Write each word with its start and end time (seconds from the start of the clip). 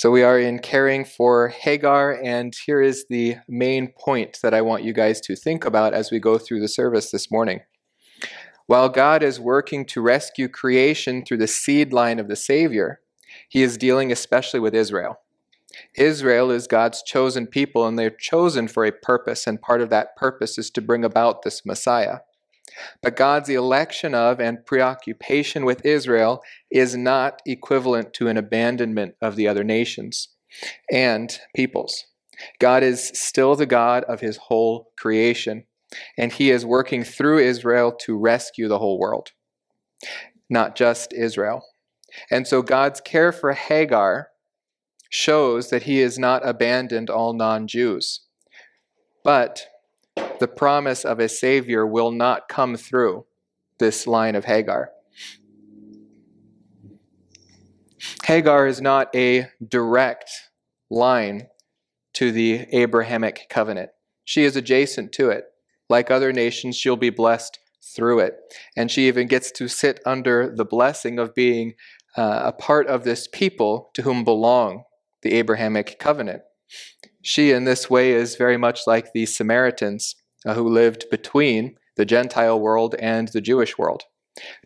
So 0.00 0.10
we 0.10 0.22
are 0.22 0.38
in 0.38 0.60
caring 0.60 1.04
for 1.04 1.48
Hagar, 1.48 2.18
and 2.24 2.54
here 2.64 2.80
is 2.80 3.04
the 3.10 3.36
main 3.46 3.92
point 3.98 4.38
that 4.42 4.54
I 4.54 4.62
want 4.62 4.82
you 4.82 4.94
guys 4.94 5.20
to 5.20 5.36
think 5.36 5.66
about 5.66 5.92
as 5.92 6.10
we 6.10 6.18
go 6.18 6.38
through 6.38 6.60
the 6.60 6.68
service 6.68 7.10
this 7.10 7.30
morning. 7.30 7.60
While 8.64 8.88
God 8.88 9.22
is 9.22 9.38
working 9.38 9.84
to 9.84 10.00
rescue 10.00 10.48
creation 10.48 11.22
through 11.22 11.36
the 11.36 11.46
seed 11.46 11.92
line 11.92 12.18
of 12.18 12.28
the 12.28 12.36
Savior, 12.36 13.00
he 13.46 13.62
is 13.62 13.76
dealing 13.76 14.10
especially 14.10 14.58
with 14.58 14.74
Israel. 14.74 15.20
Israel 15.94 16.50
is 16.50 16.66
God's 16.66 17.02
chosen 17.02 17.46
people, 17.46 17.86
and 17.86 17.98
they're 17.98 18.08
chosen 18.08 18.68
for 18.68 18.86
a 18.86 18.92
purpose, 18.92 19.46
and 19.46 19.60
part 19.60 19.82
of 19.82 19.90
that 19.90 20.16
purpose 20.16 20.56
is 20.56 20.70
to 20.70 20.80
bring 20.80 21.04
about 21.04 21.42
this 21.42 21.66
Messiah. 21.66 22.20
But 23.02 23.16
God's 23.16 23.48
election 23.48 24.14
of 24.14 24.40
and 24.40 24.64
preoccupation 24.64 25.64
with 25.64 25.84
Israel 25.84 26.42
is 26.70 26.96
not 26.96 27.42
equivalent 27.46 28.12
to 28.14 28.28
an 28.28 28.36
abandonment 28.36 29.14
of 29.20 29.36
the 29.36 29.48
other 29.48 29.64
nations 29.64 30.28
and 30.90 31.38
peoples. 31.54 32.04
God 32.58 32.82
is 32.82 33.10
still 33.14 33.54
the 33.54 33.66
God 33.66 34.04
of 34.04 34.20
his 34.20 34.36
whole 34.36 34.92
creation, 34.98 35.64
and 36.16 36.32
he 36.32 36.50
is 36.50 36.64
working 36.64 37.04
through 37.04 37.38
Israel 37.38 37.92
to 38.00 38.16
rescue 38.16 38.68
the 38.68 38.78
whole 38.78 38.98
world, 38.98 39.30
not 40.48 40.76
just 40.76 41.12
Israel. 41.12 41.62
And 42.30 42.46
so 42.46 42.62
God's 42.62 43.00
care 43.00 43.32
for 43.32 43.52
Hagar 43.52 44.28
shows 45.10 45.70
that 45.70 45.84
he 45.84 45.98
has 45.98 46.18
not 46.18 46.46
abandoned 46.46 47.10
all 47.10 47.32
non 47.32 47.66
Jews. 47.66 48.20
But 49.22 49.66
the 50.40 50.48
promise 50.48 51.04
of 51.04 51.20
a 51.20 51.28
Savior 51.28 51.86
will 51.86 52.10
not 52.10 52.48
come 52.48 52.76
through 52.76 53.26
this 53.78 54.06
line 54.06 54.34
of 54.34 54.46
Hagar. 54.46 54.90
Hagar 58.24 58.66
is 58.66 58.80
not 58.80 59.14
a 59.14 59.48
direct 59.66 60.30
line 60.90 61.48
to 62.14 62.32
the 62.32 62.66
Abrahamic 62.72 63.46
covenant. 63.48 63.90
She 64.24 64.44
is 64.44 64.56
adjacent 64.56 65.12
to 65.12 65.30
it. 65.30 65.44
Like 65.88 66.10
other 66.10 66.32
nations, 66.32 66.76
she'll 66.76 66.96
be 66.96 67.10
blessed 67.10 67.58
through 67.94 68.20
it. 68.20 68.36
And 68.76 68.90
she 68.90 69.08
even 69.08 69.26
gets 69.26 69.50
to 69.52 69.68
sit 69.68 70.00
under 70.06 70.54
the 70.54 70.64
blessing 70.64 71.18
of 71.18 71.34
being 71.34 71.74
uh, 72.16 72.42
a 72.44 72.52
part 72.52 72.86
of 72.86 73.04
this 73.04 73.28
people 73.30 73.90
to 73.94 74.02
whom 74.02 74.24
belong 74.24 74.84
the 75.22 75.32
Abrahamic 75.34 75.98
covenant. 75.98 76.42
She, 77.22 77.50
in 77.50 77.64
this 77.64 77.90
way, 77.90 78.12
is 78.12 78.36
very 78.36 78.56
much 78.56 78.86
like 78.86 79.12
the 79.12 79.26
Samaritans 79.26 80.14
Uh, 80.46 80.54
who 80.54 80.66
lived 80.66 81.04
between 81.10 81.76
the 81.96 82.06
Gentile 82.06 82.58
world 82.58 82.94
and 82.98 83.28
the 83.28 83.42
Jewish 83.42 83.76
world. 83.76 84.04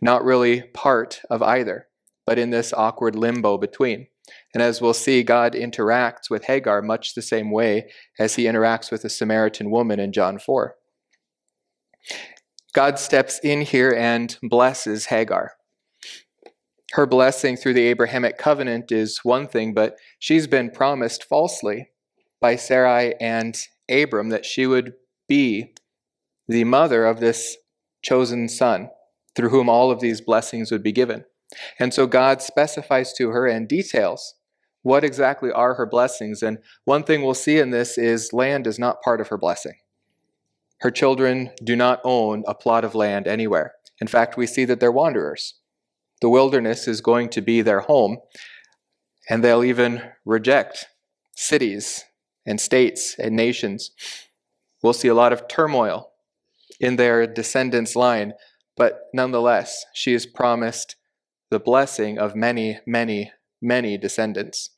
Not 0.01 0.23
really 0.23 0.61
part 0.61 1.21
of 1.29 1.41
either, 1.41 1.87
but 2.25 2.39
in 2.39 2.49
this 2.49 2.71
awkward 2.71 3.15
limbo 3.15 3.57
between. 3.57 4.07
And 4.53 4.63
as 4.63 4.81
we'll 4.81 4.93
see, 4.93 5.21
God 5.21 5.53
interacts 5.53 6.29
with 6.29 6.45
Hagar 6.45 6.81
much 6.81 7.13
the 7.13 7.21
same 7.21 7.51
way 7.51 7.89
as 8.17 8.35
he 8.35 8.45
interacts 8.45 8.89
with 8.89 9.01
the 9.01 9.09
Samaritan 9.09 9.69
woman 9.69 9.99
in 9.99 10.13
John 10.13 10.39
4. 10.39 10.75
God 12.73 12.97
steps 12.97 13.39
in 13.43 13.61
here 13.61 13.93
and 13.93 14.37
blesses 14.43 15.07
Hagar. 15.07 15.51
Her 16.93 17.05
blessing 17.05 17.57
through 17.57 17.73
the 17.73 17.87
Abrahamic 17.87 18.37
covenant 18.37 18.91
is 18.91 19.19
one 19.23 19.47
thing, 19.47 19.73
but 19.73 19.97
she's 20.19 20.47
been 20.47 20.69
promised 20.69 21.25
falsely 21.25 21.89
by 22.39 22.55
Sarai 22.55 23.15
and 23.19 23.57
Abram 23.89 24.29
that 24.29 24.45
she 24.45 24.65
would 24.65 24.93
be 25.27 25.73
the 26.47 26.63
mother 26.63 27.05
of 27.05 27.19
this 27.19 27.57
chosen 28.01 28.47
son 28.47 28.89
through 29.35 29.49
whom 29.49 29.69
all 29.69 29.91
of 29.91 29.99
these 29.99 30.21
blessings 30.21 30.71
would 30.71 30.83
be 30.83 30.91
given. 30.91 31.25
And 31.79 31.93
so 31.93 32.07
God 32.07 32.41
specifies 32.41 33.13
to 33.13 33.29
her 33.29 33.47
and 33.47 33.67
details 33.67 34.35
what 34.81 35.03
exactly 35.03 35.51
are 35.51 35.73
her 35.73 35.85
blessings. 35.85 36.43
And 36.43 36.59
one 36.85 37.03
thing 37.03 37.23
we'll 37.23 37.33
see 37.33 37.57
in 37.57 37.71
this 37.71 37.97
is 37.97 38.33
land 38.33 38.67
is 38.67 38.77
not 38.77 39.01
part 39.01 39.19
of 39.19 39.29
her 39.29 39.37
blessing. 39.37 39.73
Her 40.81 40.91
children 40.91 41.51
do 41.63 41.75
not 41.75 42.01
own 42.03 42.43
a 42.47 42.53
plot 42.53 42.85
of 42.85 42.93
land 42.93 43.27
anywhere. 43.27 43.73
In 43.99 44.07
fact, 44.07 44.37
we 44.37 44.45
see 44.45 44.65
that 44.65 44.79
they're 44.79 44.91
wanderers. 44.91 45.55
The 46.21 46.29
wilderness 46.29 46.87
is 46.87 47.01
going 47.01 47.29
to 47.29 47.41
be 47.41 47.61
their 47.61 47.81
home, 47.81 48.17
and 49.29 49.43
they'll 49.43 49.63
even 49.63 50.01
reject 50.23 50.85
cities 51.35 52.03
and 52.45 52.61
states 52.61 53.15
and 53.17 53.35
nations. 53.35 53.91
We'll 54.85 54.93
see 54.93 55.07
a 55.07 55.15
lot 55.15 55.33
of 55.33 55.47
turmoil 55.47 56.11
in 56.79 56.97
their 56.97 57.25
descendants' 57.25 57.95
line, 57.95 58.33
but 58.77 59.05
nonetheless, 59.15 59.83
she 59.95 60.13
is 60.13 60.27
promised 60.27 60.95
the 61.49 61.57
blessing 61.57 62.19
of 62.19 62.35
many, 62.35 62.77
many, 62.85 63.31
many 63.59 63.97
descendants. 63.97 64.69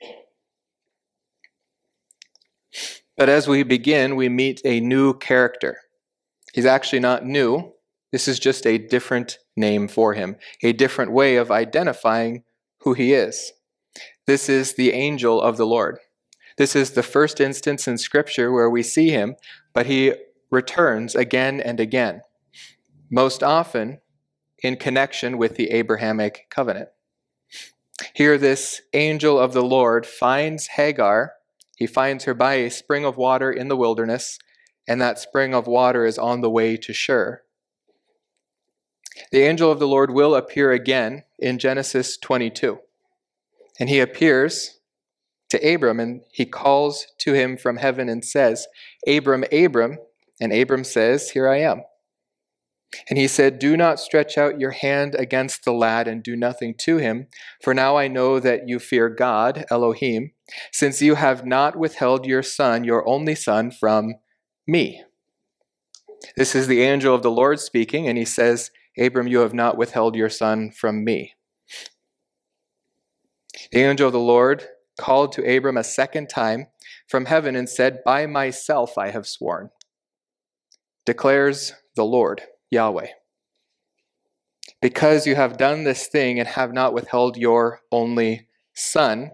But 3.18 3.28
as 3.28 3.50
we 3.50 3.64
begin, 3.64 4.16
we 4.16 4.30
meet 4.30 4.62
a 4.64 4.80
new 4.80 5.14
character. 5.14 5.80
He's 6.54 6.66
actually 6.66 7.02
not 7.02 7.26
new. 7.26 7.74
This 8.14 8.30
is 8.30 8.40
just 8.40 8.66
a 8.66 8.78
different 8.78 9.40
name 9.58 9.90
for 9.90 10.14
him, 10.14 10.38
a 10.64 10.72
different 10.72 11.12
way 11.12 11.36
of 11.36 11.52
identifying 11.52 12.46
who 12.84 12.94
he 12.94 13.12
is. 13.12 13.52
This 14.26 14.48
is 14.48 14.76
the 14.76 14.94
angel 14.94 15.42
of 15.42 15.58
the 15.58 15.68
Lord. 15.68 15.98
This 16.58 16.76
is 16.76 16.92
the 16.92 17.04
first 17.04 17.40
instance 17.40 17.88
in 17.88 17.98
Scripture 17.98 18.52
where 18.52 18.70
we 18.70 18.82
see 18.84 19.10
him, 19.10 19.36
but 19.74 19.86
he 19.86 20.14
returns 20.50 21.16
again 21.16 21.62
and 21.62 21.80
again, 21.80 22.22
most 23.12 23.44
often 23.44 24.00
in 24.60 24.76
connection 24.76 25.38
with 25.38 25.56
the 25.56 25.70
Abrahamic 25.70 26.48
covenant. 26.50 26.90
Here, 28.14 28.38
this 28.38 28.82
angel 28.94 29.40
of 29.40 29.54
the 29.54 29.64
Lord 29.64 30.06
finds 30.06 30.68
Hagar. 30.68 31.34
He 31.76 31.86
finds 31.86 32.24
her 32.24 32.34
by 32.34 32.56
a 32.56 32.72
spring 32.72 33.06
of 33.06 33.18
water 33.18 33.52
in 33.52 33.68
the 33.68 33.78
wilderness, 33.78 34.40
and 34.88 35.00
that 35.00 35.20
spring 35.20 35.54
of 35.54 35.68
water 35.68 36.06
is 36.06 36.18
on 36.18 36.42
the 36.42 36.50
way 36.50 36.76
to 36.78 36.94
Shur. 36.94 37.44
The 39.32 39.44
angel 39.44 39.72
of 39.72 39.80
the 39.80 39.88
Lord 39.88 40.12
will 40.12 40.36
appear 40.36 40.72
again 40.72 41.24
in 41.38 41.60
Genesis 41.60 42.18
22. 42.18 42.80
And 43.80 43.90
he 43.90 44.00
appears 44.00 44.77
to 45.50 45.74
Abram, 45.74 46.00
and 46.00 46.22
he 46.32 46.46
calls 46.46 47.06
to 47.20 47.34
him 47.34 47.58
from 47.58 47.78
heaven 47.78 48.10
and 48.10 48.24
says, 48.24 48.68
Abram, 49.08 49.46
Abram. 49.52 49.98
And 50.40 50.54
Abram 50.54 50.84
says, 50.84 51.32
Here 51.32 51.50
I 51.50 51.60
am. 51.60 51.82
And 53.10 53.18
he 53.18 53.28
said, 53.28 53.60
Do 53.60 53.76
not 53.76 54.00
stretch 54.00 54.38
out 54.38 54.60
your 54.60 54.72
hand 54.72 55.16
against 55.16 55.64
the 55.64 55.74
lad 55.74 56.08
and 56.08 56.24
do 56.24 56.36
nothing 56.36 56.74
to 56.80 56.98
him, 56.98 57.28
for 57.62 57.74
now 57.74 57.98
I 57.98 58.08
know 58.08 58.40
that 58.40 58.68
you 58.68 58.80
fear 58.80 59.10
God, 59.10 59.66
Elohim, 59.70 60.32
since 60.72 61.02
you 61.02 61.16
have 61.16 61.46
not 61.46 61.76
withheld 61.76 62.26
your 62.26 62.44
son, 62.44 62.84
your 62.84 63.08
only 63.08 63.36
son, 63.36 63.72
from 63.72 64.16
me. 64.66 65.04
This 66.36 66.56
is 66.56 66.68
the 66.68 66.82
angel 66.82 67.14
of 67.14 67.24
the 67.24 67.32
Lord 67.32 67.60
speaking, 67.60 68.08
and 68.08 68.18
he 68.18 68.26
says, 68.26 68.72
Abram, 68.98 69.28
you 69.28 69.40
have 69.40 69.54
not 69.54 69.78
withheld 69.78 70.16
your 70.16 70.30
son 70.30 70.72
from 70.72 71.04
me. 71.04 71.34
The 73.72 73.84
angel 73.84 74.08
of 74.08 74.14
the 74.14 74.20
Lord 74.20 74.66
called 74.98 75.32
to 75.34 75.58
Abram 75.58 75.78
a 75.78 75.84
second 75.84 76.30
time 76.30 76.68
from 77.08 77.26
heaven 77.26 77.56
and 77.56 77.70
said, 77.70 78.04
By 78.04 78.26
myself 78.26 78.98
I 78.98 79.12
have 79.12 79.28
sworn, 79.28 79.70
declares 81.06 81.74
the 81.96 82.06
Lord, 82.06 82.42
Yahweh. 82.72 83.08
Because 84.82 85.26
you 85.26 85.36
have 85.36 85.58
done 85.58 85.84
this 85.84 86.08
thing 86.08 86.40
and 86.40 86.48
have 86.48 86.74
not 86.74 86.94
withheld 86.94 87.38
your 87.38 87.82
only 87.92 88.48
son, 88.76 89.32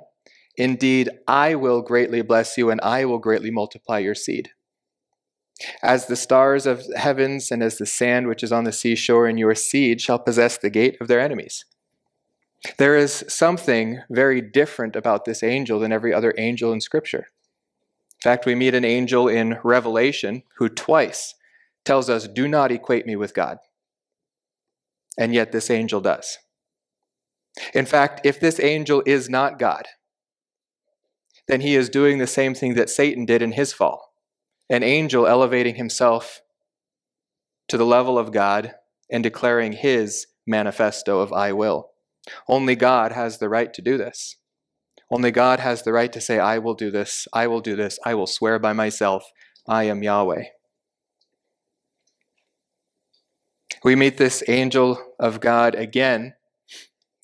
indeed 0.56 1.10
I 1.28 1.56
will 1.56 1.82
greatly 1.82 2.22
bless 2.22 2.58
you 2.58 2.70
and 2.70 2.80
I 2.82 3.06
will 3.06 3.20
greatly 3.20 3.52
multiply 3.52 4.00
your 4.00 4.16
seed. 4.16 4.52
As 5.82 6.08
the 6.08 6.16
stars 6.16 6.66
of 6.66 6.86
heavens 6.96 7.52
and 7.52 7.62
as 7.62 7.78
the 7.78 7.86
sand 7.86 8.28
which 8.28 8.44
is 8.44 8.52
on 8.52 8.64
the 8.64 8.72
seashore, 8.72 9.28
and 9.28 9.38
your 9.38 9.56
seed 9.56 10.02
shall 10.02 10.20
possess 10.20 10.58
the 10.58 10.70
gate 10.70 10.98
of 11.00 11.08
their 11.08 11.20
enemies. 11.20 11.66
There 12.78 12.96
is 12.96 13.26
something 13.28 14.00
very 14.10 14.42
different 14.42 14.96
about 14.96 15.26
this 15.26 15.44
angel 15.44 15.80
than 15.80 15.92
every 15.92 16.14
other 16.14 16.34
angel 16.38 16.72
in 16.72 16.82
Scripture. 16.82 17.28
In 18.18 18.22
fact, 18.22 18.46
we 18.46 18.56
meet 18.56 18.74
an 18.74 18.86
angel 18.86 19.28
in 19.28 19.58
Revelation 19.64 20.44
who 20.58 20.70
twice 20.70 21.36
tells 21.84 22.10
us, 22.10 22.28
Do 22.28 22.48
not 22.48 22.72
equate 22.72 23.06
me 23.06 23.16
with 23.16 23.34
God. 23.34 23.58
And 25.18 25.34
yet 25.34 25.52
this 25.52 25.70
angel 25.70 26.00
does. 26.00 26.38
In 27.74 27.86
fact, 27.86 28.22
if 28.24 28.40
this 28.40 28.60
angel 28.60 29.04
is 29.06 29.30
not 29.30 29.60
God, 29.60 29.86
then 31.48 31.62
he 31.62 31.76
is 31.76 31.90
doing 31.90 32.18
the 32.18 32.28
same 32.28 32.56
thing 32.56 32.74
that 32.76 32.90
Satan 32.90 33.26
did 33.26 33.42
in 33.42 33.52
his 33.52 33.74
fall 33.74 34.14
an 34.70 34.82
angel 34.82 35.28
elevating 35.28 35.76
himself 35.76 36.42
to 37.68 37.78
the 37.78 37.86
level 37.86 38.18
of 38.18 38.32
God 38.32 38.74
and 39.12 39.22
declaring 39.22 39.74
his 39.74 40.28
manifesto 40.48 41.20
of 41.20 41.34
I 41.34 41.52
will. 41.52 41.93
Only 42.48 42.76
God 42.76 43.12
has 43.12 43.38
the 43.38 43.50
right 43.50 43.74
to 43.74 43.82
do 43.82 43.98
this. 43.98 44.38
Only 45.12 45.32
God 45.32 45.60
has 45.60 45.84
the 45.84 45.94
right 45.94 46.12
to 46.12 46.22
say, 46.22 46.40
I 46.40 46.58
will 46.58 46.74
do 46.74 46.90
this, 46.90 47.28
I 47.34 47.48
will 47.48 47.62
do 47.62 47.76
this, 47.76 48.00
I 48.06 48.16
will 48.16 48.28
swear 48.28 48.58
by 48.58 48.74
myself, 48.74 49.32
I 49.68 49.84
am 49.84 50.02
Yahweh. 50.02 50.46
We 53.84 53.96
meet 53.96 54.18
this 54.18 54.44
angel 54.48 54.98
of 55.20 55.40
God 55.40 55.76
again 55.76 56.34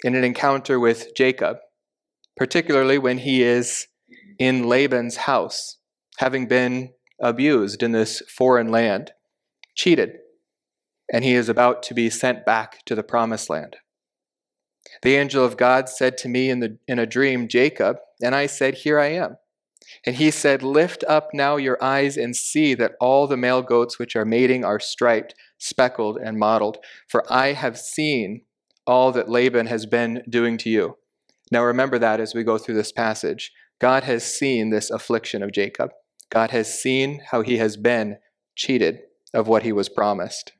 in 0.03 0.15
an 0.15 0.23
encounter 0.23 0.79
with 0.79 1.15
Jacob, 1.15 1.57
particularly 2.35 2.97
when 2.97 3.19
he 3.19 3.41
is 3.43 3.87
in 4.37 4.67
Laban's 4.67 5.17
house, 5.17 5.77
having 6.17 6.47
been 6.47 6.93
abused 7.21 7.81
in 7.81 7.91
this 7.91 8.21
foreign 8.29 8.69
land, 8.69 9.11
cheated, 9.75 10.17
and 11.11 11.23
he 11.23 11.33
is 11.33 11.49
about 11.49 11.81
to 11.83 11.93
be 11.93 12.09
sent 12.09 12.45
back 12.45 12.83
to 12.85 12.93
the 12.93 13.03
promised 13.03 13.49
land. 13.49 13.77
The 15.01 15.15
angel 15.15 15.45
of 15.45 15.57
God 15.57 15.89
said 15.89 16.17
to 16.19 16.29
me 16.29 16.49
in, 16.49 16.59
the, 16.59 16.77
in 16.87 16.99
a 16.99 17.05
dream, 17.05 17.47
Jacob, 17.47 17.97
and 18.21 18.35
I 18.35 18.47
said, 18.47 18.75
Here 18.75 18.99
I 18.99 19.07
am. 19.07 19.37
And 20.05 20.15
he 20.15 20.31
said, 20.31 20.63
Lift 20.63 21.03
up 21.07 21.29
now 21.33 21.57
your 21.57 21.81
eyes 21.83 22.17
and 22.17 22.35
see 22.35 22.73
that 22.75 22.95
all 22.99 23.27
the 23.27 23.37
male 23.37 23.61
goats 23.61 23.97
which 23.97 24.15
are 24.15 24.25
mating 24.25 24.63
are 24.63 24.79
striped, 24.79 25.35
speckled, 25.57 26.17
and 26.17 26.37
mottled. 26.37 26.77
For 27.07 27.23
I 27.31 27.53
have 27.53 27.77
seen 27.77 28.41
all 28.85 29.11
that 29.11 29.29
Laban 29.29 29.67
has 29.67 29.85
been 29.85 30.23
doing 30.29 30.57
to 30.59 30.69
you. 30.69 30.97
Now 31.51 31.63
remember 31.63 31.99
that 31.99 32.19
as 32.19 32.33
we 32.33 32.43
go 32.43 32.57
through 32.57 32.75
this 32.75 32.91
passage. 32.91 33.51
God 33.79 34.03
has 34.03 34.23
seen 34.23 34.69
this 34.69 34.89
affliction 34.89 35.41
of 35.41 35.51
Jacob. 35.51 35.91
God 36.29 36.51
has 36.51 36.79
seen 36.79 37.21
how 37.31 37.41
he 37.41 37.57
has 37.57 37.77
been 37.77 38.17
cheated 38.55 38.99
of 39.33 39.47
what 39.47 39.63
he 39.63 39.71
was 39.71 39.89
promised. 39.89 40.51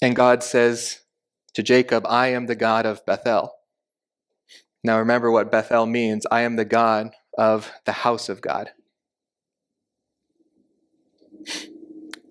And 0.00 0.14
God 0.14 0.42
says 0.42 1.00
to 1.54 1.62
Jacob, 1.62 2.06
I 2.06 2.28
am 2.28 2.46
the 2.46 2.54
God 2.54 2.86
of 2.86 3.04
Bethel. 3.06 3.52
Now 4.84 4.98
remember 4.98 5.30
what 5.30 5.50
Bethel 5.50 5.86
means 5.86 6.26
I 6.30 6.42
am 6.42 6.56
the 6.56 6.64
God 6.64 7.10
of 7.36 7.72
the 7.84 7.92
house 7.92 8.28
of 8.28 8.40
God. 8.40 8.70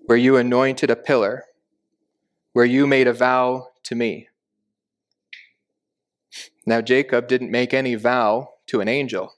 Where 0.06 0.18
you 0.18 0.36
anointed 0.36 0.90
a 0.90 0.96
pillar, 0.96 1.44
where 2.52 2.64
you 2.64 2.86
made 2.86 3.06
a 3.06 3.12
vow 3.12 3.68
to 3.84 3.94
me. 3.94 4.28
Now 6.66 6.80
Jacob 6.80 7.28
didn't 7.28 7.50
make 7.50 7.74
any 7.74 7.94
vow 7.94 8.54
to 8.68 8.80
an 8.80 8.88
angel. 8.88 9.34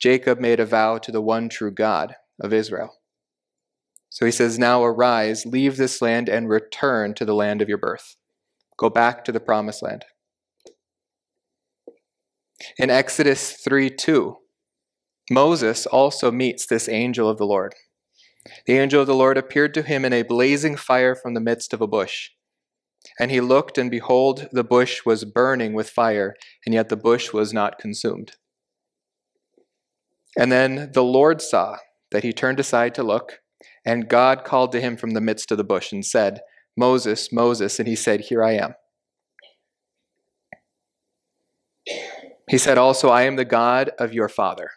Jacob 0.00 0.40
made 0.40 0.58
a 0.58 0.66
vow 0.66 0.98
to 0.98 1.12
the 1.12 1.20
one 1.20 1.48
true 1.48 1.70
God 1.70 2.16
of 2.40 2.52
Israel. 2.52 2.98
So 4.10 4.26
he 4.26 4.32
says, 4.32 4.58
Now 4.58 4.84
arise, 4.84 5.46
leave 5.46 5.76
this 5.76 6.02
land, 6.02 6.28
and 6.28 6.48
return 6.48 7.14
to 7.14 7.24
the 7.24 7.34
land 7.34 7.62
of 7.62 7.68
your 7.68 7.78
birth. 7.78 8.16
Go 8.82 8.90
back 8.90 9.24
to 9.24 9.30
the 9.30 9.38
promised 9.38 9.80
land. 9.80 10.04
In 12.78 12.90
Exodus 12.90 13.52
3 13.52 13.88
2, 13.90 14.36
Moses 15.30 15.86
also 15.86 16.32
meets 16.32 16.66
this 16.66 16.88
angel 16.88 17.28
of 17.28 17.38
the 17.38 17.46
Lord. 17.46 17.76
The 18.66 18.78
angel 18.78 19.00
of 19.00 19.06
the 19.06 19.14
Lord 19.14 19.38
appeared 19.38 19.72
to 19.74 19.82
him 19.82 20.04
in 20.04 20.12
a 20.12 20.24
blazing 20.24 20.74
fire 20.74 21.14
from 21.14 21.34
the 21.34 21.40
midst 21.40 21.72
of 21.72 21.80
a 21.80 21.86
bush. 21.86 22.30
And 23.20 23.30
he 23.30 23.40
looked, 23.40 23.78
and 23.78 23.88
behold, 23.88 24.48
the 24.50 24.64
bush 24.64 25.06
was 25.06 25.24
burning 25.24 25.74
with 25.74 25.88
fire, 25.88 26.34
and 26.66 26.74
yet 26.74 26.88
the 26.88 26.96
bush 26.96 27.32
was 27.32 27.52
not 27.52 27.78
consumed. 27.78 28.32
And 30.36 30.50
then 30.50 30.90
the 30.92 31.04
Lord 31.04 31.40
saw 31.40 31.76
that 32.10 32.24
he 32.24 32.32
turned 32.32 32.58
aside 32.58 32.96
to 32.96 33.04
look, 33.04 33.42
and 33.86 34.08
God 34.08 34.42
called 34.42 34.72
to 34.72 34.80
him 34.80 34.96
from 34.96 35.10
the 35.10 35.20
midst 35.20 35.52
of 35.52 35.56
the 35.56 35.62
bush 35.62 35.92
and 35.92 36.04
said, 36.04 36.40
Moses, 36.76 37.32
Moses. 37.32 37.78
And 37.78 37.88
he 37.88 37.96
said, 37.96 38.20
Here 38.20 38.42
I 38.42 38.52
am. 38.52 38.74
He 42.48 42.58
said 42.58 42.78
also, 42.78 43.08
I 43.08 43.22
am 43.22 43.36
the 43.36 43.44
God 43.44 43.90
of 43.98 44.12
your 44.12 44.28
father, 44.28 44.70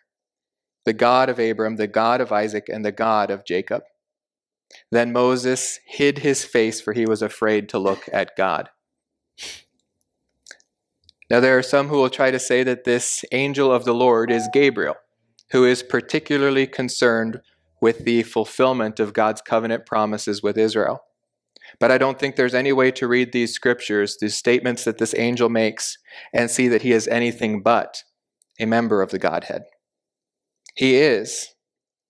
the 0.85 0.93
God 0.93 1.29
of 1.29 1.39
Abram, 1.39 1.75
the 1.75 1.87
God 1.87 2.21
of 2.21 2.31
Isaac, 2.31 2.67
and 2.69 2.85
the 2.85 2.91
God 2.91 3.29
of 3.29 3.45
Jacob. 3.45 3.83
Then 4.91 5.11
Moses 5.11 5.79
hid 5.85 6.19
his 6.19 6.43
face, 6.43 6.81
for 6.81 6.93
he 6.93 7.05
was 7.05 7.21
afraid 7.21 7.69
to 7.69 7.79
look 7.79 8.07
at 8.11 8.35
God. 8.35 8.69
Now, 11.29 11.39
there 11.39 11.57
are 11.57 11.63
some 11.63 11.87
who 11.87 11.97
will 11.97 12.09
try 12.09 12.29
to 12.29 12.39
say 12.39 12.63
that 12.63 12.83
this 12.83 13.25
angel 13.31 13.71
of 13.71 13.83
the 13.83 13.93
Lord 13.93 14.31
is 14.31 14.47
Gabriel, 14.53 14.95
who 15.51 15.65
is 15.65 15.81
particularly 15.81 16.67
concerned 16.67 17.41
with 17.81 18.05
the 18.05 18.23
fulfillment 18.23 18.99
of 18.99 19.13
God's 19.13 19.41
covenant 19.41 19.85
promises 19.85 20.43
with 20.43 20.57
Israel. 20.57 21.01
But 21.79 21.91
I 21.91 21.97
don't 21.97 22.19
think 22.19 22.35
there's 22.35 22.53
any 22.53 22.71
way 22.71 22.91
to 22.91 23.07
read 23.07 23.31
these 23.31 23.53
scriptures, 23.53 24.17
these 24.19 24.35
statements 24.35 24.83
that 24.85 24.97
this 24.97 25.15
angel 25.15 25.49
makes, 25.49 25.97
and 26.33 26.49
see 26.49 26.67
that 26.67 26.81
he 26.81 26.91
is 26.91 27.07
anything 27.07 27.61
but 27.61 28.03
a 28.59 28.65
member 28.65 29.01
of 29.01 29.11
the 29.11 29.19
Godhead. 29.19 29.63
He 30.75 30.95
is 30.95 31.53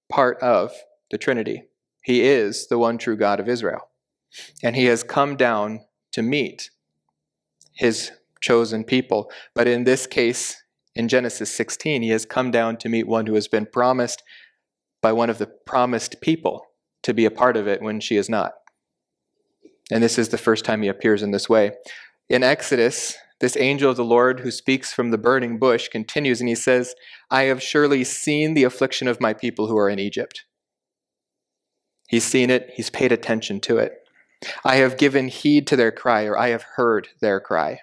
part 0.09 0.39
of 0.41 0.71
the 1.11 1.17
Trinity. 1.17 1.63
He 2.03 2.21
is 2.21 2.67
the 2.67 2.77
one 2.77 2.97
true 2.97 3.17
God 3.17 3.39
of 3.39 3.49
Israel. 3.49 3.89
And 4.63 4.75
he 4.75 4.85
has 4.85 5.03
come 5.03 5.35
down 5.35 5.81
to 6.11 6.21
meet 6.21 6.69
his 7.73 8.11
chosen 8.41 8.83
people. 8.83 9.31
But 9.53 9.67
in 9.67 9.83
this 9.83 10.05
case, 10.07 10.63
in 10.95 11.07
Genesis 11.07 11.53
16, 11.53 12.01
he 12.01 12.09
has 12.09 12.25
come 12.25 12.51
down 12.51 12.77
to 12.77 12.89
meet 12.89 13.07
one 13.07 13.25
who 13.25 13.33
has 13.35 13.47
been 13.47 13.65
promised 13.65 14.23
by 15.01 15.11
one 15.11 15.29
of 15.29 15.37
the 15.37 15.47
promised 15.47 16.21
people 16.21 16.65
to 17.03 17.13
be 17.13 17.25
a 17.25 17.31
part 17.31 17.57
of 17.57 17.67
it 17.67 17.81
when 17.81 17.99
she 17.99 18.17
is 18.17 18.29
not. 18.29 18.53
And 19.91 20.03
this 20.03 20.17
is 20.17 20.29
the 20.29 20.37
first 20.37 20.65
time 20.65 20.81
he 20.81 20.87
appears 20.87 21.21
in 21.21 21.31
this 21.31 21.47
way. 21.47 21.71
In 22.29 22.43
Exodus, 22.43 23.15
this 23.39 23.57
angel 23.57 23.91
of 23.91 23.97
the 23.97 24.05
Lord 24.05 24.39
who 24.39 24.51
speaks 24.51 24.93
from 24.93 25.11
the 25.11 25.17
burning 25.17 25.59
bush 25.59 25.89
continues 25.89 26.39
and 26.39 26.49
he 26.49 26.55
says, 26.55 26.95
I 27.29 27.43
have 27.43 27.61
surely 27.61 28.03
seen 28.03 28.53
the 28.53 28.63
affliction 28.63 29.07
of 29.07 29.21
my 29.21 29.33
people 29.33 29.67
who 29.67 29.77
are 29.77 29.89
in 29.89 29.99
Egypt. 29.99 30.45
He's 32.07 32.23
seen 32.23 32.49
it, 32.49 32.71
he's 32.75 32.89
paid 32.89 33.11
attention 33.11 33.59
to 33.61 33.77
it. 33.77 33.93
I 34.63 34.77
have 34.77 34.97
given 34.97 35.27
heed 35.27 35.67
to 35.67 35.75
their 35.75 35.91
cry, 35.91 36.25
or 36.25 36.37
I 36.37 36.49
have 36.49 36.65
heard 36.75 37.09
their 37.19 37.39
cry. 37.39 37.79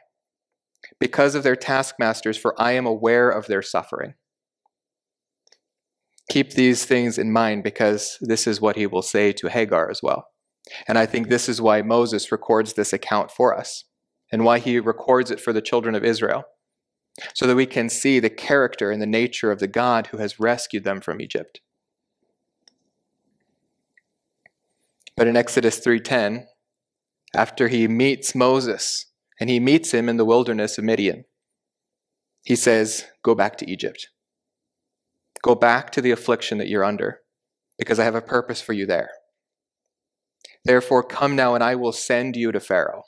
Because 1.01 1.35
of 1.35 1.43
their 1.43 1.57
taskmasters, 1.57 2.37
for 2.37 2.61
I 2.61 2.73
am 2.73 2.87
aware 2.87 3.31
of 3.31 3.47
their 3.47 3.63
suffering. 3.63 4.15
Keep 6.31 6.53
these 6.53 6.85
things 6.85 7.19
in 7.19 7.33
mind 7.33 7.65
because 7.65 8.17
this 8.21 8.47
is 8.47 8.61
what 8.61 8.77
he 8.77 8.87
will 8.87 9.03
say 9.03 9.33
to 9.33 9.49
Hagar 9.49 9.91
as 9.91 10.03
well. 10.03 10.32
And 10.87 10.97
I 10.99 11.07
think 11.07 11.29
this 11.29 11.49
is 11.49 11.61
why 11.61 11.83
Moses 11.83 12.31
records 12.31 12.75
this 12.75 12.93
account 12.93 13.31
for 13.31 13.57
us 13.57 13.85
and 14.31 14.45
why 14.45 14.59
he 14.59 14.79
records 14.79 15.31
it 15.31 15.41
for 15.41 15.53
the 15.53 15.61
children 15.61 15.95
of 15.95 16.05
Israel, 16.05 16.45
so 17.35 17.47
that 17.47 17.57
we 17.57 17.67
can 17.67 17.89
see 17.89 18.19
the 18.19 18.31
character 18.31 18.91
and 18.91 19.03
the 19.03 19.07
nature 19.07 19.51
of 19.51 19.59
the 19.59 19.67
God 19.67 20.09
who 20.09 20.19
has 20.19 20.41
rescued 20.41 20.85
them 20.85 21.01
from 21.01 21.21
Egypt. 21.21 21.61
But 25.17 25.27
in 25.27 25.37
Exodus 25.37 25.79
3:10, 25.79 26.49
after 27.35 27.69
he 27.69 27.87
meets 27.87 28.35
Moses 28.35 29.07
and 29.39 29.51
he 29.51 29.61
meets 29.61 29.93
him 29.93 30.09
in 30.09 30.17
the 30.17 30.25
wilderness 30.25 30.79
of 30.79 30.85
Midian, 30.85 31.25
he 32.45 32.57
says, 32.57 33.09
"Go 33.23 33.35
back 33.35 33.57
to 33.59 33.71
Egypt. 33.71 34.09
Go 35.43 35.55
back 35.55 35.91
to 35.91 36.01
the 36.01 36.13
affliction 36.13 36.59
that 36.59 36.69
you're 36.69 36.85
under, 36.85 37.21
because 37.77 37.99
I 37.99 38.05
have 38.05 38.15
a 38.15 38.23
purpose 38.23 38.63
for 38.63 38.73
you 38.73 38.87
there." 38.87 39.11
Therefore, 40.65 41.03
come 41.03 41.35
now, 41.35 41.55
and 41.55 41.65
I 41.65 41.75
will 41.75 41.93
send 41.93 42.37
you 42.37 42.53
to 42.53 42.61
Pharaoh, 42.61 43.05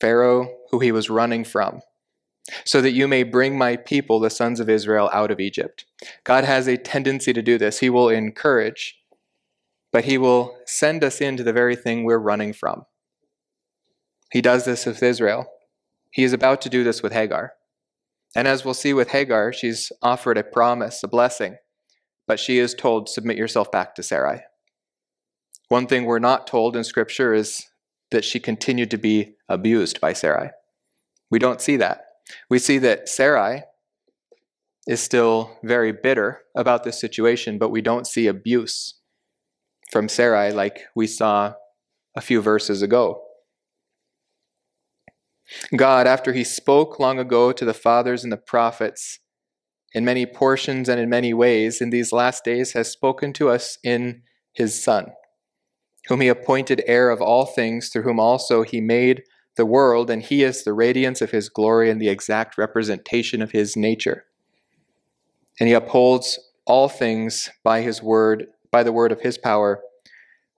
Pharaoh 0.00 0.50
who 0.70 0.80
he 0.80 0.90
was 0.92 1.08
running 1.08 1.44
from, 1.44 1.80
so 2.64 2.80
that 2.80 2.92
you 2.92 3.06
may 3.06 3.22
bring 3.22 3.56
my 3.56 3.76
people, 3.76 4.18
the 4.18 4.30
sons 4.30 4.60
of 4.60 4.68
Israel, 4.68 5.08
out 5.12 5.30
of 5.30 5.40
Egypt. 5.40 5.84
God 6.24 6.44
has 6.44 6.66
a 6.66 6.76
tendency 6.76 7.32
to 7.32 7.42
do 7.42 7.58
this. 7.58 7.78
He 7.78 7.90
will 7.90 8.08
encourage, 8.08 8.98
but 9.92 10.04
he 10.04 10.18
will 10.18 10.58
send 10.66 11.04
us 11.04 11.20
into 11.20 11.42
the 11.42 11.52
very 11.52 11.76
thing 11.76 12.04
we're 12.04 12.18
running 12.18 12.52
from. 12.52 12.84
He 14.32 14.40
does 14.40 14.64
this 14.64 14.86
with 14.86 15.02
Israel. 15.02 15.46
He 16.10 16.24
is 16.24 16.32
about 16.32 16.60
to 16.62 16.68
do 16.68 16.82
this 16.82 17.02
with 17.02 17.12
Hagar. 17.12 17.52
And 18.34 18.48
as 18.48 18.64
we'll 18.64 18.74
see 18.74 18.92
with 18.92 19.10
Hagar, 19.10 19.52
she's 19.52 19.92
offered 20.02 20.36
a 20.36 20.42
promise, 20.42 21.02
a 21.02 21.08
blessing, 21.08 21.56
but 22.26 22.40
she 22.40 22.58
is 22.58 22.74
told, 22.74 23.08
Submit 23.08 23.36
yourself 23.36 23.70
back 23.70 23.94
to 23.94 24.02
Sarai. 24.02 24.40
One 25.68 25.86
thing 25.86 26.04
we're 26.04 26.20
not 26.20 26.46
told 26.46 26.76
in 26.76 26.84
Scripture 26.84 27.34
is 27.34 27.66
that 28.10 28.24
she 28.24 28.38
continued 28.38 28.90
to 28.92 28.98
be 28.98 29.34
abused 29.48 30.00
by 30.00 30.12
Sarai. 30.12 30.50
We 31.30 31.38
don't 31.38 31.60
see 31.60 31.76
that. 31.76 32.02
We 32.48 32.58
see 32.58 32.78
that 32.78 33.08
Sarai 33.08 33.62
is 34.86 35.00
still 35.00 35.58
very 35.64 35.92
bitter 35.92 36.42
about 36.56 36.84
this 36.84 37.00
situation, 37.00 37.58
but 37.58 37.70
we 37.70 37.80
don't 37.80 38.06
see 38.06 38.28
abuse 38.28 38.94
from 39.90 40.08
Sarai 40.08 40.52
like 40.52 40.82
we 40.94 41.08
saw 41.08 41.54
a 42.16 42.20
few 42.20 42.40
verses 42.40 42.82
ago. 42.82 43.22
God, 45.76 46.06
after 46.06 46.32
he 46.32 46.44
spoke 46.44 47.00
long 47.00 47.18
ago 47.18 47.50
to 47.52 47.64
the 47.64 47.74
fathers 47.74 48.22
and 48.22 48.32
the 48.32 48.36
prophets 48.36 49.18
in 49.92 50.04
many 50.04 50.26
portions 50.26 50.88
and 50.88 51.00
in 51.00 51.08
many 51.08 51.34
ways, 51.34 51.80
in 51.80 51.90
these 51.90 52.12
last 52.12 52.44
days 52.44 52.72
has 52.72 52.90
spoken 52.90 53.32
to 53.32 53.48
us 53.48 53.78
in 53.82 54.22
his 54.52 54.82
Son 54.82 55.06
whom 56.08 56.20
he 56.20 56.28
appointed 56.28 56.82
heir 56.86 57.10
of 57.10 57.20
all 57.20 57.46
things, 57.46 57.88
through 57.88 58.02
whom 58.02 58.20
also 58.20 58.62
he 58.62 58.80
made 58.80 59.22
the 59.56 59.66
world, 59.66 60.10
and 60.10 60.22
he 60.22 60.42
is 60.42 60.64
the 60.64 60.72
radiance 60.72 61.20
of 61.20 61.30
his 61.30 61.48
glory 61.48 61.90
and 61.90 62.00
the 62.00 62.08
exact 62.08 62.58
representation 62.58 63.42
of 63.42 63.52
his 63.52 63.76
nature. 63.76 64.24
And 65.58 65.68
he 65.68 65.74
upholds 65.74 66.38
all 66.66 66.88
things 66.88 67.50
by 67.64 67.80
his 67.80 68.02
word, 68.02 68.46
by 68.70 68.82
the 68.82 68.92
word 68.92 69.12
of 69.12 69.22
his 69.22 69.38
power. 69.38 69.80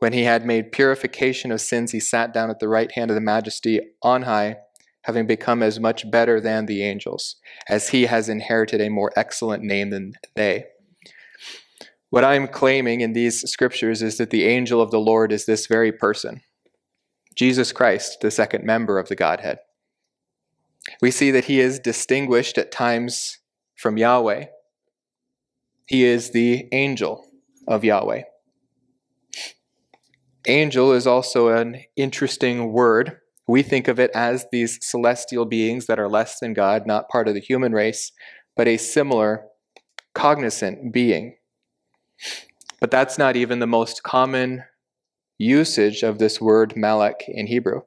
When 0.00 0.12
he 0.12 0.24
had 0.24 0.44
made 0.44 0.72
purification 0.72 1.50
of 1.50 1.60
sins, 1.60 1.92
he 1.92 2.00
sat 2.00 2.32
down 2.32 2.50
at 2.50 2.60
the 2.60 2.68
right 2.68 2.90
hand 2.92 3.10
of 3.10 3.14
the 3.14 3.20
majesty 3.20 3.80
on 4.02 4.22
high, 4.22 4.56
having 5.02 5.26
become 5.26 5.62
as 5.62 5.80
much 5.80 6.10
better 6.10 6.40
than 6.40 6.66
the 6.66 6.82
angels, 6.82 7.36
as 7.68 7.90
he 7.90 8.06
has 8.06 8.28
inherited 8.28 8.80
a 8.80 8.90
more 8.90 9.12
excellent 9.16 9.62
name 9.62 9.90
than 9.90 10.14
they. 10.34 10.66
What 12.10 12.24
I'm 12.24 12.48
claiming 12.48 13.00
in 13.00 13.12
these 13.12 13.40
scriptures 13.50 14.02
is 14.02 14.16
that 14.18 14.30
the 14.30 14.44
angel 14.44 14.80
of 14.80 14.90
the 14.90 15.00
Lord 15.00 15.32
is 15.32 15.46
this 15.46 15.66
very 15.66 15.92
person, 15.92 16.40
Jesus 17.34 17.72
Christ, 17.72 18.18
the 18.20 18.30
second 18.30 18.64
member 18.64 18.98
of 18.98 19.08
the 19.08 19.16
Godhead. 19.16 19.58
We 21.02 21.10
see 21.10 21.30
that 21.30 21.44
he 21.44 21.60
is 21.60 21.78
distinguished 21.78 22.56
at 22.56 22.72
times 22.72 23.38
from 23.76 23.98
Yahweh. 23.98 24.46
He 25.86 26.04
is 26.04 26.30
the 26.30 26.66
angel 26.72 27.26
of 27.66 27.84
Yahweh. 27.84 28.22
Angel 30.46 30.92
is 30.92 31.06
also 31.06 31.48
an 31.48 31.82
interesting 31.96 32.72
word 32.72 33.18
we 33.48 33.62
think 33.62 33.88
of 33.88 33.98
it 33.98 34.10
as 34.14 34.44
these 34.52 34.78
celestial 34.82 35.46
beings 35.46 35.86
that 35.86 35.98
are 35.98 36.08
less 36.08 36.38
than 36.38 36.52
God, 36.52 36.86
not 36.86 37.08
part 37.08 37.28
of 37.28 37.34
the 37.34 37.40
human 37.40 37.72
race, 37.72 38.12
but 38.54 38.68
a 38.68 38.76
similar 38.76 39.46
cognizant 40.14 40.92
being. 40.92 41.37
But 42.80 42.90
that's 42.90 43.18
not 43.18 43.36
even 43.36 43.58
the 43.58 43.66
most 43.66 44.02
common 44.02 44.64
usage 45.38 46.02
of 46.02 46.18
this 46.18 46.40
word 46.40 46.76
malak 46.76 47.22
in 47.28 47.46
Hebrew. 47.46 47.82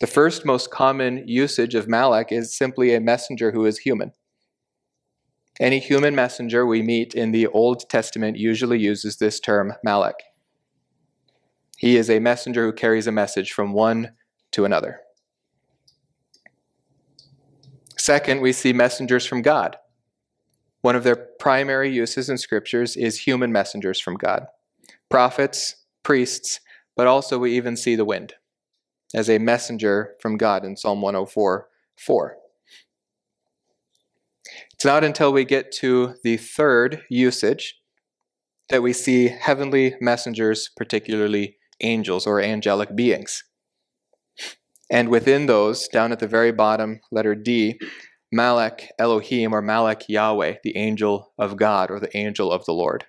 The 0.00 0.06
first 0.06 0.44
most 0.44 0.70
common 0.70 1.26
usage 1.26 1.74
of 1.74 1.88
malak 1.88 2.30
is 2.30 2.56
simply 2.56 2.94
a 2.94 3.00
messenger 3.00 3.52
who 3.52 3.66
is 3.66 3.78
human. 3.78 4.12
Any 5.60 5.80
human 5.80 6.14
messenger 6.14 6.64
we 6.64 6.82
meet 6.82 7.14
in 7.14 7.32
the 7.32 7.48
Old 7.48 7.88
Testament 7.90 8.36
usually 8.36 8.78
uses 8.78 9.16
this 9.16 9.40
term 9.40 9.74
malak. 9.82 10.14
He 11.76 11.96
is 11.96 12.08
a 12.08 12.20
messenger 12.20 12.64
who 12.64 12.72
carries 12.72 13.06
a 13.06 13.12
message 13.12 13.52
from 13.52 13.72
one 13.72 14.12
to 14.52 14.64
another. 14.64 15.00
Second, 17.96 18.40
we 18.40 18.52
see 18.52 18.72
messengers 18.72 19.26
from 19.26 19.42
God. 19.42 19.76
One 20.80 20.96
of 20.96 21.04
their 21.04 21.16
primary 21.16 21.90
uses 21.90 22.30
in 22.30 22.38
scriptures 22.38 22.96
is 22.96 23.20
human 23.20 23.52
messengers 23.52 24.00
from 24.00 24.14
God 24.14 24.46
prophets, 25.10 25.76
priests, 26.02 26.60
but 26.96 27.06
also 27.06 27.38
we 27.38 27.56
even 27.56 27.76
see 27.76 27.96
the 27.96 28.04
wind 28.04 28.34
as 29.14 29.30
a 29.30 29.38
messenger 29.38 30.14
from 30.20 30.36
God 30.36 30.64
in 30.64 30.76
Psalm 30.76 31.00
104 31.00 31.68
4. 31.96 32.36
It's 34.74 34.84
not 34.84 35.02
until 35.02 35.32
we 35.32 35.44
get 35.44 35.72
to 35.72 36.14
the 36.22 36.36
third 36.36 37.02
usage 37.10 37.80
that 38.68 38.82
we 38.82 38.92
see 38.92 39.28
heavenly 39.28 39.96
messengers, 40.00 40.70
particularly 40.76 41.56
angels 41.80 42.26
or 42.26 42.40
angelic 42.40 42.94
beings. 42.94 43.44
And 44.90 45.08
within 45.08 45.46
those, 45.46 45.88
down 45.88 46.12
at 46.12 46.18
the 46.18 46.26
very 46.26 46.52
bottom, 46.52 47.00
letter 47.10 47.34
D, 47.34 47.78
Malak 48.30 48.90
Elohim 48.98 49.54
or 49.54 49.62
Malak 49.62 50.08
Yahweh, 50.08 50.56
the 50.62 50.76
angel 50.76 51.32
of 51.38 51.56
God 51.56 51.90
or 51.90 51.98
the 51.98 52.14
angel 52.16 52.52
of 52.52 52.64
the 52.66 52.72
Lord. 52.72 53.06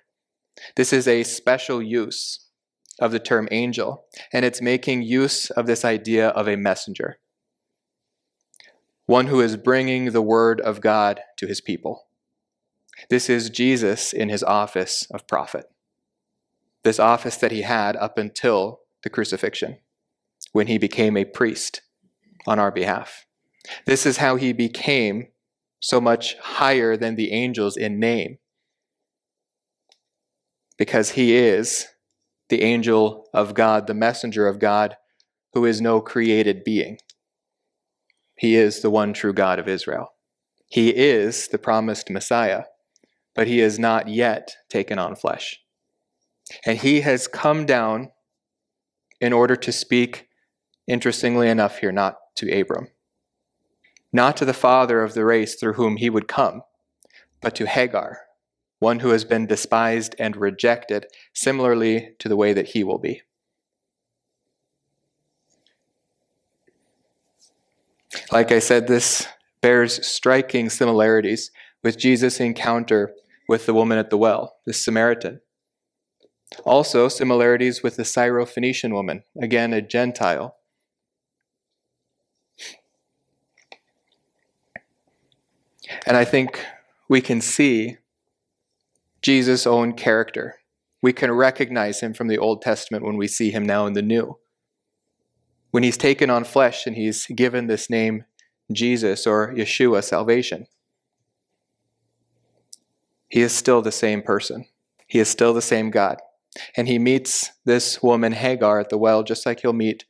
This 0.76 0.92
is 0.92 1.06
a 1.06 1.24
special 1.24 1.82
use 1.82 2.46
of 2.98 3.12
the 3.12 3.18
term 3.18 3.48
angel, 3.50 4.04
and 4.32 4.44
it's 4.44 4.60
making 4.60 5.02
use 5.02 5.50
of 5.50 5.66
this 5.66 5.84
idea 5.84 6.28
of 6.28 6.46
a 6.48 6.56
messenger, 6.56 7.18
one 9.06 9.26
who 9.26 9.40
is 9.40 9.56
bringing 9.56 10.12
the 10.12 10.22
word 10.22 10.60
of 10.60 10.80
God 10.80 11.20
to 11.38 11.46
his 11.46 11.60
people. 11.60 12.06
This 13.08 13.30
is 13.30 13.48
Jesus 13.50 14.12
in 14.12 14.28
his 14.28 14.42
office 14.42 15.06
of 15.10 15.26
prophet, 15.26 15.66
this 16.82 16.98
office 16.98 17.36
that 17.36 17.52
he 17.52 17.62
had 17.62 17.96
up 17.96 18.18
until 18.18 18.80
the 19.02 19.10
crucifixion 19.10 19.78
when 20.52 20.66
he 20.66 20.78
became 20.78 21.16
a 21.16 21.24
priest 21.24 21.80
on 22.46 22.58
our 22.58 22.70
behalf. 22.70 23.26
This 23.86 24.06
is 24.06 24.18
how 24.18 24.36
he 24.36 24.52
became 24.52 25.28
so 25.80 26.00
much 26.00 26.36
higher 26.36 26.96
than 26.96 27.16
the 27.16 27.32
angels 27.32 27.76
in 27.76 27.98
name, 27.98 28.38
because 30.76 31.10
he 31.10 31.36
is 31.36 31.86
the 32.48 32.62
angel 32.62 33.28
of 33.32 33.54
God, 33.54 33.86
the 33.86 33.94
messenger 33.94 34.46
of 34.46 34.58
God, 34.58 34.96
who 35.52 35.64
is 35.64 35.80
no 35.80 36.00
created 36.00 36.64
being. 36.64 36.98
He 38.36 38.56
is 38.56 38.80
the 38.80 38.90
one 38.90 39.12
true 39.12 39.32
God 39.32 39.58
of 39.58 39.68
Israel. 39.68 40.12
He 40.66 40.90
is 40.90 41.48
the 41.48 41.58
promised 41.58 42.10
Messiah, 42.10 42.64
but 43.34 43.46
he 43.46 43.58
has 43.58 43.78
not 43.78 44.08
yet 44.08 44.54
taken 44.68 44.98
on 44.98 45.16
flesh. 45.16 45.60
And 46.64 46.78
he 46.78 47.02
has 47.02 47.28
come 47.28 47.66
down 47.66 48.10
in 49.20 49.32
order 49.32 49.56
to 49.56 49.72
speak 49.72 50.28
interestingly 50.86 51.48
enough, 51.48 51.78
here, 51.78 51.92
not 51.92 52.16
to 52.36 52.50
Abram, 52.50 52.88
not 54.12 54.36
to 54.36 54.44
the 54.44 54.54
father 54.54 55.02
of 55.02 55.14
the 55.14 55.24
race 55.24 55.54
through 55.54 55.74
whom 55.74 55.96
he 55.96 56.10
would 56.10 56.28
come, 56.28 56.62
but 57.40 57.54
to 57.56 57.66
Hagar, 57.66 58.22
one 58.78 59.00
who 59.00 59.10
has 59.10 59.24
been 59.24 59.46
despised 59.46 60.14
and 60.18 60.36
rejected, 60.36 61.06
similarly 61.32 62.14
to 62.18 62.28
the 62.28 62.36
way 62.36 62.52
that 62.52 62.70
he 62.70 62.82
will 62.82 62.98
be. 62.98 63.22
Like 68.32 68.50
I 68.50 68.58
said, 68.58 68.86
this 68.86 69.26
bears 69.60 70.04
striking 70.06 70.70
similarities 70.70 71.50
with 71.82 71.98
Jesus' 71.98 72.40
encounter 72.40 73.12
with 73.48 73.66
the 73.66 73.74
woman 73.74 73.98
at 73.98 74.10
the 74.10 74.18
well, 74.18 74.56
the 74.66 74.72
Samaritan. 74.72 75.40
Also, 76.64 77.08
similarities 77.08 77.82
with 77.82 77.96
the 77.96 78.02
Syrophoenician 78.02 78.92
woman, 78.92 79.22
again 79.40 79.72
a 79.72 79.80
Gentile, 79.80 80.56
And 86.10 86.16
I 86.16 86.24
think 86.24 86.66
we 87.08 87.20
can 87.20 87.40
see 87.40 87.98
Jesus' 89.22 89.64
own 89.64 89.92
character. 89.92 90.56
We 91.00 91.12
can 91.12 91.30
recognize 91.30 92.00
him 92.00 92.14
from 92.14 92.26
the 92.26 92.36
Old 92.36 92.62
Testament 92.62 93.04
when 93.04 93.16
we 93.16 93.28
see 93.28 93.52
him 93.52 93.64
now 93.64 93.86
in 93.86 93.92
the 93.92 94.02
New. 94.02 94.36
When 95.70 95.84
he's 95.84 95.96
taken 95.96 96.28
on 96.28 96.42
flesh 96.42 96.84
and 96.84 96.96
he's 96.96 97.26
given 97.26 97.68
this 97.68 97.88
name 97.88 98.24
Jesus 98.72 99.24
or 99.24 99.54
Yeshua, 99.54 100.02
salvation, 100.02 100.66
he 103.28 103.40
is 103.40 103.52
still 103.52 103.80
the 103.80 103.92
same 103.92 104.20
person. 104.20 104.66
He 105.06 105.20
is 105.20 105.28
still 105.28 105.54
the 105.54 105.62
same 105.62 105.92
God. 105.92 106.18
And 106.76 106.88
he 106.88 106.98
meets 106.98 107.52
this 107.64 108.02
woman, 108.02 108.32
Hagar, 108.32 108.80
at 108.80 108.88
the 108.88 108.98
well, 108.98 109.22
just 109.22 109.46
like 109.46 109.60
he'll 109.60 109.72
meet 109.72 110.06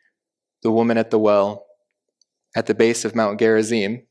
the 0.62 0.70
woman 0.70 0.96
at 0.96 1.10
the 1.10 1.18
well 1.18 1.66
at 2.56 2.64
the 2.64 2.74
base 2.74 3.04
of 3.04 3.14
Mount 3.14 3.38
Gerizim 3.38 4.06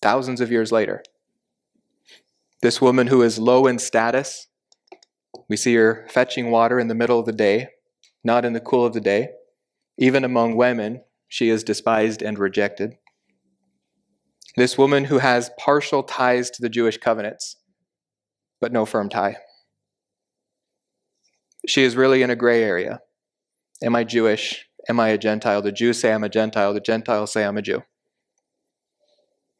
thousands 0.00 0.40
of 0.40 0.52
years 0.52 0.70
later. 0.70 1.02
This 2.64 2.80
woman 2.80 3.08
who 3.08 3.20
is 3.20 3.38
low 3.38 3.66
in 3.66 3.78
status, 3.78 4.46
we 5.50 5.56
see 5.58 5.74
her 5.74 6.06
fetching 6.08 6.50
water 6.50 6.80
in 6.80 6.88
the 6.88 6.94
middle 6.94 7.20
of 7.20 7.26
the 7.26 7.32
day, 7.32 7.68
not 8.24 8.46
in 8.46 8.54
the 8.54 8.58
cool 8.60 8.86
of 8.86 8.94
the 8.94 9.02
day. 9.02 9.32
Even 9.98 10.24
among 10.24 10.56
women, 10.56 11.02
she 11.28 11.50
is 11.50 11.62
despised 11.62 12.22
and 12.22 12.38
rejected. 12.38 12.94
This 14.56 14.78
woman 14.78 15.04
who 15.04 15.18
has 15.18 15.50
partial 15.58 16.02
ties 16.02 16.48
to 16.52 16.62
the 16.62 16.70
Jewish 16.70 16.96
covenants, 16.96 17.56
but 18.62 18.72
no 18.72 18.86
firm 18.86 19.10
tie. 19.10 19.36
She 21.68 21.82
is 21.82 21.96
really 21.96 22.22
in 22.22 22.30
a 22.30 22.34
gray 22.34 22.62
area. 22.62 23.00
Am 23.82 23.94
I 23.94 24.04
Jewish? 24.04 24.64
Am 24.88 24.98
I 24.98 25.08
a 25.08 25.18
Gentile? 25.18 25.60
The 25.60 25.70
Jews 25.70 26.00
say 26.00 26.14
I'm 26.14 26.24
a 26.24 26.30
Gentile. 26.30 26.72
The 26.72 26.80
Gentiles 26.80 27.30
say 27.30 27.44
I'm 27.44 27.58
a 27.58 27.62
Jew. 27.62 27.82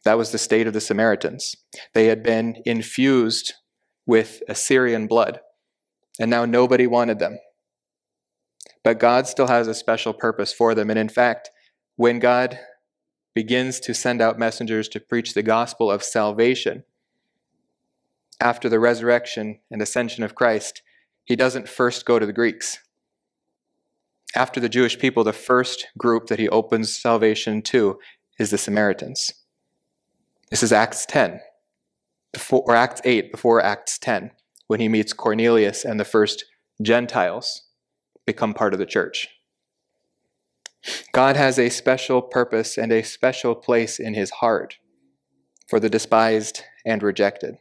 That 0.05 0.19
was 0.19 0.33
the 0.33 0.39
state 0.39 0.67
of 0.67 0.73
the 0.73 0.81
Samaritans. 0.81 1.57
They 1.95 2.07
had 2.07 2.23
been 2.23 2.63
infused 2.67 3.55
with 4.07 4.43
Assyrian 4.49 5.07
blood, 5.07 5.41
and 6.21 6.31
now 6.31 6.45
nobody 6.45 6.87
wanted 6.87 7.19
them. 7.19 7.39
But 8.83 9.01
God 9.01 9.27
still 9.27 9.47
has 9.47 9.67
a 9.67 9.75
special 9.75 10.13
purpose 10.13 10.53
for 10.53 10.75
them. 10.75 10.91
And 10.91 10.99
in 10.99 11.09
fact, 11.09 11.51
when 11.97 12.19
God 12.19 12.59
begins 13.35 13.81
to 13.81 13.95
send 13.95 14.21
out 14.21 14.39
messengers 14.39 14.89
to 14.89 15.01
preach 15.01 15.35
the 15.35 15.43
gospel 15.43 15.91
of 15.91 16.05
salvation 16.05 16.85
after 18.41 18.69
the 18.69 18.79
resurrection 18.79 19.61
and 19.71 19.81
ascension 19.81 20.23
of 20.23 20.35
Christ, 20.35 20.83
he 21.25 21.35
doesn't 21.35 21.69
first 21.69 22.05
go 22.05 22.19
to 22.19 22.27
the 22.27 22.33
Greeks. 22.33 22.79
After 24.37 24.61
the 24.61 24.69
Jewish 24.69 24.99
people, 24.99 25.25
the 25.25 25.33
first 25.33 25.87
group 25.97 26.27
that 26.27 26.39
he 26.39 26.49
opens 26.49 27.01
salvation 27.01 27.63
to 27.63 27.99
is 28.39 28.51
the 28.51 28.59
Samaritans. 28.59 29.33
This 30.51 30.63
is 30.63 30.73
Acts 30.73 31.07
10, 31.07 31.41
before, 32.33 32.63
or 32.67 32.77
Acts 32.77 33.01
8, 33.05 33.33
before 33.33 33.63
Acts 33.63 33.99
10, 33.99 34.31
when 34.67 34.79
he 34.79 34.89
meets 34.89 35.13
Cornelius 35.13 35.85
and 35.85 35.99
the 35.99 36.05
first 36.05 36.45
Gentiles 36.83 37.63
become 38.27 38.53
part 38.53 38.73
of 38.73 38.79
the 38.79 38.87
church. 38.87 39.29
God 41.13 41.37
has 41.37 41.59
a 41.59 41.71
special 41.71 42.21
purpose 42.21 42.77
and 42.77 42.93
a 42.93 43.03
special 43.03 43.55
place 43.55 43.99
in 43.99 44.13
his 44.13 44.31
heart 44.31 44.77
for 45.67 45.81
the 45.81 45.89
despised 45.89 46.63
and 46.85 47.03
rejected. 47.03 47.57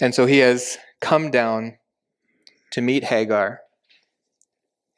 And 0.00 0.14
so 0.14 0.26
he 0.26 0.38
has 0.38 0.78
come 1.00 1.30
down 1.30 1.78
to 2.70 2.80
meet 2.80 3.04
Hagar, 3.04 3.60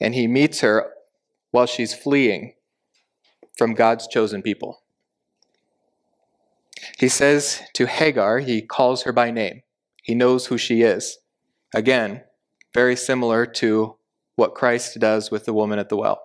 and 0.00 0.14
he 0.14 0.26
meets 0.26 0.61
her 0.61 0.92
while 1.50 1.66
she's 1.66 1.94
fleeing 1.94 2.54
from 3.56 3.75
God's 3.75 4.06
chosen 4.06 4.42
people. 4.42 4.82
He 6.99 7.08
says 7.08 7.62
to 7.75 7.87
Hagar, 7.87 8.38
he 8.38 8.62
calls 8.62 9.02
her 9.02 9.12
by 9.12 9.30
name. 9.30 9.62
He 10.02 10.14
knows 10.14 10.46
who 10.46 10.58
she 10.58 10.82
is. 10.82 11.18
Again, 11.75 12.22
very 12.75 12.96
similar 12.96 13.46
to 13.46 13.96
what 14.37 14.54
Christ 14.54 14.99
does 14.99 15.30
with 15.30 15.44
the 15.44 15.52
woman 15.52 15.78
at 15.78 15.88
the 15.88 15.96
well. 15.96 16.22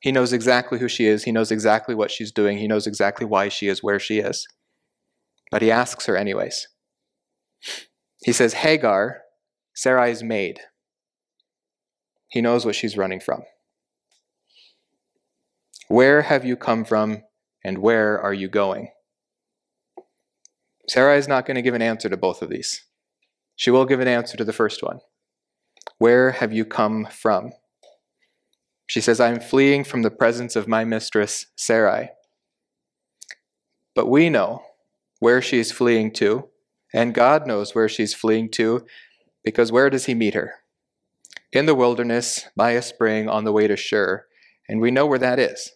He 0.00 0.12
knows 0.12 0.32
exactly 0.32 0.78
who 0.78 0.88
she 0.88 1.06
is. 1.06 1.24
He 1.24 1.32
knows 1.32 1.50
exactly 1.50 1.94
what 1.94 2.10
she's 2.10 2.30
doing. 2.30 2.58
He 2.58 2.68
knows 2.68 2.86
exactly 2.86 3.24
why 3.24 3.48
she 3.48 3.68
is 3.68 3.82
where 3.82 3.98
she 3.98 4.18
is. 4.18 4.46
But 5.50 5.62
he 5.62 5.70
asks 5.70 6.06
her 6.06 6.16
anyways. 6.16 6.68
He 8.22 8.32
says, 8.32 8.54
Hagar, 8.54 9.22
Sarai's 9.74 10.22
maid. 10.22 10.60
He 12.28 12.42
knows 12.42 12.66
what 12.66 12.74
she's 12.74 12.98
running 12.98 13.20
from. 13.20 13.44
Where 15.88 16.22
have 16.22 16.44
you 16.44 16.56
come 16.56 16.84
from 16.84 17.22
and 17.64 17.78
where 17.78 18.20
are 18.20 18.34
you 18.34 18.48
going? 18.48 18.88
Sarai 20.88 21.18
is 21.18 21.28
not 21.28 21.46
going 21.46 21.54
to 21.54 21.62
give 21.62 21.74
an 21.74 21.82
answer 21.82 22.08
to 22.08 22.16
both 22.16 22.42
of 22.42 22.50
these. 22.50 22.84
She 23.56 23.70
will 23.70 23.86
give 23.86 24.00
an 24.00 24.08
answer 24.08 24.36
to 24.36 24.44
the 24.44 24.52
first 24.52 24.82
one. 24.82 25.00
Where 25.98 26.32
have 26.32 26.52
you 26.52 26.64
come 26.64 27.06
from? 27.06 27.52
She 28.86 29.00
says, 29.00 29.20
I 29.20 29.28
am 29.28 29.40
fleeing 29.40 29.84
from 29.84 30.02
the 30.02 30.10
presence 30.10 30.56
of 30.56 30.68
my 30.68 30.84
mistress, 30.84 31.46
Sarai. 31.56 32.10
But 33.94 34.08
we 34.08 34.28
know 34.28 34.62
where 35.20 35.40
she 35.40 35.58
is 35.58 35.72
fleeing 35.72 36.12
to, 36.12 36.48
and 36.92 37.14
God 37.14 37.46
knows 37.46 37.74
where 37.74 37.88
she's 37.88 38.12
fleeing 38.12 38.50
to, 38.50 38.84
because 39.42 39.72
where 39.72 39.88
does 39.88 40.06
he 40.06 40.14
meet 40.14 40.34
her? 40.34 40.54
In 41.52 41.66
the 41.66 41.74
wilderness, 41.74 42.46
by 42.56 42.72
a 42.72 42.82
spring, 42.82 43.28
on 43.28 43.44
the 43.44 43.52
way 43.52 43.68
to 43.68 43.76
Shur, 43.76 44.26
and 44.68 44.80
we 44.80 44.90
know 44.90 45.06
where 45.06 45.18
that 45.18 45.38
is. 45.38 45.72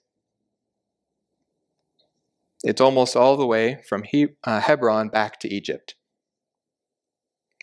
It's 2.62 2.81
almost 2.81 3.17
all 3.17 3.37
the 3.37 3.47
way 3.47 3.83
from 3.88 4.03
he- 4.03 4.35
uh, 4.45 4.61
Hebron 4.61 5.09
back 5.09 5.38
to 5.41 5.49
Egypt. 5.49 5.95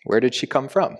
Where 0.04 0.20
did 0.20 0.34
she 0.34 0.46
come 0.46 0.68
from? 0.68 0.96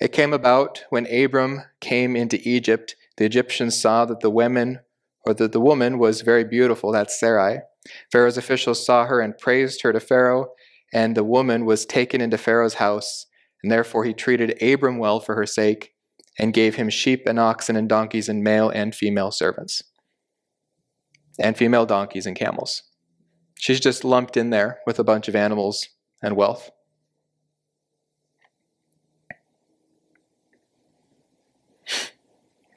It 0.00 0.12
came 0.12 0.32
about 0.32 0.84
when 0.90 1.06
Abram 1.06 1.62
came 1.80 2.14
into 2.14 2.38
Egypt. 2.46 2.94
The 3.16 3.24
Egyptians 3.24 3.80
saw 3.80 4.04
that 4.04 4.20
the 4.20 4.30
women, 4.30 4.80
or 5.26 5.34
that 5.34 5.52
the 5.52 5.60
woman 5.60 5.98
was 5.98 6.20
very 6.20 6.44
beautiful, 6.44 6.92
that's 6.92 7.18
Sarai. 7.18 7.60
Pharaoh's 8.12 8.36
officials 8.36 8.84
saw 8.84 9.06
her 9.06 9.20
and 9.20 9.38
praised 9.38 9.82
her 9.82 9.92
to 9.92 10.00
Pharaoh, 10.00 10.52
and 10.92 11.16
the 11.16 11.24
woman 11.24 11.64
was 11.64 11.86
taken 11.86 12.20
into 12.20 12.38
Pharaoh's 12.38 12.74
house, 12.74 13.26
and 13.62 13.72
therefore 13.72 14.04
he 14.04 14.12
treated 14.12 14.62
Abram 14.62 14.98
well 14.98 15.20
for 15.20 15.34
her 15.34 15.46
sake, 15.46 15.94
and 16.38 16.52
gave 16.52 16.76
him 16.76 16.90
sheep 16.90 17.24
and 17.26 17.40
oxen 17.40 17.74
and 17.74 17.88
donkeys 17.88 18.28
and 18.28 18.44
male 18.44 18.68
and 18.68 18.94
female 18.94 19.30
servants, 19.30 19.82
and 21.38 21.56
female 21.56 21.86
donkeys 21.86 22.26
and 22.26 22.36
camels. 22.36 22.82
She's 23.58 23.80
just 23.80 24.04
lumped 24.04 24.36
in 24.36 24.50
there 24.50 24.78
with 24.86 24.98
a 24.98 25.04
bunch 25.04 25.28
of 25.28 25.36
animals 25.36 25.88
and 26.22 26.36
wealth. 26.36 26.70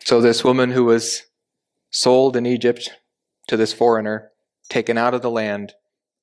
So, 0.04 0.20
this 0.20 0.44
woman 0.44 0.72
who 0.72 0.86
was 0.86 1.24
sold 1.90 2.36
in 2.36 2.46
Egypt 2.46 2.92
to 3.48 3.56
this 3.56 3.74
foreigner, 3.74 4.32
taken 4.70 4.98
out 4.98 5.14
of 5.14 5.22
the 5.22 5.30
land, 5.30 5.74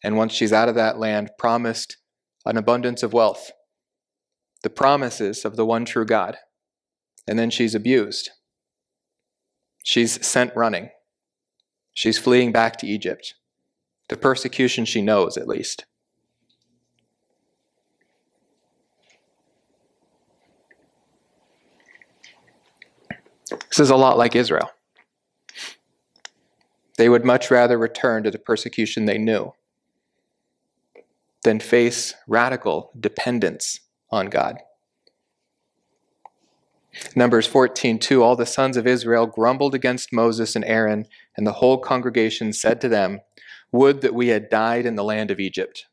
and 0.02 0.16
once 0.16 0.32
she's 0.32 0.52
out 0.52 0.68
of 0.68 0.74
that 0.74 0.98
land, 0.98 1.30
promised 1.38 1.96
an 2.44 2.56
abundance 2.56 3.02
of 3.02 3.12
wealth, 3.12 3.52
the 4.62 4.70
promises 4.70 5.44
of 5.44 5.56
the 5.56 5.64
one 5.64 5.84
true 5.84 6.04
God. 6.04 6.36
And 7.26 7.38
then 7.38 7.50
she's 7.50 7.74
abused. 7.74 8.30
She's 9.84 10.24
sent 10.26 10.56
running. 10.56 10.90
She's 11.98 12.16
fleeing 12.16 12.52
back 12.52 12.76
to 12.76 12.86
Egypt. 12.86 13.34
The 14.06 14.16
persecution 14.16 14.84
she 14.84 15.02
knows, 15.02 15.36
at 15.36 15.48
least. 15.48 15.84
This 23.50 23.80
is 23.80 23.90
a 23.90 23.96
lot 23.96 24.16
like 24.16 24.36
Israel. 24.36 24.70
They 26.98 27.08
would 27.08 27.24
much 27.24 27.50
rather 27.50 27.76
return 27.76 28.22
to 28.22 28.30
the 28.30 28.38
persecution 28.38 29.06
they 29.06 29.18
knew 29.18 29.54
than 31.42 31.58
face 31.58 32.14
radical 32.28 32.92
dependence 33.00 33.80
on 34.12 34.26
God. 34.26 34.58
Numbers 37.14 37.46
14:2 37.48 38.22
All 38.22 38.36
the 38.36 38.46
sons 38.46 38.76
of 38.76 38.86
Israel 38.86 39.26
grumbled 39.26 39.74
against 39.74 40.12
Moses 40.12 40.56
and 40.56 40.64
Aaron, 40.64 41.06
and 41.36 41.46
the 41.46 41.54
whole 41.54 41.78
congregation 41.78 42.52
said 42.52 42.80
to 42.80 42.88
them, 42.88 43.20
Would 43.72 44.00
that 44.02 44.14
we 44.14 44.28
had 44.28 44.50
died 44.50 44.86
in 44.86 44.96
the 44.96 45.04
land 45.04 45.30
of 45.30 45.40
Egypt. 45.40 45.86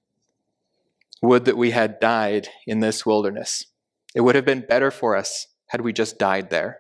Would 1.22 1.46
that 1.46 1.58
we 1.58 1.72
had 1.72 2.00
died 2.00 2.50
in 2.68 2.80
this 2.80 3.06
wilderness. 3.06 3.65
It 4.13 4.22
would 4.22 4.36
have 4.36 4.46
been 4.46 4.65
better 4.68 4.91
for 4.91 5.15
us 5.15 5.48
had 5.68 5.82
we 5.82 5.91
just 5.94 6.18
died 6.18 6.50
there 6.50 6.80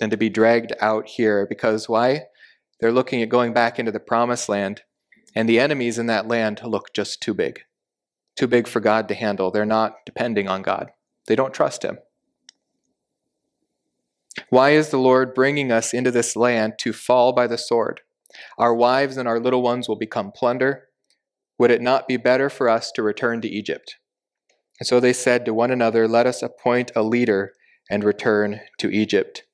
than 0.00 0.10
to 0.10 0.16
be 0.16 0.28
dragged 0.28 0.72
out 0.80 1.08
here. 1.08 1.46
Because 1.46 1.88
why? 1.88 2.24
They're 2.80 2.92
looking 2.92 3.22
at 3.22 3.28
going 3.28 3.52
back 3.52 3.78
into 3.78 3.92
the 3.92 4.00
promised 4.00 4.48
land, 4.48 4.82
and 5.34 5.48
the 5.48 5.60
enemies 5.60 5.98
in 5.98 6.06
that 6.06 6.28
land 6.28 6.60
look 6.64 6.92
just 6.92 7.22
too 7.22 7.34
big. 7.34 7.60
Too 8.36 8.46
big 8.46 8.66
for 8.66 8.80
God 8.80 9.08
to 9.08 9.14
handle. 9.14 9.50
They're 9.50 9.64
not 9.64 10.04
depending 10.04 10.48
on 10.48 10.62
God, 10.62 10.90
they 11.26 11.36
don't 11.36 11.54
trust 11.54 11.82
Him. 11.82 11.98
Why 14.50 14.70
is 14.70 14.90
the 14.90 14.98
Lord 14.98 15.34
bringing 15.34 15.70
us 15.70 15.94
into 15.94 16.10
this 16.10 16.36
land 16.36 16.74
to 16.80 16.92
fall 16.92 17.32
by 17.32 17.46
the 17.46 17.58
sword? 17.58 18.00
Our 18.58 18.74
wives 18.74 19.16
and 19.16 19.28
our 19.28 19.38
little 19.38 19.62
ones 19.62 19.88
will 19.88 19.96
become 19.96 20.32
plunder. 20.32 20.88
Would 21.58 21.70
it 21.70 21.82
not 21.82 22.08
be 22.08 22.16
better 22.16 22.50
for 22.50 22.68
us 22.68 22.90
to 22.92 23.02
return 23.02 23.40
to 23.42 23.48
Egypt? 23.48 23.96
And 24.80 24.86
so 24.86 24.98
they 24.98 25.12
said 25.12 25.44
to 25.44 25.54
one 25.54 25.70
another, 25.70 26.08
Let 26.08 26.26
us 26.26 26.42
appoint 26.42 26.90
a 26.96 27.02
leader 27.02 27.52
and 27.88 28.02
return 28.02 28.60
to 28.78 28.90
Egypt. 28.90 29.44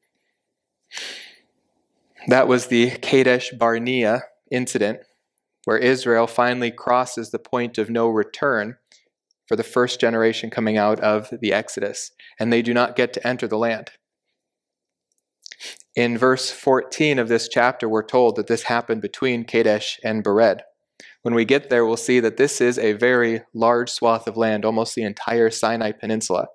That 2.27 2.49
was 2.49 2.67
the 2.67 2.91
Kadesh 2.91 3.51
Barnea 3.51 4.23
incident, 4.51 5.01
where 5.65 5.79
Israel 5.79 6.27
finally 6.27 6.71
crosses 6.71 7.31
the 7.31 7.39
point 7.39 7.79
of 7.79 7.91
no 7.91 8.09
return 8.09 8.77
for 9.47 9.57
the 9.57 9.63
first 9.63 10.01
generation 10.01 10.49
coming 10.49 10.77
out 10.77 11.01
of 11.01 11.29
the 11.41 11.53
Exodus, 11.53 12.13
and 12.39 12.53
they 12.53 12.63
do 12.63 12.73
not 12.73 12.97
get 12.97 13.13
to 13.15 13.27
enter 13.27 13.49
the 13.49 13.59
land. 13.59 13.91
In 15.97 16.17
verse 16.17 16.51
14 16.51 17.19
of 17.19 17.29
this 17.29 17.49
chapter, 17.49 17.89
we're 17.89 18.05
told 18.05 18.37
that 18.37 18.47
this 18.47 18.65
happened 18.65 19.03
between 19.03 19.45
Kadesh 19.45 19.99
and 20.05 20.23
Bered. 20.23 20.61
When 21.23 21.35
we 21.35 21.45
get 21.45 21.69
there, 21.69 21.85
we'll 21.85 21.97
see 21.97 22.21
that 22.21 22.37
this 22.37 22.61
is 22.61 22.79
a 22.79 22.93
very 22.93 23.43
large 23.53 23.91
swath 23.91 24.27
of 24.27 24.37
land, 24.37 24.65
almost 24.65 24.95
the 24.95 25.03
entire 25.03 25.51
Sinai 25.51 25.93
Peninsula. 25.93 26.47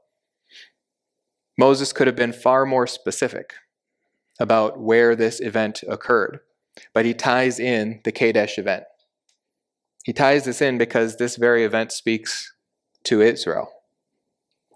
Moses 1.58 1.94
could 1.94 2.08
have 2.08 2.16
been 2.16 2.34
far 2.34 2.66
more 2.66 2.88
specific 2.88 3.54
about 4.40 4.80
where 4.80 5.16
this 5.16 5.40
event 5.40 5.84
occurred, 5.88 6.40
but 6.94 7.06
he 7.06 7.14
ties 7.14 7.60
in 7.60 8.02
the 8.04 8.12
Kadesh 8.12 8.58
event. 8.58 8.84
He 10.04 10.14
ties 10.14 10.46
this 10.46 10.62
in 10.62 10.78
because 10.78 11.18
this 11.18 11.36
very 11.36 11.64
event 11.64 11.92
speaks 11.92 12.54
to 13.06 13.22
Israel, 13.22 13.70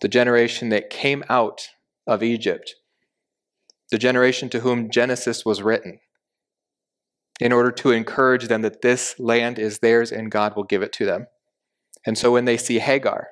the 0.02 0.08
generation 0.08 0.70
that 0.70 0.90
came 0.90 1.24
out 1.30 1.70
of 2.08 2.24
Egypt, 2.24 2.76
the 3.92 3.98
generation 3.98 4.50
to 4.50 4.60
whom 4.60 4.90
Genesis 4.90 5.46
was 5.46 5.62
written, 5.62 6.00
in 7.40 7.52
order 7.52 7.72
to 7.72 7.92
encourage 7.92 8.48
them 8.48 8.62
that 8.62 8.82
this 8.82 9.16
land 9.20 9.58
is 9.58 9.80
theirs 9.80 10.12
and 10.12 10.32
God 10.32 10.56
will 10.56 10.64
give 10.64 10.82
it 10.82 10.94
to 10.94 11.06
them. 11.06 11.28
And 12.06 12.18
so 12.18 12.32
when 12.32 12.46
they 12.46 12.58
see 12.58 12.80
Hagar, 12.80 13.30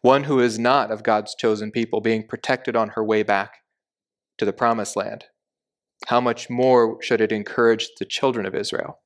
one 0.00 0.24
who 0.24 0.40
is 0.40 0.58
not 0.58 0.90
of 0.90 1.02
God's 1.02 1.34
chosen 1.34 1.70
people, 1.70 2.00
being 2.00 2.26
protected 2.26 2.74
on 2.76 2.90
her 2.90 3.04
way 3.04 3.22
back 3.22 3.58
to 4.38 4.44
the 4.44 4.52
promised 4.52 4.96
land, 4.96 5.24
how 6.08 6.20
much 6.20 6.48
more 6.50 7.02
should 7.02 7.20
it 7.20 7.32
encourage 7.32 7.88
the 7.98 8.04
children 8.04 8.46
of 8.46 8.54
Israel, 8.54 9.00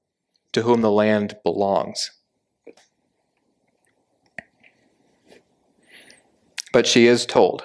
to 0.52 0.62
whom 0.62 0.80
the 0.80 0.90
land 0.90 1.36
belongs? 1.44 2.10
But 6.72 6.86
she 6.86 7.06
is 7.06 7.26
told, 7.26 7.64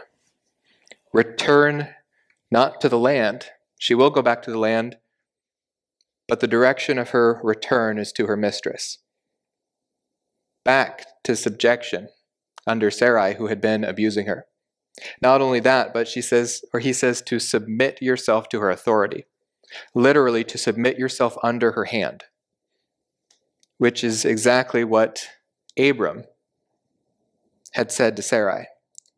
Return 1.13 1.89
not 2.55 2.79
to 2.79 2.87
the 2.87 2.97
land. 2.97 3.47
She 3.77 3.93
will 3.93 4.09
go 4.09 4.21
back 4.21 4.41
to 4.43 4.49
the 4.49 4.57
land, 4.57 4.95
but 6.25 6.39
the 6.39 6.47
direction 6.47 6.97
of 6.97 7.09
her 7.09 7.41
return 7.43 7.97
is 7.97 8.13
to 8.13 8.27
her 8.27 8.37
mistress. 8.37 8.99
Back 10.63 11.05
to 11.25 11.35
subjection 11.35 12.07
under 12.65 12.89
Sarai, 12.89 13.35
who 13.35 13.47
had 13.47 13.59
been 13.59 13.83
abusing 13.83 14.27
her. 14.27 14.45
Not 15.21 15.41
only 15.41 15.59
that, 15.59 15.93
but 15.93 16.07
she 16.07 16.21
says, 16.21 16.63
or 16.73 16.79
he 16.79 16.93
says, 16.93 17.21
to 17.23 17.39
submit 17.39 18.01
yourself 18.01 18.47
to 18.49 18.61
her 18.61 18.69
authority. 18.69 19.25
Literally, 19.93 20.45
to 20.45 20.57
submit 20.57 20.97
yourself 20.97 21.37
under 21.43 21.73
her 21.73 21.83
hand, 21.83 22.23
which 23.79 24.01
is 24.01 24.23
exactly 24.23 24.85
what 24.85 25.27
Abram 25.77 26.23
had 27.73 27.91
said 27.91 28.15
to 28.15 28.21
Sarai 28.21 28.67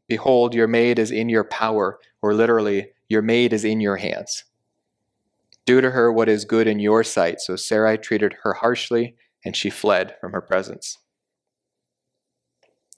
Behold, 0.07 0.55
your 0.55 0.67
maid 0.67 0.97
is 0.97 1.11
in 1.11 1.29
your 1.29 1.43
power, 1.43 1.99
or 2.23 2.33
literally, 2.33 2.93
your 3.09 3.21
maid 3.21 3.53
is 3.53 3.63
in 3.63 3.79
your 3.79 3.97
hands. 3.97 4.43
Do 5.65 5.81
to 5.81 5.91
her 5.91 6.11
what 6.11 6.29
is 6.29 6.45
good 6.45 6.67
in 6.67 6.79
your 6.79 7.03
sight. 7.03 7.41
So 7.41 7.55
Sarai 7.55 7.97
treated 7.97 8.35
her 8.43 8.53
harshly, 8.53 9.15
and 9.43 9.55
she 9.55 9.69
fled 9.69 10.15
from 10.19 10.31
her 10.31 10.41
presence. 10.41 10.97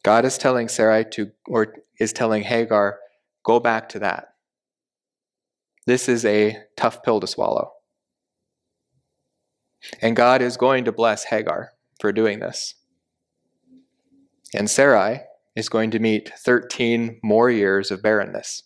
God 0.04 0.26
is 0.26 0.38
telling 0.38 0.68
Sarai 0.68 1.06
to, 1.12 1.32
or 1.48 1.74
is 2.00 2.14
telling 2.14 2.44
Hagar, 2.44 3.00
go 3.44 3.60
back 3.60 3.90
to 3.90 4.00
that. 4.00 4.30
This 5.86 6.08
is 6.08 6.24
a 6.26 6.58
tough 6.78 7.04
pill 7.04 7.20
to 7.20 7.28
swallow. 7.28 7.72
And 10.02 10.16
God 10.16 10.42
is 10.42 10.58
going 10.58 10.86
to 10.86 10.92
bless 10.92 11.26
Hagar 11.26 11.72
for 12.00 12.12
doing 12.12 12.40
this. 12.40 12.76
And 14.54 14.70
Sarai 14.70 15.22
is 15.56 15.70
going 15.70 15.92
to 15.92 16.00
meet 16.00 16.32
13 16.38 17.20
more 17.24 17.50
years 17.50 17.92
of 17.92 18.02
barrenness. 18.02 18.64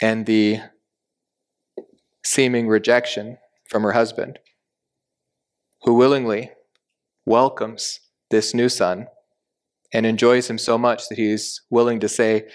And 0.00 0.26
the 0.26 0.60
seeming 2.24 2.68
rejection 2.68 3.38
from 3.68 3.82
her 3.82 3.92
husband, 3.92 4.38
who 5.82 5.94
willingly 5.94 6.52
welcomes 7.26 8.00
this 8.30 8.54
new 8.54 8.68
son 8.68 9.06
and 9.92 10.04
enjoys 10.04 10.48
him 10.48 10.58
so 10.58 10.76
much 10.76 11.08
that 11.08 11.18
he's 11.18 11.62
willing 11.70 12.00
to 12.00 12.08
say, 12.08 12.46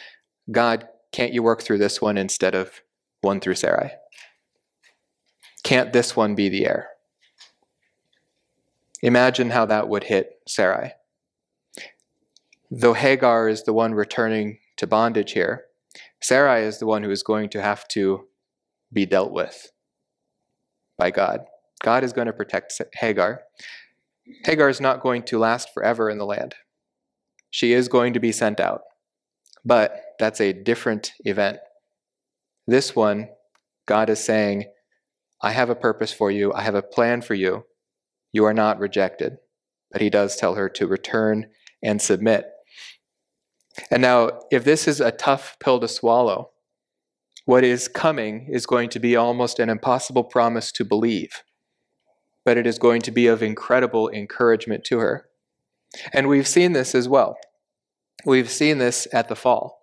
God, 0.51 0.87
can't 1.11 1.33
you 1.33 1.43
work 1.43 1.61
through 1.61 1.79
this 1.79 2.01
one 2.01 2.17
instead 2.17 2.55
of 2.55 2.81
one 3.21 3.39
through 3.39 3.55
Sarai? 3.55 3.91
Can't 5.63 5.93
this 5.93 6.15
one 6.15 6.35
be 6.35 6.49
the 6.49 6.65
heir? 6.65 6.89
Imagine 9.01 9.49
how 9.49 9.65
that 9.65 9.89
would 9.89 10.05
hit 10.05 10.39
Sarai. 10.47 10.93
Though 12.69 12.93
Hagar 12.93 13.49
is 13.49 13.63
the 13.63 13.73
one 13.73 13.93
returning 13.93 14.59
to 14.77 14.87
bondage 14.87 15.33
here, 15.33 15.65
Sarai 16.23 16.63
is 16.63 16.79
the 16.79 16.85
one 16.85 17.03
who 17.03 17.11
is 17.11 17.21
going 17.21 17.49
to 17.49 17.61
have 17.61 17.85
to 17.89 18.27
be 18.93 19.05
dealt 19.05 19.33
with 19.33 19.71
by 20.97 21.11
God. 21.11 21.41
God 21.83 22.03
is 22.05 22.13
going 22.13 22.27
to 22.27 22.33
protect 22.33 22.81
Hagar. 22.93 23.41
Hagar 24.45 24.69
is 24.69 24.79
not 24.79 25.01
going 25.01 25.23
to 25.23 25.37
last 25.37 25.73
forever 25.73 26.09
in 26.09 26.17
the 26.17 26.25
land. 26.25 26.55
She 27.49 27.73
is 27.73 27.89
going 27.89 28.13
to 28.13 28.21
be 28.21 28.31
sent 28.31 28.61
out. 28.61 28.81
But 29.65 30.01
that's 30.17 30.39
a 30.39 30.53
different 30.53 31.11
event. 31.25 31.57
This 32.67 32.95
one, 32.95 33.27
God 33.85 34.09
is 34.09 34.23
saying, 34.23 34.65
I 35.41 35.51
have 35.51 35.69
a 35.69 35.75
purpose 35.75 36.13
for 36.13 36.31
you, 36.31 36.53
I 36.53 36.61
have 36.61 36.75
a 36.75 36.81
plan 36.81 37.21
for 37.21 37.33
you. 37.33 37.65
You 38.31 38.45
are 38.45 38.53
not 38.53 38.79
rejected. 38.79 39.37
But 39.91 40.01
he 40.01 40.09
does 40.09 40.37
tell 40.37 40.55
her 40.55 40.69
to 40.69 40.87
return 40.87 41.47
and 41.83 42.01
submit. 42.01 42.52
And 43.89 44.01
now, 44.01 44.39
if 44.51 44.63
this 44.63 44.87
is 44.87 45.01
a 45.01 45.11
tough 45.11 45.57
pill 45.59 45.79
to 45.79 45.87
swallow, 45.87 46.51
what 47.45 47.63
is 47.63 47.87
coming 47.87 48.47
is 48.49 48.65
going 48.65 48.89
to 48.89 48.99
be 48.99 49.15
almost 49.15 49.59
an 49.59 49.69
impossible 49.69 50.23
promise 50.23 50.71
to 50.73 50.85
believe, 50.85 51.43
but 52.45 52.57
it 52.57 52.65
is 52.65 52.77
going 52.79 53.01
to 53.01 53.11
be 53.11 53.27
of 53.27 53.43
incredible 53.43 54.09
encouragement 54.09 54.83
to 54.85 54.99
her. 54.99 55.25
And 56.13 56.27
we've 56.27 56.47
seen 56.47 56.73
this 56.73 56.95
as 56.95 57.09
well. 57.09 57.37
We've 58.25 58.49
seen 58.49 58.77
this 58.77 59.07
at 59.11 59.27
the 59.27 59.35
fall, 59.35 59.81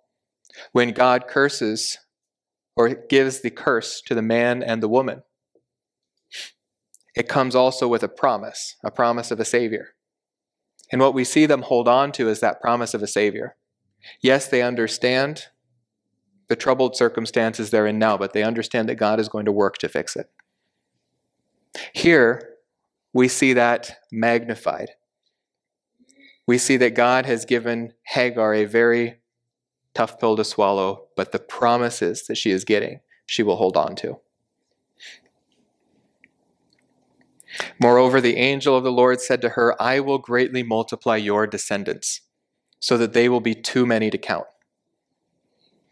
when 0.71 0.91
God 0.91 1.27
curses 1.27 1.97
or 2.75 2.89
gives 2.89 3.41
the 3.41 3.51
curse 3.51 4.01
to 4.07 4.15
the 4.15 4.21
man 4.21 4.63
and 4.63 4.81
the 4.81 4.89
woman. 4.89 5.23
It 7.15 7.27
comes 7.27 7.55
also 7.55 7.87
with 7.87 8.03
a 8.03 8.07
promise, 8.07 8.77
a 8.83 8.89
promise 8.89 9.31
of 9.31 9.39
a 9.39 9.45
Savior. 9.45 9.89
And 10.91 11.01
what 11.01 11.13
we 11.13 11.23
see 11.23 11.45
them 11.45 11.61
hold 11.61 11.87
on 11.87 12.11
to 12.13 12.29
is 12.29 12.39
that 12.39 12.61
promise 12.61 12.93
of 12.93 13.03
a 13.03 13.07
Savior. 13.07 13.55
Yes, 14.21 14.47
they 14.47 14.61
understand 14.61 15.45
the 16.47 16.55
troubled 16.55 16.95
circumstances 16.95 17.69
they're 17.69 17.87
in 17.87 17.99
now, 17.99 18.17
but 18.17 18.33
they 18.33 18.43
understand 18.43 18.89
that 18.89 18.95
God 18.95 19.19
is 19.19 19.29
going 19.29 19.45
to 19.45 19.51
work 19.51 19.77
to 19.79 19.89
fix 19.89 20.15
it. 20.15 20.29
Here, 21.93 22.57
we 23.13 23.27
see 23.27 23.53
that 23.53 23.99
magnified. 24.11 24.91
We 26.47 26.57
see 26.57 26.77
that 26.77 26.95
God 26.95 27.25
has 27.25 27.45
given 27.45 27.93
Hagar 28.07 28.53
a 28.53 28.65
very 28.65 29.19
tough 29.93 30.19
pill 30.19 30.35
to 30.35 30.43
swallow, 30.43 31.07
but 31.15 31.31
the 31.31 31.39
promises 31.39 32.25
that 32.27 32.35
she 32.35 32.51
is 32.51 32.65
getting, 32.65 32.99
she 33.25 33.43
will 33.43 33.57
hold 33.57 33.77
on 33.77 33.95
to. 33.97 34.19
Moreover, 37.79 38.21
the 38.21 38.37
angel 38.37 38.75
of 38.75 38.83
the 38.83 38.91
Lord 38.91 39.19
said 39.19 39.41
to 39.41 39.49
her, 39.49 39.81
I 39.81 39.99
will 39.99 40.17
greatly 40.17 40.63
multiply 40.63 41.17
your 41.17 41.47
descendants, 41.47 42.21
so 42.81 42.97
that 42.97 43.13
they 43.13 43.29
will 43.29 43.39
be 43.39 43.55
too 43.55 43.85
many 43.85 44.09
to 44.09 44.17
count. 44.17 44.47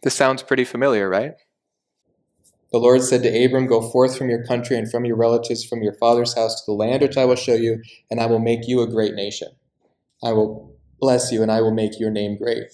This 0.02 0.15
sounds 0.15 0.43
pretty 0.43 0.65
familiar, 0.65 1.08
right? 1.08 1.36
The 2.71 2.80
Lord 2.80 3.04
said 3.04 3.23
to 3.23 3.45
Abram, 3.45 3.67
Go 3.67 3.82
forth 3.82 4.17
from 4.17 4.30
your 4.30 4.43
country 4.43 4.75
and 4.75 4.89
from 4.89 5.06
your 5.06 5.15
relatives, 5.15 5.63
from 5.63 5.84
your 5.84 5.93
father's 5.93 6.36
house 6.36 6.60
to 6.60 6.71
the 6.71 6.75
land 6.75 7.02
which 7.02 7.15
I 7.15 7.25
will 7.25 7.36
show 7.36 7.54
you, 7.54 7.82
and 8.10 8.19
I 8.19 8.25
will 8.25 8.39
make 8.39 8.67
you 8.67 8.82
a 8.82 8.88
great 8.88 9.13
nation. 9.13 9.49
I 10.23 10.34
will 10.34 10.75
bless 10.99 11.32
you, 11.32 11.41
and 11.43 11.52
I 11.52 11.62
will 11.62 11.73
make 11.73 11.99
your 11.99 12.12
name 12.12 12.38
great. 12.38 12.65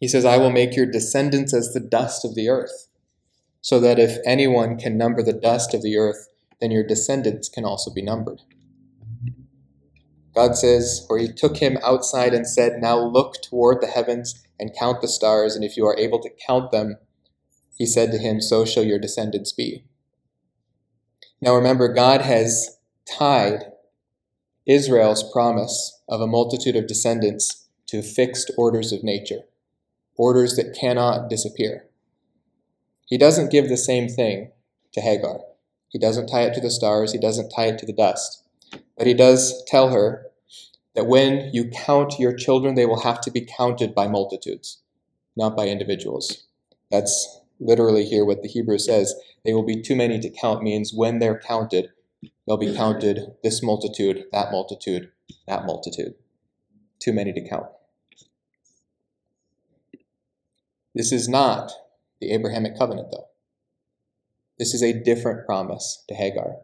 He 0.00 0.08
says, 0.08 0.24
I 0.24 0.38
will 0.38 0.50
make 0.50 0.76
your 0.76 0.86
descendants 0.86 1.54
as 1.54 1.72
the 1.72 1.80
dust 1.80 2.24
of 2.24 2.34
the 2.34 2.48
earth, 2.48 2.88
so 3.60 3.78
that 3.80 3.98
if 3.98 4.18
anyone 4.26 4.76
can 4.76 4.98
number 4.98 5.22
the 5.22 5.32
dust 5.32 5.72
of 5.72 5.82
the 5.82 5.96
earth, 5.96 6.28
then 6.60 6.70
your 6.70 6.86
descendants 6.86 7.48
can 7.48 7.64
also 7.64 7.92
be 7.92 8.02
numbered. 8.02 8.42
God 10.36 10.54
says, 10.54 11.06
or 11.08 11.16
he 11.16 11.32
took 11.32 11.56
him 11.56 11.78
outside 11.82 12.34
and 12.34 12.46
said, 12.46 12.74
Now 12.78 12.98
look 12.98 13.40
toward 13.42 13.80
the 13.80 13.86
heavens 13.86 14.46
and 14.60 14.76
count 14.78 15.00
the 15.00 15.08
stars, 15.08 15.56
and 15.56 15.64
if 15.64 15.78
you 15.78 15.86
are 15.86 15.98
able 15.98 16.20
to 16.20 16.30
count 16.46 16.70
them, 16.70 16.98
he 17.74 17.86
said 17.86 18.12
to 18.12 18.18
him, 18.18 18.42
So 18.42 18.66
shall 18.66 18.84
your 18.84 18.98
descendants 18.98 19.52
be. 19.52 19.84
Now 21.40 21.54
remember, 21.54 21.88
God 21.92 22.20
has 22.20 22.76
tied 23.10 23.64
Israel's 24.66 25.24
promise 25.32 26.02
of 26.06 26.20
a 26.20 26.26
multitude 26.26 26.76
of 26.76 26.86
descendants 26.86 27.66
to 27.86 28.02
fixed 28.02 28.50
orders 28.58 28.92
of 28.92 29.02
nature, 29.02 29.40
orders 30.16 30.56
that 30.56 30.76
cannot 30.78 31.30
disappear. 31.30 31.86
He 33.06 33.16
doesn't 33.16 33.52
give 33.52 33.70
the 33.70 33.76
same 33.78 34.08
thing 34.08 34.50
to 34.92 35.00
Hagar. 35.00 35.40
He 35.88 35.98
doesn't 35.98 36.26
tie 36.26 36.42
it 36.42 36.52
to 36.54 36.60
the 36.60 36.70
stars, 36.70 37.12
he 37.12 37.18
doesn't 37.18 37.50
tie 37.56 37.68
it 37.68 37.78
to 37.78 37.86
the 37.86 37.92
dust. 37.94 38.42
But 38.98 39.06
he 39.06 39.14
does 39.14 39.62
tell 39.66 39.90
her 39.90 40.25
that 40.96 41.06
when 41.06 41.50
you 41.52 41.68
count 41.68 42.18
your 42.18 42.34
children, 42.34 42.74
they 42.74 42.86
will 42.86 43.02
have 43.02 43.20
to 43.20 43.30
be 43.30 43.46
counted 43.46 43.94
by 43.94 44.08
multitudes, 44.08 44.78
not 45.36 45.54
by 45.54 45.68
individuals. 45.68 46.46
That's 46.90 47.40
literally 47.60 48.06
here 48.06 48.24
what 48.24 48.42
the 48.42 48.48
Hebrew 48.48 48.78
says. 48.78 49.14
They 49.44 49.52
will 49.52 49.64
be 49.64 49.82
too 49.82 49.94
many 49.94 50.18
to 50.18 50.30
count 50.30 50.62
means 50.62 50.94
when 50.94 51.18
they're 51.18 51.38
counted, 51.38 51.90
they'll 52.46 52.56
be 52.56 52.74
counted 52.74 53.34
this 53.42 53.62
multitude, 53.62 54.24
that 54.32 54.50
multitude, 54.50 55.10
that 55.46 55.66
multitude. 55.66 56.14
Too 56.98 57.12
many 57.12 57.32
to 57.34 57.46
count. 57.46 57.66
This 60.94 61.12
is 61.12 61.28
not 61.28 61.72
the 62.22 62.32
Abrahamic 62.32 62.78
covenant, 62.78 63.08
though. 63.12 63.28
This 64.58 64.72
is 64.72 64.82
a 64.82 64.98
different 64.98 65.44
promise 65.44 66.02
to 66.08 66.14
Hagar. 66.14 66.56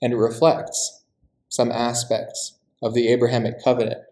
And 0.00 0.12
it 0.12 0.16
reflects 0.16 1.02
some 1.48 1.72
aspects 1.72 2.57
of 2.82 2.94
the 2.94 3.08
Abrahamic 3.08 3.62
covenant, 3.62 4.02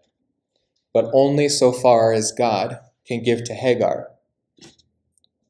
but 0.93 1.09
only 1.13 1.49
so 1.49 1.71
far 1.71 2.11
as 2.11 2.31
God 2.31 2.79
can 3.05 3.23
give 3.23 3.43
to 3.45 3.53
Hagar. 3.53 4.09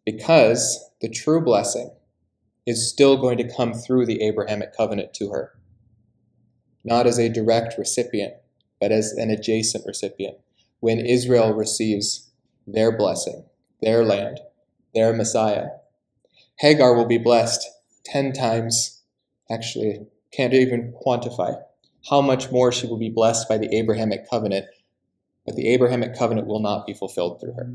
Because 0.06 0.90
the 1.02 1.10
true 1.10 1.42
blessing 1.42 1.92
is 2.66 2.90
still 2.90 3.18
going 3.18 3.38
to 3.38 3.56
come 3.56 3.74
through 3.74 4.06
the 4.06 4.22
Abrahamic 4.22 4.76
covenant 4.76 5.14
to 5.16 5.30
her, 5.30 5.54
not 6.84 7.08
as 7.08 7.18
a 7.18 7.30
direct 7.30 7.78
recipient, 7.78 8.34
but 8.80 8.92
as 8.92 9.12
an 9.14 9.30
adjacent 9.30 9.86
recipient. 9.86 10.38
When 10.80 11.00
Israel 11.00 11.54
receives 11.54 12.30
their 12.68 12.96
blessing, 12.96 13.46
their 13.82 14.04
land, 14.04 14.40
their 14.94 15.14
Messiah, 15.14 15.70
Hagar 16.60 16.94
will 16.96 17.06
be 17.06 17.18
blessed 17.18 17.68
10 18.06 18.34
times, 18.34 19.02
actually, 19.50 20.08
can't 20.32 20.54
even 20.54 20.94
quantify 21.06 21.62
how 22.10 22.22
much 22.22 22.52
more 22.52 22.72
she 22.72 22.88
will 22.88 22.98
be 22.98 23.10
blessed 23.10 23.50
by 23.50 23.58
the 23.58 23.74
Abrahamic 23.76 24.30
covenant, 24.30 24.66
but 25.46 25.56
the 25.56 25.68
Abrahamic 25.68 26.16
covenant 26.16 26.48
will 26.48 26.60
not 26.60 26.86
be 26.86 26.94
fulfilled 26.94 27.40
through 27.40 27.54
her. 27.54 27.72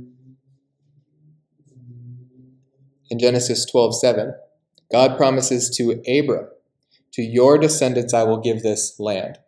In 3.11 3.19
Genesis 3.19 3.67
12:7, 3.67 4.35
God 4.91 5.17
promises 5.17 5.69
to 5.77 6.03
Abram, 6.09 6.49
"To 7.13 7.23
your 7.23 7.59
descendants 7.59 8.15
I 8.15 8.25
will 8.25 8.39
give 8.39 8.63
this 8.63 8.99
land." 8.99 9.39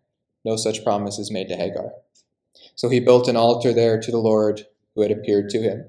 No 0.45 0.57
such 0.57 0.85
promise 0.85 1.19
is 1.19 1.31
made 1.31 1.49
to 1.49 1.57
Hagar. 1.57 1.95
So 2.75 2.91
he 2.91 3.01
built 3.01 3.29
an 3.29 3.37
altar 3.37 3.73
there 3.73 3.99
to 3.99 4.11
the 4.11 4.19
Lord 4.19 4.67
who 4.95 5.01
had 5.01 5.11
appeared 5.11 5.49
to 5.51 5.63
him. 5.63 5.87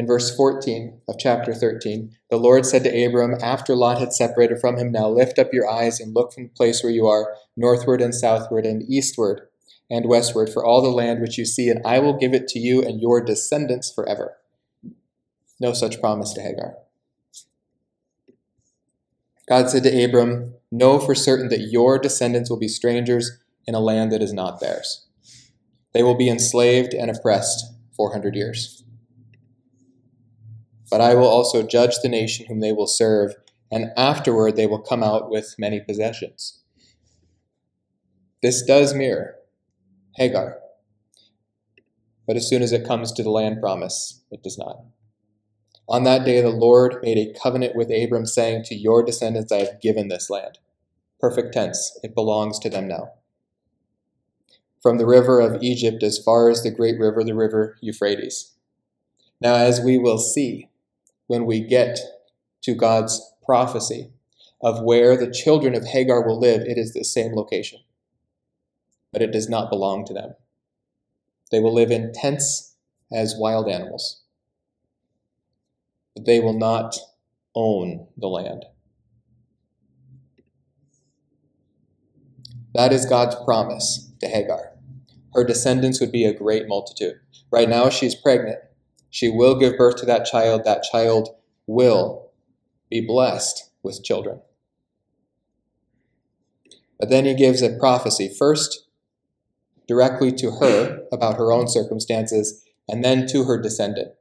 In 0.00 0.06
verse 0.06 0.34
14 0.34 1.02
of 1.08 1.16
chapter 1.18 1.52
13, 1.52 2.16
the 2.30 2.38
Lord 2.38 2.64
said 2.64 2.84
to 2.84 3.04
Abram, 3.04 3.36
after 3.42 3.76
Lot 3.76 3.98
had 3.98 4.14
separated 4.14 4.58
from 4.58 4.78
him, 4.78 4.90
Now 4.90 5.10
lift 5.10 5.38
up 5.38 5.52
your 5.52 5.68
eyes 5.68 6.00
and 6.00 6.14
look 6.14 6.32
from 6.32 6.44
the 6.44 6.48
place 6.48 6.82
where 6.82 6.90
you 6.90 7.06
are, 7.06 7.34
northward 7.54 8.00
and 8.00 8.14
southward 8.14 8.64
and 8.64 8.82
eastward 8.90 9.42
and 9.90 10.08
westward, 10.08 10.48
for 10.48 10.64
all 10.64 10.80
the 10.80 10.88
land 10.88 11.20
which 11.20 11.36
you 11.36 11.44
see, 11.44 11.68
and 11.68 11.86
I 11.86 11.98
will 11.98 12.16
give 12.16 12.32
it 12.32 12.48
to 12.48 12.58
you 12.58 12.82
and 12.82 12.98
your 12.98 13.22
descendants 13.22 13.92
forever. 13.92 14.38
No 15.60 15.74
such 15.74 16.00
promise 16.00 16.32
to 16.32 16.40
Hagar. 16.40 16.76
God 19.46 19.68
said 19.68 19.82
to 19.82 20.02
Abram, 20.02 20.54
Know 20.72 20.98
for 20.98 21.14
certain 21.14 21.50
that 21.50 21.68
your 21.70 21.98
descendants 21.98 22.48
will 22.48 22.58
be 22.58 22.68
strangers 22.68 23.38
in 23.66 23.74
a 23.74 23.80
land 23.80 24.12
that 24.12 24.22
is 24.22 24.32
not 24.32 24.60
theirs. 24.60 25.06
They 25.92 26.02
will 26.02 26.16
be 26.16 26.30
enslaved 26.30 26.94
and 26.94 27.10
oppressed 27.10 27.66
400 27.94 28.34
years. 28.34 28.82
But 30.90 31.00
I 31.00 31.14
will 31.14 31.28
also 31.28 31.62
judge 31.62 31.98
the 32.02 32.08
nation 32.08 32.46
whom 32.46 32.60
they 32.60 32.72
will 32.72 32.86
serve, 32.86 33.34
and 33.70 33.92
afterward 33.96 34.56
they 34.56 34.66
will 34.66 34.82
come 34.82 35.02
out 35.02 35.30
with 35.30 35.54
many 35.58 35.80
possessions. 35.80 36.60
This 38.42 38.62
does 38.62 38.94
mirror 38.94 39.36
Hagar. 40.16 40.58
But 42.26 42.36
as 42.36 42.48
soon 42.48 42.62
as 42.62 42.72
it 42.72 42.86
comes 42.86 43.12
to 43.12 43.22
the 43.22 43.30
land 43.30 43.60
promise, 43.60 44.22
it 44.30 44.42
does 44.42 44.58
not. 44.58 44.84
On 45.88 46.04
that 46.04 46.24
day, 46.24 46.40
the 46.40 46.50
Lord 46.50 46.96
made 47.02 47.18
a 47.18 47.36
covenant 47.38 47.74
with 47.74 47.90
Abram, 47.90 48.24
saying, 48.24 48.64
To 48.64 48.76
your 48.76 49.02
descendants 49.02 49.50
I 49.50 49.58
have 49.58 49.80
given 49.80 50.08
this 50.08 50.30
land. 50.30 50.58
Perfect 51.18 51.52
tense, 51.52 51.98
it 52.02 52.14
belongs 52.14 52.58
to 52.60 52.70
them 52.70 52.88
now. 52.88 53.12
From 54.80 54.98
the 54.98 55.06
river 55.06 55.40
of 55.40 55.62
Egypt 55.62 56.02
as 56.02 56.18
far 56.18 56.48
as 56.48 56.62
the 56.62 56.70
great 56.70 56.98
river, 56.98 57.22
the 57.22 57.34
river 57.34 57.76
Euphrates. 57.82 58.54
Now, 59.40 59.56
as 59.56 59.80
we 59.80 59.98
will 59.98 60.18
see 60.18 60.69
when 61.30 61.46
we 61.46 61.60
get 61.60 61.98
to 62.62 62.74
God's 62.74 63.20
prophecy 63.44 64.10
of 64.60 64.82
where 64.82 65.16
the 65.16 65.30
children 65.30 65.74
of 65.74 65.84
Hagar 65.84 66.26
will 66.26 66.38
live, 66.38 66.62
it 66.62 66.76
is 66.76 66.92
the 66.92 67.04
same 67.04 67.34
location 67.34 67.80
but 69.12 69.22
it 69.22 69.32
does 69.32 69.48
not 69.48 69.70
belong 69.70 70.04
to 70.06 70.14
them. 70.14 70.34
They 71.50 71.60
will 71.60 71.74
live 71.74 71.90
in 71.90 72.12
tents 72.12 72.76
as 73.12 73.34
wild 73.36 73.68
animals, 73.68 74.22
but 76.14 76.26
they 76.26 76.38
will 76.38 76.58
not 76.58 76.96
own 77.54 78.06
the 78.16 78.28
land. 78.28 78.64
That 82.74 82.92
is 82.92 83.04
God's 83.04 83.34
promise 83.44 84.12
to 84.20 84.28
Hagar. 84.28 84.72
Her 85.34 85.44
descendants 85.44 86.00
would 86.00 86.12
be 86.12 86.24
a 86.24 86.32
great 86.32 86.68
multitude. 86.68 87.18
Right 87.50 87.68
now, 87.68 87.88
she's 87.90 88.14
pregnant. 88.14 88.60
She 89.10 89.28
will 89.28 89.58
give 89.58 89.76
birth 89.76 89.96
to 89.96 90.06
that 90.06 90.24
child. 90.24 90.64
That 90.64 90.84
child 90.84 91.28
will 91.66 92.30
be 92.88 93.00
blessed 93.00 93.70
with 93.82 94.04
children. 94.04 94.40
But 96.98 97.08
then 97.08 97.24
he 97.24 97.34
gives 97.34 97.62
a 97.62 97.76
prophecy. 97.76 98.28
First, 98.28 98.86
directly 99.88 100.30
to 100.30 100.52
her 100.52 101.00
about 101.10 101.36
her 101.36 101.50
own 101.50 101.66
circumstances, 101.66 102.64
and 102.88 103.04
then 103.04 103.26
to 103.26 103.44
her 103.44 103.60
descendant. 103.60 104.12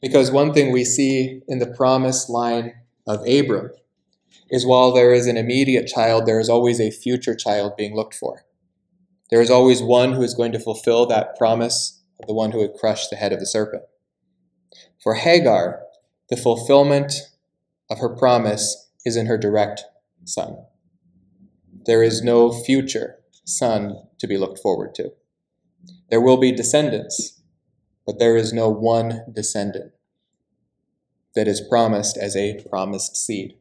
Because 0.00 0.30
one 0.30 0.52
thing 0.52 0.72
we 0.72 0.84
see 0.84 1.42
in 1.48 1.58
the 1.58 1.66
promise 1.66 2.28
line 2.28 2.74
of 3.06 3.26
Abram 3.26 3.70
is 4.50 4.66
while 4.66 4.92
there 4.92 5.12
is 5.12 5.26
an 5.26 5.36
immediate 5.36 5.86
child, 5.86 6.26
there 6.26 6.40
is 6.40 6.48
always 6.48 6.80
a 6.80 6.90
future 6.90 7.34
child 7.34 7.76
being 7.76 7.96
looked 7.96 8.14
for. 8.14 8.44
There 9.30 9.40
is 9.40 9.50
always 9.50 9.82
one 9.82 10.12
who 10.12 10.22
is 10.22 10.34
going 10.34 10.52
to 10.52 10.60
fulfill 10.60 11.06
that 11.06 11.36
promise 11.36 12.00
the 12.26 12.34
one 12.34 12.52
who 12.52 12.58
would 12.58 12.74
crush 12.74 13.08
the 13.08 13.16
head 13.16 13.32
of 13.32 13.40
the 13.40 13.46
serpent. 13.46 13.82
For 15.02 15.14
Hagar, 15.14 15.82
the 16.30 16.36
fulfillment 16.36 17.12
of 17.90 17.98
her 17.98 18.08
promise 18.08 18.90
is 19.04 19.16
in 19.16 19.26
her 19.26 19.38
direct 19.38 19.84
son. 20.24 20.56
There 21.86 22.02
is 22.02 22.22
no 22.22 22.50
future 22.50 23.18
son 23.44 23.96
to 24.18 24.26
be 24.26 24.38
looked 24.38 24.58
forward 24.58 24.94
to. 24.94 25.12
There 26.10 26.20
will 26.20 26.38
be 26.38 26.52
descendants, 26.52 27.42
but 28.06 28.18
there 28.18 28.36
is 28.36 28.52
no 28.52 28.68
one 28.68 29.22
descendant 29.32 29.92
that 31.34 31.48
is 31.48 31.60
promised 31.60 32.16
as 32.16 32.36
a 32.36 32.62
promised 32.70 33.16
seed. 33.16 33.56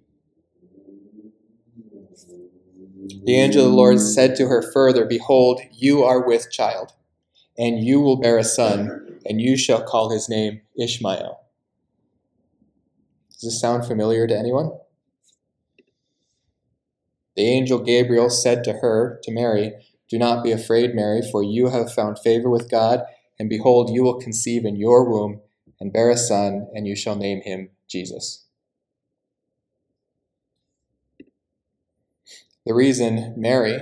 The 3.26 3.36
angel 3.36 3.66
of 3.66 3.72
the 3.72 3.78
Lord 3.78 4.00
said 4.00 4.36
to 4.38 4.48
her 4.48 4.62
further, 4.72 5.06
Behold, 5.06 5.62
you 5.72 6.04
are 6.04 6.26
with 6.26 6.52
child, 6.52 6.94
and 7.58 7.84
you 7.84 8.00
will 8.02 8.20
bear 8.20 8.38
a 8.38 8.44
son, 8.44 9.20
and 9.26 9.40
you 9.42 9.58
shall 9.58 9.84
call 9.84 10.10
his 10.10 10.28
name 10.30 10.62
Ishmael. 10.80 11.40
Does 13.32 13.42
this 13.42 13.62
sound 13.62 13.86
familiar 13.86 14.28
to 14.28 14.38
anyone? 14.38 14.72
The 17.36 17.48
angel 17.48 17.80
Gabriel 17.80 18.30
said 18.30 18.64
to 18.64 18.74
her, 18.74 19.20
to 19.24 19.32
Mary, 19.32 19.74
Do 20.10 20.18
not 20.18 20.44
be 20.44 20.52
afraid, 20.52 20.94
Mary, 20.94 21.22
for 21.32 21.44
you 21.44 21.70
have 21.70 21.94
found 21.94 22.20
favor 22.20 22.50
with 22.50 22.70
God, 22.70 23.02
and 23.40 23.50
behold, 23.50 23.90
you 23.90 24.04
will 24.04 24.20
conceive 24.20 24.66
in 24.66 24.76
your 24.76 25.10
womb 25.10 25.42
and 25.80 25.92
bear 25.92 26.10
a 26.10 26.18
son, 26.18 26.68
and 26.74 26.88
you 26.88 26.96
shall 26.96 27.16
name 27.16 27.42
him 27.42 27.70
Jesus. 27.88 28.46
The 32.66 32.74
reason 32.74 33.34
Mary 33.36 33.80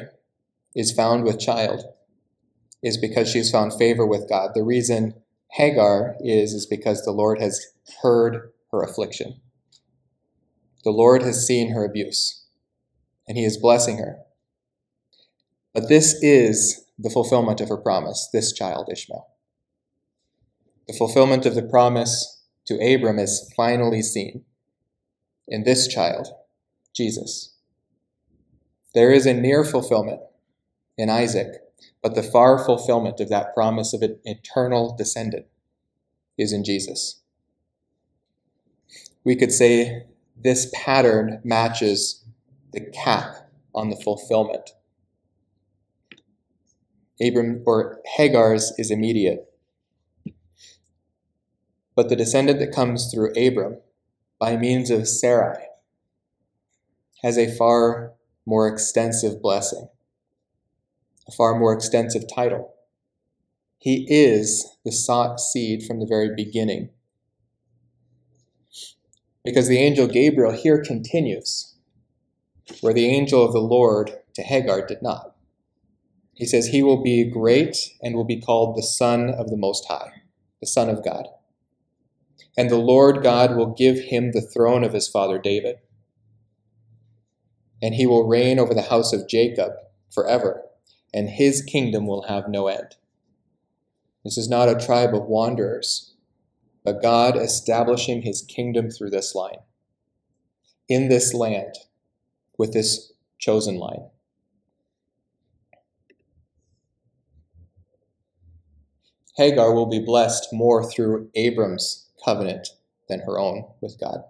is 0.76 0.92
found 0.92 1.24
with 1.24 1.40
child 1.40 1.84
is 2.84 2.98
because 2.98 3.30
she's 3.30 3.52
found 3.52 3.74
favor 3.74 4.06
with 4.06 4.30
God. 4.30 4.52
The 4.54 4.64
reason 4.64 5.14
Hagar 5.52 6.16
is, 6.20 6.54
is 6.54 6.66
because 6.66 7.04
the 7.04 7.12
Lord 7.12 7.40
has 7.40 7.66
heard 8.02 8.52
her 8.72 8.82
affliction. 8.82 9.42
The 10.84 10.92
Lord 10.92 11.22
has 11.22 11.46
seen 11.46 11.72
her 11.72 11.86
abuse 11.86 12.46
and 13.28 13.38
he 13.38 13.46
is 13.46 13.58
blessing 13.58 13.98
her. 13.98 14.18
But 15.74 15.90
this 15.90 16.22
is 16.22 16.86
the 16.98 17.10
fulfillment 17.10 17.62
of 17.62 17.70
her 17.70 17.78
promise, 17.78 18.30
this 18.34 18.52
child, 18.52 18.90
Ishmael. 18.92 19.28
The 20.88 20.98
fulfillment 20.98 21.46
of 21.46 21.56
the 21.56 21.64
promise 21.64 22.44
to 22.66 22.76
Abram 22.76 23.20
is 23.20 23.52
finally 23.56 24.02
seen 24.02 24.44
in 25.48 25.64
this 25.64 25.88
child, 25.88 26.28
Jesus. 26.96 27.56
There 28.94 29.12
is 29.12 29.26
a 29.26 29.34
near 29.34 29.64
fulfillment 29.64 30.20
in 30.98 31.10
Isaac, 31.10 31.61
but 32.02 32.16
the 32.16 32.24
far 32.24 32.64
fulfillment 32.64 33.20
of 33.20 33.30
that 33.30 33.54
promise 33.54 33.94
of 33.94 34.02
an 34.02 34.20
eternal 34.26 34.96
descendant 34.98 35.46
is 36.38 36.52
in 36.52 36.64
Jesus. 36.64 37.22
We 39.24 39.36
could 39.36 39.52
say 39.52 40.08
this 40.36 40.72
pattern 40.74 41.42
matches 41.44 42.26
the 42.74 42.82
cap 42.82 43.50
on 43.76 43.90
the 43.90 43.96
fulfillment. 43.96 44.72
Abram 47.22 47.62
or 47.66 48.02
Hagar's 48.18 48.74
is 48.78 48.90
immediate. 48.90 49.48
But 51.96 52.10
the 52.10 52.16
descendant 52.16 52.60
that 52.60 52.74
comes 52.74 53.12
through 53.12 53.34
Abram 53.36 53.78
by 54.40 54.58
means 54.58 54.90
of 54.90 55.08
Sarai 55.08 55.66
has 57.22 57.38
a 57.38 57.56
far 57.56 58.14
more 58.46 58.68
extensive 58.68 59.42
blessing, 59.42 59.88
a 61.28 61.32
far 61.32 61.58
more 61.58 61.74
extensive 61.74 62.24
title. 62.34 62.74
He 63.78 64.06
is 64.10 64.78
the 64.86 64.92
sought 64.92 65.40
seed 65.40 65.84
from 65.84 66.00
the 66.00 66.06
very 66.06 66.36
beginning. 66.36 66.90
Because 69.44 69.68
the 69.68 69.80
angel 69.80 70.08
Gabriel 70.08 70.52
here 70.52 70.84
continues 70.84 71.76
where 72.80 72.94
the 72.94 73.08
angel 73.08 73.44
of 73.44 73.54
the 73.54 73.60
Lord 73.60 74.12
to 74.36 74.44
Hagar 74.44 74.86
did 74.86 75.02
not. 75.02 75.36
He 76.34 76.46
says, 76.46 76.68
He 76.68 76.82
will 76.82 77.04
be 77.04 77.30
great 77.30 77.78
and 78.02 78.16
will 78.16 78.24
be 78.24 78.40
called 78.40 78.76
the 78.76 78.84
Son 78.84 79.30
of 79.30 79.50
the 79.50 79.58
Most 79.58 79.86
High, 79.88 80.24
the 80.60 80.68
Son 80.68 80.90
of 80.90 81.04
God. 81.04 81.28
And 82.58 82.70
the 82.70 82.78
Lord 82.78 83.24
God 83.24 83.56
will 83.56 83.74
give 83.74 84.00
him 84.00 84.32
the 84.32 84.42
throne 84.42 84.84
of 84.84 84.94
his 84.94 85.08
father 85.08 85.40
David. 85.40 85.78
And 87.82 87.96
he 87.96 88.06
will 88.06 88.28
reign 88.28 88.60
over 88.60 88.74
the 88.74 88.84
house 88.84 89.14
of 89.14 89.28
Jacob 89.28 89.72
forever, 90.14 90.64
and 91.14 91.30
his 91.30 91.62
kingdom 91.62 92.08
will 92.08 92.24
have 92.24 92.48
no 92.48 92.68
end. 92.68 92.96
This 94.24 94.38
is 94.38 94.50
not 94.50 94.70
a 94.70 94.76
tribe 94.76 95.16
of 95.16 95.26
wanderers, 95.26 96.14
but 96.84 97.02
God 97.02 97.36
establishing 97.36 98.22
his 98.22 98.42
kingdom 98.42 98.90
through 98.90 99.10
this 99.10 99.36
line. 99.36 99.60
In 100.88 101.10
this 101.10 101.34
land, 101.34 101.76
with 102.58 102.74
this 102.74 103.14
chosen 103.40 103.78
line. 103.78 104.10
Hagar 109.38 109.74
will 109.74 109.88
be 109.88 110.00
blessed 110.00 110.50
more 110.52 110.84
through 110.84 111.30
Abram's 111.34 112.10
covenant 112.24 112.70
than 113.08 113.22
her 113.22 113.40
own 113.40 113.66
with 113.80 114.00
God. 114.00 114.24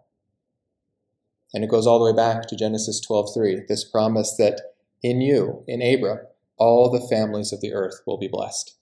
And 1.54 1.64
it 1.64 1.70
goes 1.70 1.86
all 1.86 2.00
the 2.00 2.06
way 2.06 2.16
back 2.16 2.48
to 2.48 2.56
Genesis 2.56 3.02
12:3, 3.02 3.68
this 3.68 3.84
promise 3.84 4.36
that 4.38 4.76
in 5.04 5.20
you, 5.20 5.66
in 5.68 5.82
Abram, 5.82 6.20
all 6.62 6.92
the 6.92 7.08
families 7.08 7.52
of 7.52 7.60
the 7.60 7.74
earth 7.74 8.04
will 8.06 8.20
be 8.20 8.28
blessed. 8.28 8.78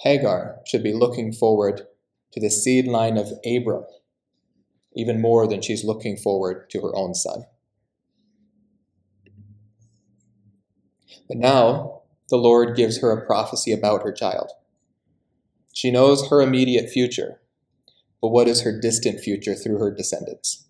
Hagar 0.00 0.58
should 0.66 0.82
be 0.82 0.92
looking 0.92 1.32
forward 1.32 1.86
to 2.32 2.40
the 2.40 2.50
seed 2.50 2.86
line 2.86 3.16
of 3.16 3.32
Abram 3.46 3.86
even 4.94 5.22
more 5.22 5.48
than 5.48 5.62
she's 5.62 5.86
looking 5.86 6.18
forward 6.18 6.68
to 6.68 6.82
her 6.82 6.94
own 6.94 7.14
son. 7.14 7.44
But 11.28 11.38
now 11.38 12.02
the 12.28 12.36
Lord 12.36 12.76
gives 12.76 13.00
her 13.00 13.10
a 13.10 13.24
prophecy 13.24 13.72
about 13.72 14.02
her 14.02 14.12
child. 14.12 14.50
She 15.72 15.90
knows 15.90 16.28
her 16.28 16.42
immediate 16.42 16.90
future, 16.90 17.40
but 18.20 18.28
what 18.28 18.48
is 18.48 18.60
her 18.60 18.78
distant 18.78 19.20
future 19.20 19.54
through 19.54 19.78
her 19.78 19.90
descendants. 19.90 20.66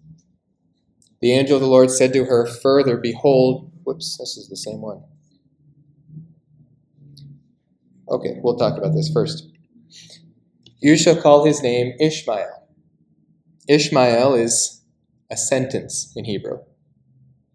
The 1.20 1.32
angel 1.32 1.56
of 1.56 1.62
the 1.62 1.68
Lord 1.68 1.90
said 1.90 2.12
to 2.12 2.26
her, 2.26 2.46
Further, 2.46 2.96
behold, 2.96 3.72
whoops, 3.82 4.18
this 4.18 4.36
is 4.36 4.48
the 4.48 4.56
same 4.56 4.80
one. 4.80 5.02
Okay, 8.12 8.38
we'll 8.42 8.56
talk 8.56 8.76
about 8.76 8.94
this 8.94 9.10
first. 9.10 9.48
You 10.80 10.98
shall 10.98 11.20
call 11.20 11.46
his 11.46 11.62
name 11.62 11.94
Ishmael. 11.98 12.68
Ishmael 13.68 14.34
is 14.34 14.82
a 15.30 15.36
sentence 15.36 16.12
in 16.14 16.26
Hebrew. 16.26 16.58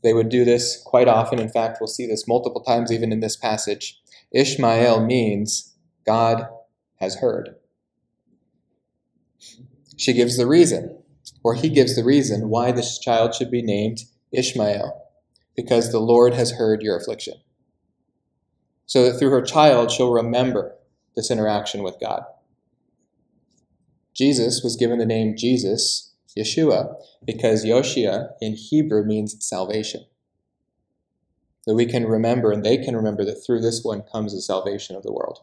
They 0.02 0.14
would 0.14 0.30
do 0.30 0.44
this 0.46 0.82
quite 0.84 1.08
often. 1.08 1.38
In 1.38 1.50
fact, 1.50 1.78
we'll 1.80 1.88
see 1.88 2.08
this 2.08 2.28
multiple 2.28 2.64
times 2.64 2.92
even 2.92 3.12
in 3.12 3.20
this 3.20 3.38
passage. 3.38 4.02
Ishmael 4.32 5.06
means 5.06 5.76
God 6.08 6.48
has 7.00 7.18
heard. 7.18 7.56
She 9.96 10.14
gives 10.14 10.38
the 10.38 10.48
reason, 10.48 10.98
or 11.44 11.54
he 11.54 11.70
gives 11.70 11.96
the 11.96 12.04
reason 12.04 12.50
why 12.50 12.72
this 12.72 12.98
child 12.98 13.36
should 13.36 13.52
be 13.52 13.62
named 13.62 14.00
Ishmael, 14.32 15.04
because 15.56 15.92
the 15.92 16.00
Lord 16.00 16.34
has 16.34 16.54
heard 16.54 16.82
your 16.82 16.98
affliction. 16.98 17.36
So 18.88 19.04
that 19.04 19.20
through 19.20 19.30
her 19.32 19.42
child, 19.42 19.92
she'll 19.92 20.12
remember 20.12 20.76
this 21.16 21.30
interaction 21.30 21.84
with 21.84 22.00
God. 22.00 22.24
Jesus 24.14 24.62
was 24.64 24.78
given 24.78 24.98
the 24.98 25.06
name 25.06 25.36
Jesus, 25.38 26.16
Yeshua, 26.36 26.96
because 27.24 27.66
Yoshia 27.66 28.30
in 28.42 28.56
Hebrew 28.56 29.04
means 29.04 29.36
salvation. 29.46 30.06
That 31.66 31.76
we 31.76 31.86
can 31.86 32.08
remember, 32.08 32.52
and 32.52 32.64
they 32.64 32.78
can 32.78 32.96
remember, 32.96 33.26
that 33.26 33.44
through 33.46 33.62
this 33.62 33.84
one 33.84 34.04
comes 34.04 34.34
the 34.34 34.42
salvation 34.42 34.96
of 34.96 35.04
the 35.04 35.12
world. 35.12 35.40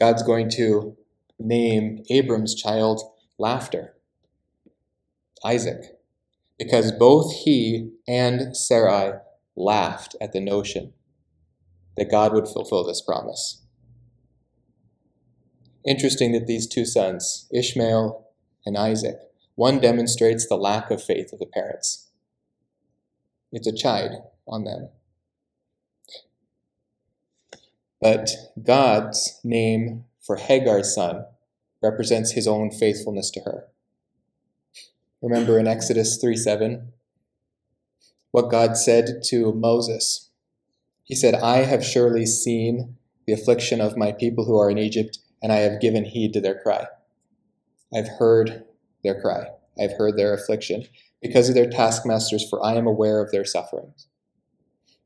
God's 0.00 0.22
going 0.22 0.48
to 0.52 0.96
name 1.38 2.04
Abram's 2.08 2.54
child 2.54 3.02
Laughter, 3.38 3.94
Isaac, 5.44 5.98
because 6.58 6.90
both 6.90 7.34
he 7.44 7.90
and 8.08 8.56
Sarai 8.56 9.12
laughed 9.56 10.16
at 10.20 10.32
the 10.32 10.40
notion 10.40 10.92
that 11.96 12.10
God 12.10 12.32
would 12.32 12.48
fulfill 12.48 12.84
this 12.84 13.02
promise. 13.02 13.62
Interesting 15.86 16.32
that 16.32 16.46
these 16.46 16.66
two 16.66 16.84
sons, 16.84 17.48
Ishmael 17.52 18.26
and 18.66 18.76
Isaac, 18.76 19.18
one 19.54 19.80
demonstrates 19.80 20.46
the 20.46 20.56
lack 20.56 20.90
of 20.90 21.02
faith 21.02 21.32
of 21.32 21.38
the 21.38 21.46
parents. 21.46 22.08
It's 23.52 23.66
a 23.66 23.72
chide 23.72 24.12
on 24.46 24.64
them. 24.64 24.90
But 28.00 28.30
God's 28.62 29.40
name 29.44 30.04
for 30.20 30.36
Hagar's 30.36 30.94
son 30.94 31.26
represents 31.82 32.32
his 32.32 32.46
own 32.46 32.70
faithfulness 32.70 33.30
to 33.32 33.40
her. 33.40 33.66
Remember 35.22 35.58
in 35.58 35.66
Exodus 35.66 36.16
3 36.18 36.36
7, 36.36 36.92
what 38.30 38.50
God 38.50 38.76
said 38.76 39.22
to 39.24 39.52
Moses. 39.52 40.30
He 41.02 41.14
said, 41.14 41.34
I 41.34 41.58
have 41.58 41.84
surely 41.84 42.26
seen 42.26 42.96
the 43.26 43.32
affliction 43.32 43.80
of 43.80 43.96
my 43.96 44.12
people 44.12 44.44
who 44.44 44.58
are 44.58 44.70
in 44.70 44.78
Egypt, 44.78 45.18
and 45.42 45.52
I 45.52 45.56
have 45.56 45.80
given 45.80 46.04
heed 46.04 46.32
to 46.34 46.40
their 46.40 46.60
cry. 46.60 46.86
I've 47.94 48.08
heard 48.18 48.64
their 49.02 49.20
cry. 49.20 49.46
I've 49.80 49.96
heard 49.96 50.16
their 50.16 50.34
affliction 50.34 50.84
because 51.20 51.48
of 51.48 51.54
their 51.54 51.68
taskmasters, 51.68 52.48
for 52.48 52.64
I 52.64 52.74
am 52.74 52.86
aware 52.86 53.20
of 53.20 53.30
their 53.30 53.44
sufferings. 53.44 54.06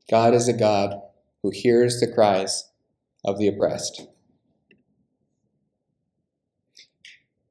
God 0.09 0.33
is 0.33 0.47
a 0.47 0.53
God 0.53 1.01
who 1.41 1.51
hears 1.53 1.99
the 1.99 2.11
cries 2.11 2.69
of 3.23 3.39
the 3.39 3.47
oppressed. 3.47 4.07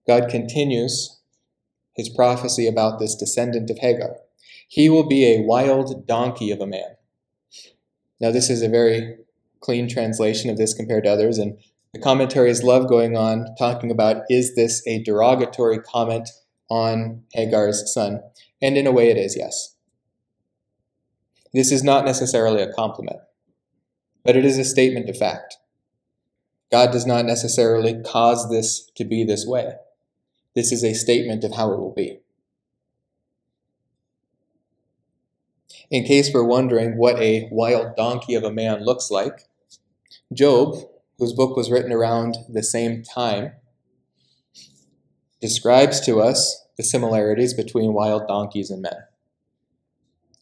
God 0.06 0.28
continues 0.28 1.20
his 1.96 2.08
prophecy 2.08 2.66
about 2.68 2.98
this 2.98 3.14
descendant 3.14 3.70
of 3.70 3.78
Hagar. 3.78 4.16
He 4.68 4.88
will 4.88 5.07
be 5.07 5.24
a 5.24 5.42
wild 5.42 6.07
donkey 6.07 6.50
of 6.50 6.61
a 6.61 6.66
man. 6.66 6.96
Now, 8.20 8.31
this 8.31 8.50
is 8.50 8.62
a 8.62 8.68
very 8.68 9.16
clean 9.61 9.88
translation 9.88 10.50
of 10.50 10.57
this 10.57 10.74
compared 10.74 11.05
to 11.05 11.11
others, 11.11 11.38
and 11.38 11.59
the 11.92 12.00
commentaries 12.00 12.62
love 12.62 12.88
going 12.88 13.16
on 13.16 13.55
talking 13.59 13.90
about 13.90 14.24
is 14.29 14.55
this 14.55 14.83
a 14.87 15.03
derogatory 15.03 15.79
comment 15.79 16.29
on 16.68 17.22
Hagar's 17.35 17.92
son? 17.92 18.20
And 18.61 18.77
in 18.77 18.87
a 18.87 18.92
way, 18.92 19.11
it 19.11 19.16
is, 19.16 19.37
yes. 19.37 19.77
This 21.53 21.70
is 21.70 21.85
not 21.85 22.05
necessarily 22.05 22.62
a 22.62 22.72
compliment, 22.72 23.20
but 24.24 24.37
it 24.37 24.44
is 24.44 24.59
a 24.59 24.64
statement 24.64 25.09
of 25.09 25.16
fact. 25.16 25.57
God 26.72 26.90
does 26.90 27.07
not 27.07 27.24
necessarily 27.24 28.03
cause 28.03 28.50
this 28.50 28.90
to 28.96 29.05
be 29.05 29.22
this 29.22 29.46
way. 29.46 29.74
This 30.57 30.72
is 30.72 30.83
a 30.83 30.94
statement 30.94 31.44
of 31.44 31.55
how 31.55 31.72
it 31.72 31.79
will 31.79 31.94
be. 31.94 32.20
In 35.90 36.05
case 36.05 36.31
we're 36.33 36.44
wondering 36.44 36.97
what 36.97 37.18
a 37.20 37.49
wild 37.51 37.97
donkey 37.97 38.35
of 38.35 38.44
a 38.44 38.53
man 38.53 38.85
looks 38.85 39.11
like, 39.11 39.47
Job, 40.33 40.77
whose 41.18 41.33
book 41.33 41.57
was 41.57 41.70
written 41.70 41.92
around 41.92 42.37
the 42.49 42.62
same 42.62 43.03
time, 43.03 43.53
describes 45.40 46.01
to 46.01 46.20
us 46.20 46.64
the 46.77 46.83
similarities 46.83 47.55
between 47.55 47.92
wild 47.92 48.27
donkeys 48.27 48.70
and 48.70 48.83
men. 48.83 48.97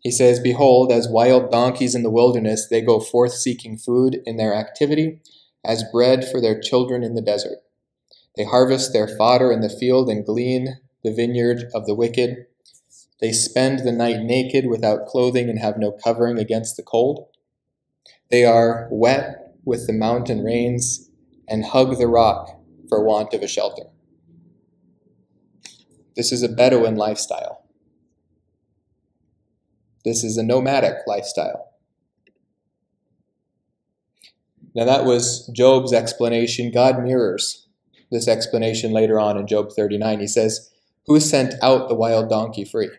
He 0.01 0.11
says, 0.11 0.41
Behold, 0.41 0.91
as 0.91 1.09
wild 1.09 1.51
donkeys 1.51 1.95
in 1.95 2.03
the 2.03 2.11
wilderness, 2.11 2.67
they 2.69 2.81
go 2.81 2.99
forth 2.99 3.35
seeking 3.35 3.77
food 3.77 4.21
in 4.25 4.37
their 4.37 4.55
activity, 4.55 5.21
as 5.65 5.85
bread 5.93 6.27
for 6.29 6.41
their 6.41 6.61
children 6.61 7.05
in 7.05 7.15
the 7.15 7.23
desert. 7.23 7.59
They 8.37 8.45
harvest 8.45 8.93
their 8.93 9.07
fodder 9.07 9.53
in 9.53 9.61
the 9.61 9.69
field 9.69 10.09
and 10.09 10.25
glean 10.25 10.81
the 11.05 11.13
vineyard 11.13 11.71
of 11.75 11.87
the 11.87 11.95
wicked. 11.95 12.47
They 13.23 13.31
spend 13.31 13.79
the 13.79 13.93
night 13.93 14.23
naked 14.23 14.67
without 14.67 15.07
clothing 15.07 15.49
and 15.49 15.61
have 15.61 15.79
no 15.79 15.93
covering 15.93 16.39
against 16.39 16.77
the 16.77 16.83
cold. 16.83 17.29
They 18.33 18.45
are 18.45 18.89
wet 18.91 19.55
with 19.65 19.87
the 19.87 19.93
mountain 19.93 20.43
rains 20.43 21.09
and 21.49 21.65
hug 21.65 21.99
the 21.99 22.09
rock 22.09 22.49
for 22.89 23.05
want 23.05 23.33
of 23.33 23.41
a 23.41 23.47
shelter. 23.47 23.85
This 26.17 26.33
is 26.33 26.43
a 26.43 26.49
Bedouin 26.49 26.97
lifestyle. 26.97 27.65
This 30.05 30.25
is 30.25 30.37
a 30.37 30.43
nomadic 30.43 31.07
lifestyle. 31.07 31.69
Now, 34.75 34.85
that 34.85 35.05
was 35.05 35.49
Job's 35.55 35.93
explanation. 35.93 36.73
God 36.73 37.01
mirrors 37.01 37.69
this 38.11 38.27
explanation 38.27 38.91
later 38.91 39.21
on 39.21 39.39
in 39.39 39.47
Job 39.47 39.71
39. 39.71 40.19
He 40.19 40.27
says, 40.27 40.73
Who 41.07 41.21
sent 41.21 41.55
out 41.63 41.89
the 41.89 41.95
wild 41.95 42.29
donkey 42.29 42.65
free? 42.65 42.91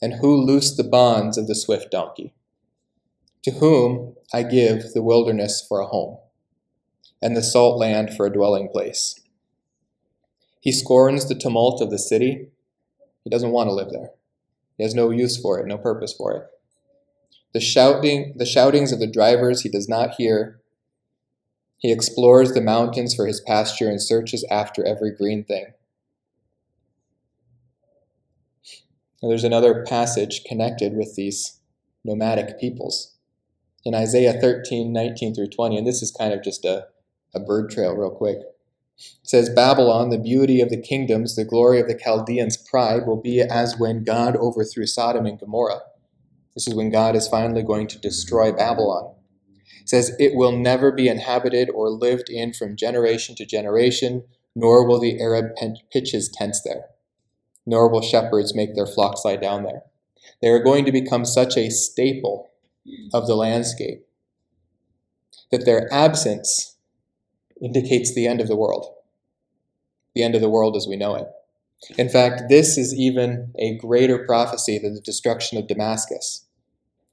And 0.00 0.14
who 0.14 0.36
loosed 0.36 0.76
the 0.76 0.84
bonds 0.84 1.36
of 1.36 1.46
the 1.46 1.54
swift 1.54 1.90
donkey? 1.90 2.34
To 3.42 3.52
whom 3.52 4.14
I 4.32 4.42
give 4.42 4.92
the 4.92 5.02
wilderness 5.02 5.64
for 5.66 5.80
a 5.80 5.86
home, 5.86 6.18
and 7.20 7.36
the 7.36 7.42
salt 7.42 7.78
land 7.78 8.14
for 8.14 8.26
a 8.26 8.32
dwelling 8.32 8.68
place. 8.68 9.20
He 10.60 10.72
scorns 10.72 11.28
the 11.28 11.34
tumult 11.34 11.80
of 11.80 11.90
the 11.90 11.98
city. 11.98 12.48
He 13.24 13.30
doesn't 13.30 13.52
want 13.52 13.68
to 13.68 13.74
live 13.74 13.90
there. 13.90 14.10
He 14.76 14.84
has 14.84 14.94
no 14.94 15.10
use 15.10 15.36
for 15.36 15.58
it, 15.58 15.66
no 15.66 15.78
purpose 15.78 16.12
for 16.12 16.34
it. 16.34 16.46
The 17.52 17.60
shouting, 17.60 18.34
the 18.36 18.46
shoutings 18.46 18.92
of 18.92 19.00
the 19.00 19.06
drivers 19.06 19.62
he 19.62 19.68
does 19.68 19.88
not 19.88 20.14
hear, 20.16 20.60
he 21.78 21.92
explores 21.92 22.52
the 22.52 22.60
mountains 22.60 23.14
for 23.14 23.26
his 23.26 23.40
pasture 23.40 23.88
and 23.88 24.02
searches 24.02 24.44
after 24.50 24.84
every 24.84 25.14
green 25.14 25.44
thing. 25.44 25.72
And 29.22 29.30
there's 29.30 29.44
another 29.44 29.84
passage 29.84 30.42
connected 30.44 30.96
with 30.96 31.14
these 31.16 31.60
nomadic 32.04 32.58
peoples. 32.58 33.16
In 33.84 33.94
Isaiah 33.94 34.40
13, 34.40 34.92
19 34.92 35.34
through 35.34 35.48
20, 35.48 35.78
and 35.78 35.86
this 35.86 36.02
is 36.02 36.10
kind 36.10 36.32
of 36.32 36.42
just 36.42 36.64
a, 36.64 36.86
a 37.34 37.40
bird 37.40 37.70
trail, 37.70 37.94
real 37.94 38.10
quick. 38.10 38.38
It 38.98 39.28
says, 39.28 39.48
Babylon, 39.48 40.10
the 40.10 40.18
beauty 40.18 40.60
of 40.60 40.70
the 40.70 40.80
kingdoms, 40.80 41.36
the 41.36 41.44
glory 41.44 41.80
of 41.80 41.88
the 41.88 41.98
Chaldeans' 41.98 42.56
pride, 42.56 43.06
will 43.06 43.20
be 43.20 43.40
as 43.40 43.78
when 43.78 44.04
God 44.04 44.36
overthrew 44.36 44.86
Sodom 44.86 45.26
and 45.26 45.38
Gomorrah. 45.38 45.80
This 46.54 46.66
is 46.66 46.74
when 46.74 46.90
God 46.90 47.14
is 47.14 47.28
finally 47.28 47.62
going 47.62 47.86
to 47.88 47.98
destroy 47.98 48.52
Babylon 48.52 49.14
says, 49.88 50.14
It 50.18 50.34
will 50.34 50.52
never 50.52 50.92
be 50.92 51.08
inhabited 51.08 51.70
or 51.70 51.88
lived 51.88 52.28
in 52.28 52.52
from 52.52 52.76
generation 52.76 53.34
to 53.36 53.46
generation, 53.46 54.24
nor 54.54 54.86
will 54.86 55.00
the 55.00 55.20
Arab 55.20 55.52
pitch 55.90 56.12
his 56.12 56.28
tents 56.28 56.60
there, 56.62 56.84
nor 57.68 57.88
will 57.88 58.02
shepherds 58.02 58.54
make 58.54 58.74
their 58.74 58.86
flocks 58.86 59.24
lie 59.24 59.36
down 59.36 59.62
there. 59.62 59.82
They 60.40 60.48
are 60.48 60.62
going 60.62 60.84
to 60.84 60.92
become 60.92 61.24
such 61.24 61.56
a 61.56 61.70
staple 61.70 62.50
of 63.12 63.26
the 63.26 63.34
landscape 63.34 64.06
that 65.50 65.64
their 65.64 65.92
absence 65.92 66.76
indicates 67.60 68.14
the 68.14 68.26
end 68.26 68.40
of 68.40 68.48
the 68.48 68.56
world, 68.56 68.94
the 70.14 70.22
end 70.22 70.34
of 70.34 70.40
the 70.40 70.48
world 70.48 70.76
as 70.76 70.86
we 70.88 70.96
know 70.96 71.14
it. 71.14 71.26
In 71.96 72.08
fact, 72.08 72.42
this 72.48 72.76
is 72.76 72.94
even 72.94 73.52
a 73.58 73.76
greater 73.76 74.24
prophecy 74.24 74.78
than 74.78 74.94
the 74.94 75.00
destruction 75.00 75.58
of 75.58 75.68
Damascus. 75.68 76.46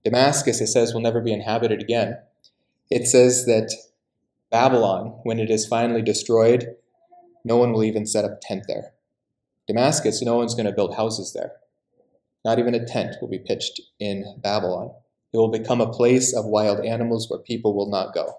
Damascus, 0.03 0.61
it 0.61 0.67
says, 0.67 0.93
will 0.93 1.01
never 1.01 1.21
be 1.21 1.33
inhabited 1.33 1.81
again 1.81 2.17
it 2.89 3.07
says 3.07 3.45
that 3.45 3.71
Babylon, 4.51 5.19
when 5.23 5.39
it 5.39 5.49
is 5.49 5.65
finally 5.65 6.01
destroyed, 6.01 6.75
no 7.43 7.57
one 7.57 7.73
will 7.73 7.83
even 7.83 8.05
set 8.05 8.25
up 8.25 8.39
tent 8.41 8.65
there. 8.67 8.93
Damascus, 9.67 10.21
no 10.21 10.37
one's 10.37 10.53
going 10.53 10.67
to 10.67 10.71
build 10.71 10.95
houses 10.95 11.33
there. 11.33 11.53
Not 12.43 12.59
even 12.59 12.75
a 12.75 12.85
tent 12.85 13.15
will 13.19 13.27
be 13.27 13.39
pitched 13.39 13.81
in 13.99 14.39
Babylon. 14.41 14.91
It 15.33 15.37
will 15.37 15.49
become 15.49 15.81
a 15.81 15.91
place 15.91 16.33
of 16.33 16.45
wild 16.45 16.85
animals 16.85 17.29
where 17.29 17.39
people 17.39 17.75
will 17.75 17.89
not 17.89 18.13
go. 18.13 18.37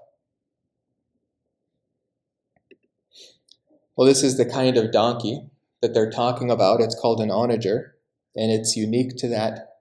Well, 3.97 4.07
this 4.07 4.23
is 4.23 4.37
the 4.37 4.45
kind 4.45 4.77
of 4.77 4.93
donkey 4.93 5.49
that 5.83 5.95
they're 5.95 6.11
talking 6.11 6.51
about. 6.51 6.81
It's 6.81 6.99
called 6.99 7.21
an 7.21 7.31
onager, 7.31 7.97
and 8.35 8.53
it's 8.53 8.77
unique 8.77 9.17
to 9.17 9.29
that, 9.29 9.79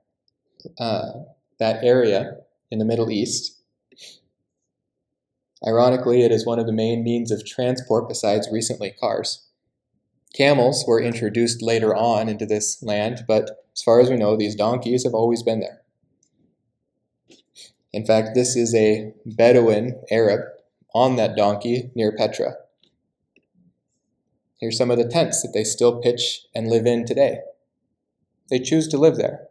uh, 0.79 1.11
that 1.59 1.83
area 1.83 2.37
in 2.71 2.79
the 2.79 2.85
Middle 2.85 3.11
East. 3.11 3.61
Ironically, 5.65 6.23
it 6.23 6.31
is 6.31 6.45
one 6.45 6.59
of 6.59 6.65
the 6.65 6.73
main 6.73 7.03
means 7.03 7.31
of 7.31 7.45
transport 7.45 8.07
besides 8.07 8.49
recently 8.51 8.91
cars. 8.99 9.47
Camels 10.35 10.83
were 10.85 11.01
introduced 11.01 11.61
later 11.61 11.95
on 11.95 12.27
into 12.27 12.45
this 12.45 12.83
land, 12.83 13.23
but 13.25 13.63
as 13.73 13.81
far 13.81 14.01
as 14.01 14.09
we 14.09 14.17
know, 14.17 14.35
these 14.35 14.55
donkeys 14.55 15.05
have 15.05 15.13
always 15.13 15.41
been 15.41 15.61
there. 15.61 15.81
In 17.93 18.05
fact, 18.05 18.35
this 18.35 18.57
is 18.57 18.75
a 18.75 19.13
Bedouin 19.25 20.01
Arab 20.11 20.41
on 20.93 21.15
that 21.15 21.37
donkey 21.37 21.89
near 21.95 22.11
Petra. 22.11 22.55
Here's 24.59 24.77
some 24.77 24.91
of 24.91 24.97
the 24.97 25.07
tents 25.07 25.41
that 25.41 25.51
they 25.53 25.63
still 25.63 26.01
pitch 26.01 26.41
and 26.53 26.69
live 26.69 26.85
in 26.85 27.05
today. 27.05 27.39
They 28.49 28.59
choose 28.59 28.89
to 28.89 28.97
live 28.97 29.15
there. 29.15 29.47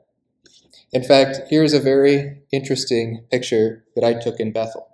In 0.93 1.03
fact, 1.03 1.49
here's 1.49 1.73
a 1.73 1.81
very 1.81 2.43
interesting 2.53 3.25
picture 3.31 3.85
that 3.95 4.05
I 4.05 4.15
took 4.15 4.39
in 4.39 4.53
Bethel. 4.53 4.89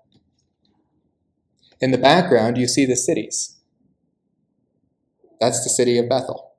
In 1.81 1.91
the 1.91 1.99
background, 1.99 2.59
you 2.59 2.69
see 2.69 2.87
the 2.87 2.97
cities. 2.97 3.60
That's 5.41 5.65
the 5.65 5.71
city 5.71 5.99
of 5.99 6.09
Bethel. 6.09 6.53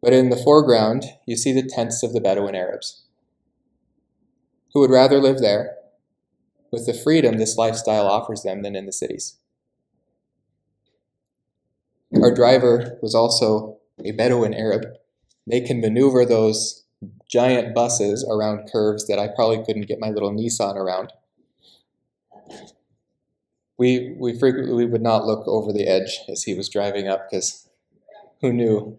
But 0.00 0.12
in 0.12 0.30
the 0.30 0.36
foreground, 0.36 1.04
you 1.26 1.36
see 1.36 1.52
the 1.52 1.68
tents 1.68 2.02
of 2.02 2.12
the 2.12 2.20
Bedouin 2.20 2.54
Arabs, 2.54 3.04
who 4.72 4.80
would 4.80 4.90
rather 4.90 5.18
live 5.18 5.40
there 5.40 5.74
with 6.70 6.86
the 6.86 6.94
freedom 6.94 7.38
this 7.38 7.56
lifestyle 7.56 8.06
offers 8.06 8.42
them 8.42 8.62
than 8.62 8.76
in 8.76 8.86
the 8.86 8.92
cities. 8.92 9.38
Our 12.22 12.32
driver 12.32 12.98
was 13.02 13.14
also 13.14 13.78
a 14.04 14.12
Bedouin 14.12 14.54
Arab. 14.54 14.84
They 15.46 15.60
can 15.60 15.80
maneuver 15.80 16.24
those 16.24 16.84
giant 17.30 17.74
buses 17.74 18.26
around 18.30 18.70
curves 18.70 19.06
that 19.08 19.18
I 19.18 19.28
probably 19.28 19.64
couldn't 19.64 19.88
get 19.88 20.00
my 20.00 20.10
little 20.10 20.32
Nissan 20.32 20.76
around. 20.76 21.12
We, 23.76 24.16
we 24.18 24.38
frequently 24.38 24.86
would 24.86 25.02
not 25.02 25.26
look 25.26 25.46
over 25.46 25.72
the 25.72 25.86
edge 25.86 26.20
as 26.28 26.44
he 26.44 26.54
was 26.54 26.68
driving 26.68 27.08
up 27.08 27.28
because 27.30 27.67
who 28.40 28.52
knew? 28.52 28.98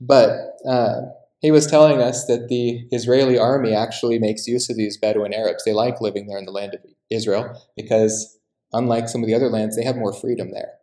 But 0.00 0.56
uh, 0.66 1.02
he 1.40 1.50
was 1.50 1.66
telling 1.66 2.00
us 2.00 2.26
that 2.26 2.48
the 2.48 2.86
Israeli 2.90 3.38
army 3.38 3.74
actually 3.74 4.18
makes 4.18 4.46
use 4.46 4.70
of 4.70 4.76
these 4.76 4.96
Bedouin 4.96 5.34
Arabs. 5.34 5.64
They 5.64 5.72
like 5.72 6.00
living 6.00 6.26
there 6.26 6.38
in 6.38 6.44
the 6.44 6.52
land 6.52 6.74
of 6.74 6.80
Israel 7.10 7.60
because, 7.76 8.38
unlike 8.72 9.08
some 9.08 9.22
of 9.22 9.26
the 9.26 9.34
other 9.34 9.48
lands, 9.48 9.76
they 9.76 9.84
have 9.84 9.96
more 9.96 10.12
freedom 10.12 10.52
there. 10.52 10.74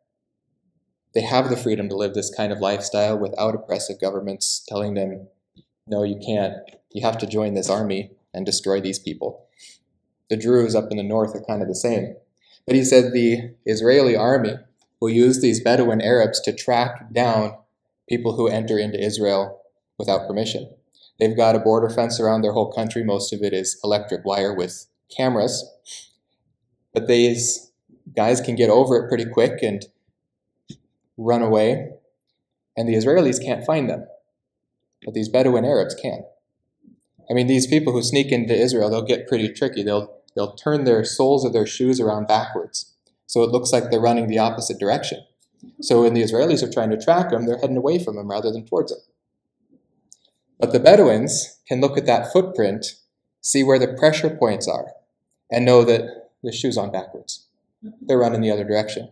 They 1.13 1.21
have 1.21 1.49
the 1.49 1.57
freedom 1.57 1.89
to 1.89 1.95
live 1.95 2.13
this 2.13 2.33
kind 2.33 2.51
of 2.51 2.59
lifestyle 2.59 3.17
without 3.17 3.55
oppressive 3.55 3.99
governments 3.99 4.63
telling 4.67 4.93
them, 4.93 5.27
no, 5.87 6.03
you 6.03 6.19
can't. 6.23 6.53
You 6.91 7.05
have 7.05 7.17
to 7.19 7.27
join 7.27 7.53
this 7.53 7.69
army 7.69 8.11
and 8.33 8.45
destroy 8.45 8.81
these 8.81 8.99
people. 8.99 9.47
The 10.29 10.37
Druze 10.37 10.75
up 10.75 10.91
in 10.91 10.97
the 10.97 11.03
north 11.03 11.35
are 11.35 11.43
kind 11.43 11.61
of 11.61 11.67
the 11.67 11.75
same. 11.75 12.15
But 12.65 12.75
he 12.75 12.83
said 12.83 13.13
the 13.13 13.55
Israeli 13.65 14.15
army 14.15 14.55
will 14.99 15.09
use 15.09 15.41
these 15.41 15.63
Bedouin 15.63 16.01
Arabs 16.01 16.39
to 16.41 16.53
track 16.53 17.13
down 17.13 17.55
people 18.09 18.35
who 18.35 18.47
enter 18.47 18.77
into 18.77 18.99
Israel 18.99 19.61
without 19.97 20.27
permission. 20.27 20.73
They've 21.19 21.35
got 21.35 21.55
a 21.55 21.59
border 21.59 21.89
fence 21.89 22.19
around 22.19 22.41
their 22.41 22.53
whole 22.53 22.71
country. 22.71 23.03
Most 23.03 23.33
of 23.33 23.41
it 23.41 23.53
is 23.53 23.79
electric 23.83 24.23
wire 24.25 24.53
with 24.53 24.87
cameras. 25.15 25.67
But 26.93 27.07
these 27.07 27.71
guys 28.15 28.41
can 28.41 28.55
get 28.55 28.69
over 28.69 28.95
it 28.97 29.09
pretty 29.09 29.25
quick 29.25 29.61
and 29.61 29.83
run 31.17 31.41
away, 31.41 31.89
and 32.75 32.87
the 32.87 32.93
Israelis 32.93 33.43
can't 33.43 33.65
find 33.65 33.89
them. 33.89 34.05
But 35.03 35.13
these 35.13 35.29
Bedouin 35.29 35.65
Arabs 35.65 35.95
can. 35.95 36.23
I 37.29 37.33
mean, 37.33 37.47
these 37.47 37.67
people 37.67 37.93
who 37.93 38.01
sneak 38.01 38.31
into 38.31 38.55
Israel, 38.55 38.89
they'll 38.89 39.01
get 39.01 39.27
pretty 39.27 39.49
tricky. 39.49 39.83
They'll, 39.83 40.21
they'll 40.35 40.55
turn 40.55 40.83
their 40.83 41.03
soles 41.03 41.43
of 41.43 41.53
their 41.53 41.65
shoes 41.65 41.99
around 41.99 42.27
backwards. 42.27 42.95
So 43.27 43.43
it 43.43 43.51
looks 43.51 43.71
like 43.71 43.91
they're 43.91 43.99
running 43.99 44.27
the 44.27 44.39
opposite 44.39 44.79
direction. 44.79 45.23
So 45.81 46.03
when 46.03 46.13
the 46.13 46.23
Israelis 46.23 46.63
are 46.63 46.71
trying 46.71 46.89
to 46.91 47.01
track 47.01 47.29
them, 47.29 47.45
they're 47.45 47.59
heading 47.59 47.77
away 47.77 48.03
from 48.03 48.15
them 48.15 48.29
rather 48.29 48.51
than 48.51 48.65
towards 48.65 48.91
them. 48.91 49.01
But 50.59 50.71
the 50.71 50.79
Bedouins 50.79 51.59
can 51.67 51.81
look 51.81 51.97
at 51.97 52.05
that 52.07 52.31
footprint, 52.31 52.95
see 53.41 53.63
where 53.63 53.77
the 53.77 53.93
pressure 53.93 54.29
points 54.29 54.67
are, 54.67 54.93
and 55.51 55.65
know 55.65 55.83
that 55.83 56.31
the 56.41 56.51
shoe's 56.51 56.77
on 56.77 56.91
backwards. 56.91 57.45
They're 58.01 58.17
running 58.17 58.41
the 58.41 58.51
other 58.51 58.63
direction. 58.63 59.11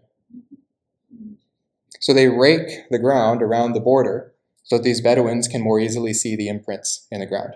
So 1.99 2.13
they 2.13 2.28
rake 2.28 2.89
the 2.89 2.99
ground 2.99 3.41
around 3.41 3.74
the 3.74 3.80
border 3.80 4.34
so 4.63 4.78
that 4.78 4.84
these 4.84 5.01
Bedouins 5.01 5.47
can 5.47 5.61
more 5.61 5.80
easily 5.80 6.13
see 6.13 6.36
the 6.36 6.47
imprints 6.47 7.07
in 7.11 7.20
the 7.20 7.26
ground. 7.26 7.53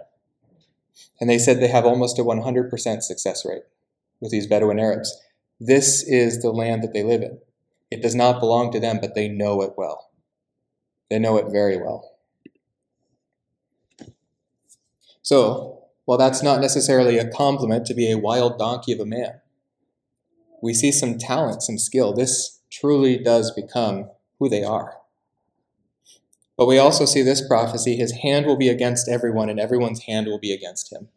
And 1.19 1.29
they 1.29 1.39
said 1.39 1.59
they 1.59 1.67
have 1.67 1.85
almost 1.85 2.19
a 2.19 2.23
100% 2.23 3.01
success 3.01 3.45
rate 3.45 3.63
with 4.19 4.31
these 4.31 4.47
Bedouin 4.47 4.79
Arabs. 4.79 5.19
This 5.59 6.03
is 6.03 6.41
the 6.41 6.51
land 6.51 6.83
that 6.83 6.93
they 6.93 7.03
live 7.03 7.21
in. 7.21 7.39
It 7.91 8.01
does 8.01 8.15
not 8.15 8.39
belong 8.39 8.71
to 8.71 8.79
them, 8.79 8.99
but 9.01 9.15
they 9.15 9.27
know 9.27 9.61
it 9.61 9.73
well. 9.75 10.11
They 11.09 11.19
know 11.19 11.37
it 11.37 11.51
very 11.51 11.77
well. 11.77 12.15
So, 15.21 15.83
while 16.05 16.17
that's 16.17 16.41
not 16.41 16.61
necessarily 16.61 17.17
a 17.17 17.29
compliment 17.29 17.85
to 17.87 17.93
be 17.93 18.11
a 18.11 18.17
wild 18.17 18.57
donkey 18.57 18.93
of 18.93 18.99
a 18.99 19.05
man, 19.05 19.41
we 20.61 20.73
see 20.73 20.91
some 20.91 21.17
talent, 21.17 21.61
some 21.61 21.77
skill. 21.77 22.13
This 22.13 22.59
truly 22.71 23.17
does 23.17 23.51
become 23.51 24.09
who 24.39 24.49
they 24.49 24.63
are. 24.63 24.97
But 26.57 26.67
we 26.67 26.77
also 26.77 27.05
see 27.05 27.21
this 27.21 27.45
prophecy 27.47 27.95
his 27.95 28.11
hand 28.23 28.45
will 28.45 28.57
be 28.57 28.69
against 28.69 29.07
everyone, 29.07 29.49
and 29.49 29.59
everyone's 29.59 30.03
hand 30.03 30.27
will 30.27 30.39
be 30.39 30.51
against 30.51 30.91
him. 30.91 31.09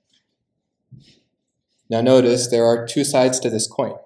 Now, 1.91 2.01
notice 2.01 2.49
there 2.49 2.65
are 2.65 2.87
two 2.87 3.05
sides 3.05 3.41
to 3.41 3.51
this 3.51 3.67
coin. 3.67 3.97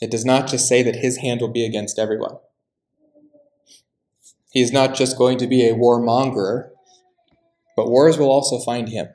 It 0.00 0.10
does 0.10 0.24
not 0.24 0.48
just 0.48 0.66
say 0.66 0.82
that 0.82 0.96
his 0.96 1.18
hand 1.18 1.40
will 1.40 1.48
be 1.48 1.64
against 1.64 1.98
everyone. 1.98 2.36
He 4.50 4.62
is 4.62 4.72
not 4.72 4.94
just 4.94 5.18
going 5.18 5.38
to 5.38 5.46
be 5.46 5.68
a 5.68 5.74
warmonger, 5.74 6.70
but 7.76 7.88
wars 7.88 8.18
will 8.18 8.30
also 8.30 8.58
find 8.58 8.88
him. 8.88 9.08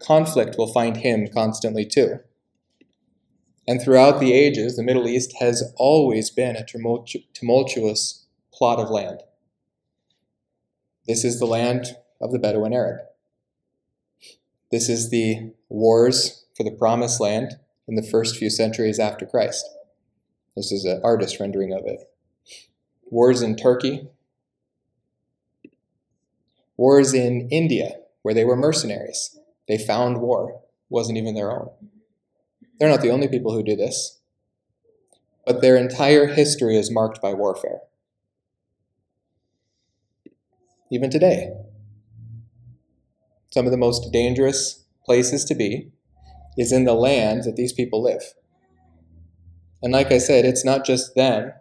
Conflict 0.00 0.56
will 0.58 0.72
find 0.72 0.98
him 0.98 1.28
constantly 1.28 1.86
too. 1.86 2.18
And 3.66 3.80
throughout 3.80 4.18
the 4.18 4.32
ages, 4.32 4.76
the 4.76 4.82
Middle 4.82 5.06
East 5.06 5.36
has 5.38 5.72
always 5.76 6.30
been 6.30 6.56
a 6.56 6.66
tumultuous 7.32 8.26
plot 8.52 8.80
of 8.80 8.90
land. 8.90 9.22
This 11.06 11.24
is 11.24 11.38
the 11.38 11.46
land 11.46 11.96
of 12.20 12.32
the 12.32 12.38
Bedouin 12.38 12.72
Arab. 12.72 13.06
This 14.70 14.88
is 14.88 15.10
the 15.10 15.52
wars 15.68 16.44
for 16.56 16.64
the 16.64 16.70
promised 16.70 17.20
land 17.20 17.56
in 17.86 17.94
the 17.94 18.02
first 18.02 18.36
few 18.36 18.50
centuries 18.50 18.98
after 18.98 19.24
Christ. 19.24 19.64
This 20.56 20.72
is 20.72 20.84
an 20.84 21.00
artist 21.02 21.40
rendering 21.40 21.72
of 21.72 21.86
it. 21.86 22.00
Wars 23.04 23.42
in 23.42 23.56
Turkey. 23.56 24.08
Wars 26.76 27.14
in 27.14 27.48
India, 27.50 27.96
where 28.22 28.34
they 28.34 28.44
were 28.44 28.56
mercenaries. 28.56 29.38
They 29.68 29.78
found 29.78 30.20
war, 30.20 30.50
it 30.50 30.60
wasn't 30.88 31.18
even 31.18 31.34
their 31.34 31.50
own. 31.50 31.70
They're 32.78 32.88
not 32.88 33.00
the 33.00 33.10
only 33.10 33.28
people 33.28 33.52
who 33.52 33.62
do 33.62 33.76
this, 33.76 34.20
but 35.46 35.60
their 35.60 35.76
entire 35.76 36.26
history 36.26 36.76
is 36.76 36.90
marked 36.90 37.22
by 37.22 37.32
warfare 37.32 37.82
even 40.92 41.08
today. 41.08 41.50
Some 43.50 43.64
of 43.64 43.72
the 43.72 43.78
most 43.78 44.12
dangerous 44.12 44.84
places 45.06 45.44
to 45.46 45.54
be 45.54 45.90
is 46.58 46.70
in 46.70 46.84
the 46.84 46.92
land 46.92 47.44
that 47.44 47.56
these 47.56 47.72
people 47.72 48.02
live. 48.02 48.34
And 49.82 49.92
like 49.92 50.12
I 50.12 50.18
said, 50.18 50.44
it's 50.44 50.64
not 50.64 50.84
just 50.84 51.14
them 51.14 51.52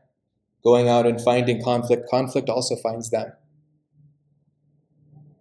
going 0.64 0.88
out 0.88 1.08
and 1.08 1.20
finding 1.20 1.64
conflict, 1.64 2.08
conflict 2.10 2.50
also 2.50 2.76
finds 2.76 3.10
them. 3.10 3.34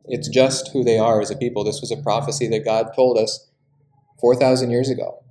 It's 0.06 0.28
just 0.28 0.70
who 0.72 0.82
they 0.82 0.98
are 0.98 1.20
as 1.20 1.30
a 1.30 1.36
people. 1.36 1.62
This 1.62 1.80
was 1.80 1.92
a 1.92 2.02
prophecy 2.02 2.48
that 2.48 2.64
God 2.64 2.92
told 2.96 3.18
us 3.18 3.50
4,000 4.20 4.70
years 4.70 4.88
ago. 4.88 5.22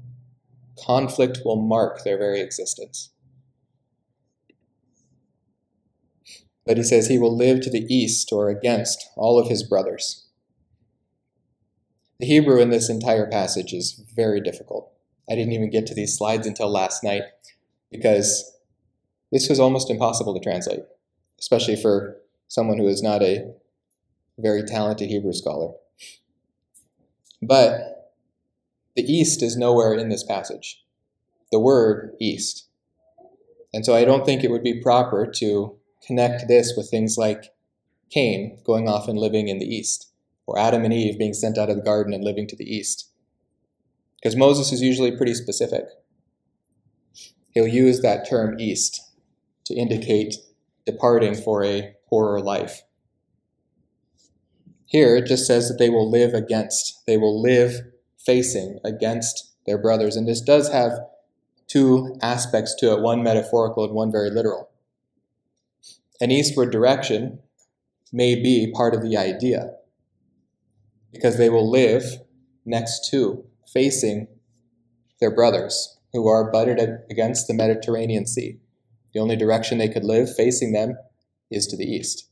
Conflict 0.86 1.40
will 1.44 1.62
mark 1.62 2.04
their 2.04 2.18
very 2.18 2.40
existence. 2.40 3.10
But 6.66 6.78
he 6.78 6.84
says 6.84 7.08
he 7.08 7.18
will 7.18 7.36
live 7.36 7.62
to 7.62 7.72
the 7.72 7.86
east 7.94 8.32
or 8.32 8.50
against 8.50 9.10
all 9.18 9.40
of 9.40 9.50
his 9.50 9.64
brothers. 9.64 10.28
The 12.20 12.28
Hebrew 12.28 12.62
in 12.62 12.70
this 12.70 12.90
entire 12.90 13.30
passage 13.30 13.74
is 13.74 14.04
very 14.16 14.40
difficult. 14.40 14.94
I 15.30 15.36
didn't 15.36 15.54
even 15.54 15.70
get 15.70 15.88
to 15.88 15.94
these 15.94 16.18
slides 16.18 16.48
until 16.48 16.70
last 16.70 17.04
night 17.04 17.24
because 17.92 18.58
this 19.32 19.50
was 19.50 19.60
almost 19.60 19.90
impossible 19.90 20.34
to 20.34 20.40
translate. 20.40 20.82
especially 21.40 21.76
for 21.76 22.18
someone 22.48 22.78
who 22.78 22.88
is 22.88 23.02
not 23.02 23.24
a 23.24 23.54
very 24.38 24.64
talented 24.64 25.10
Hebrew 25.10 25.34
scholar. 25.34 25.74
But 27.42 28.12
the 28.96 29.04
east 29.04 29.42
is 29.42 29.58
nowhere 29.58 29.94
in 29.94 30.10
this 30.10 30.24
passage. 30.24 30.84
The 31.52 31.60
word 31.60 32.16
east. 32.20 32.68
And 33.74 33.86
so 33.86 33.96
I 33.96 34.04
don't 34.04 34.26
think 34.26 34.44
it 34.44 34.52
would 34.52 34.64
be 34.64 34.82
proper 34.82 35.30
to 35.36 35.78
connect 36.06 36.48
this 36.48 36.74
with 36.76 36.90
things 36.90 37.18
like 37.18 37.54
Cain 38.10 38.60
going 38.66 38.88
off 38.90 39.08
and 39.08 39.18
living 39.18 39.48
in 39.48 39.60
the 39.60 39.66
east, 39.66 40.12
or 40.48 40.58
Adam 40.58 40.84
and 40.84 40.94
Eve 40.94 41.20
being 41.20 41.34
sent 41.34 41.58
out 41.58 41.70
of 41.70 41.76
the 41.76 41.84
garden 41.84 42.14
and 42.14 42.24
living 42.24 42.48
to 42.48 42.56
the 42.56 42.66
east. 42.66 43.10
Because 44.16 44.36
Moses 44.36 44.72
is 44.72 44.82
usually 44.82 45.16
pretty 45.16 45.36
specific. 45.36 45.86
He'll 47.52 47.68
use 47.68 48.02
that 48.02 48.30
term 48.30 48.60
east 48.60 49.02
to 49.66 49.74
indicate 49.74 50.36
departing 50.86 51.36
for 51.36 51.64
a 51.64 51.96
poorer 52.08 52.42
life. 52.42 52.84
Here 54.86 55.16
it 55.18 55.28
just 55.28 55.46
says 55.46 55.68
that 55.68 55.78
they 55.78 55.90
will 55.90 56.10
live 56.10 56.34
against, 56.34 57.06
they 57.06 57.18
will 57.18 57.40
live 57.40 57.82
facing 58.18 58.80
against 58.84 59.54
their 59.66 59.78
brothers. 59.78 60.16
And 60.16 60.28
this 60.28 60.42
does 60.42 60.72
have 60.72 60.94
two 61.68 62.18
aspects 62.22 62.76
to 62.80 62.94
it 62.94 63.02
one 63.02 63.22
metaphorical 63.22 63.86
and 63.86 63.94
one 63.94 64.12
very 64.12 64.32
literal. 64.32 64.70
An 66.20 66.32
eastward 66.32 66.72
direction 66.72 67.40
may 68.12 68.36
be 68.36 68.72
part 68.76 68.96
of 68.96 69.04
the 69.04 69.16
idea 69.16 69.74
because 71.12 71.38
they 71.38 71.50
will 71.50 71.70
live 71.70 72.04
next 72.66 73.08
to, 73.12 73.46
facing 73.72 74.28
their 75.20 75.34
brothers 75.34 75.99
who 76.14 76.28
are 76.28 76.52
butted 76.52 76.80
against 77.10 77.48
the 77.48 77.54
Mediterranean 77.54 78.26
Sea. 78.26 78.60
The 79.14 79.20
only 79.20 79.36
direction 79.36 79.78
they 79.78 79.90
could 79.90 80.04
live 80.04 80.36
facing 80.36 80.72
them 80.72 80.98
is 81.50 81.68
to 81.68 81.78
the 81.78 81.86
east. 81.86 82.30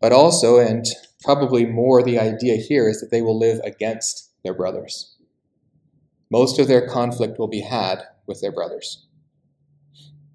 But 0.00 0.12
also, 0.12 0.58
and 0.58 0.86
probably 1.22 1.66
more 1.66 2.02
the 2.02 2.18
idea 2.18 2.56
here, 2.56 2.88
is 2.88 3.00
that 3.00 3.10
they 3.10 3.22
will 3.22 3.38
live 3.38 3.60
against 3.64 4.30
their 4.44 4.54
brothers. 4.54 5.16
Most 6.30 6.58
of 6.58 6.68
their 6.68 6.86
conflict 6.86 7.38
will 7.38 7.48
be 7.48 7.62
had 7.62 8.02
with 8.26 8.40
their 8.40 8.52
brothers. 8.52 9.06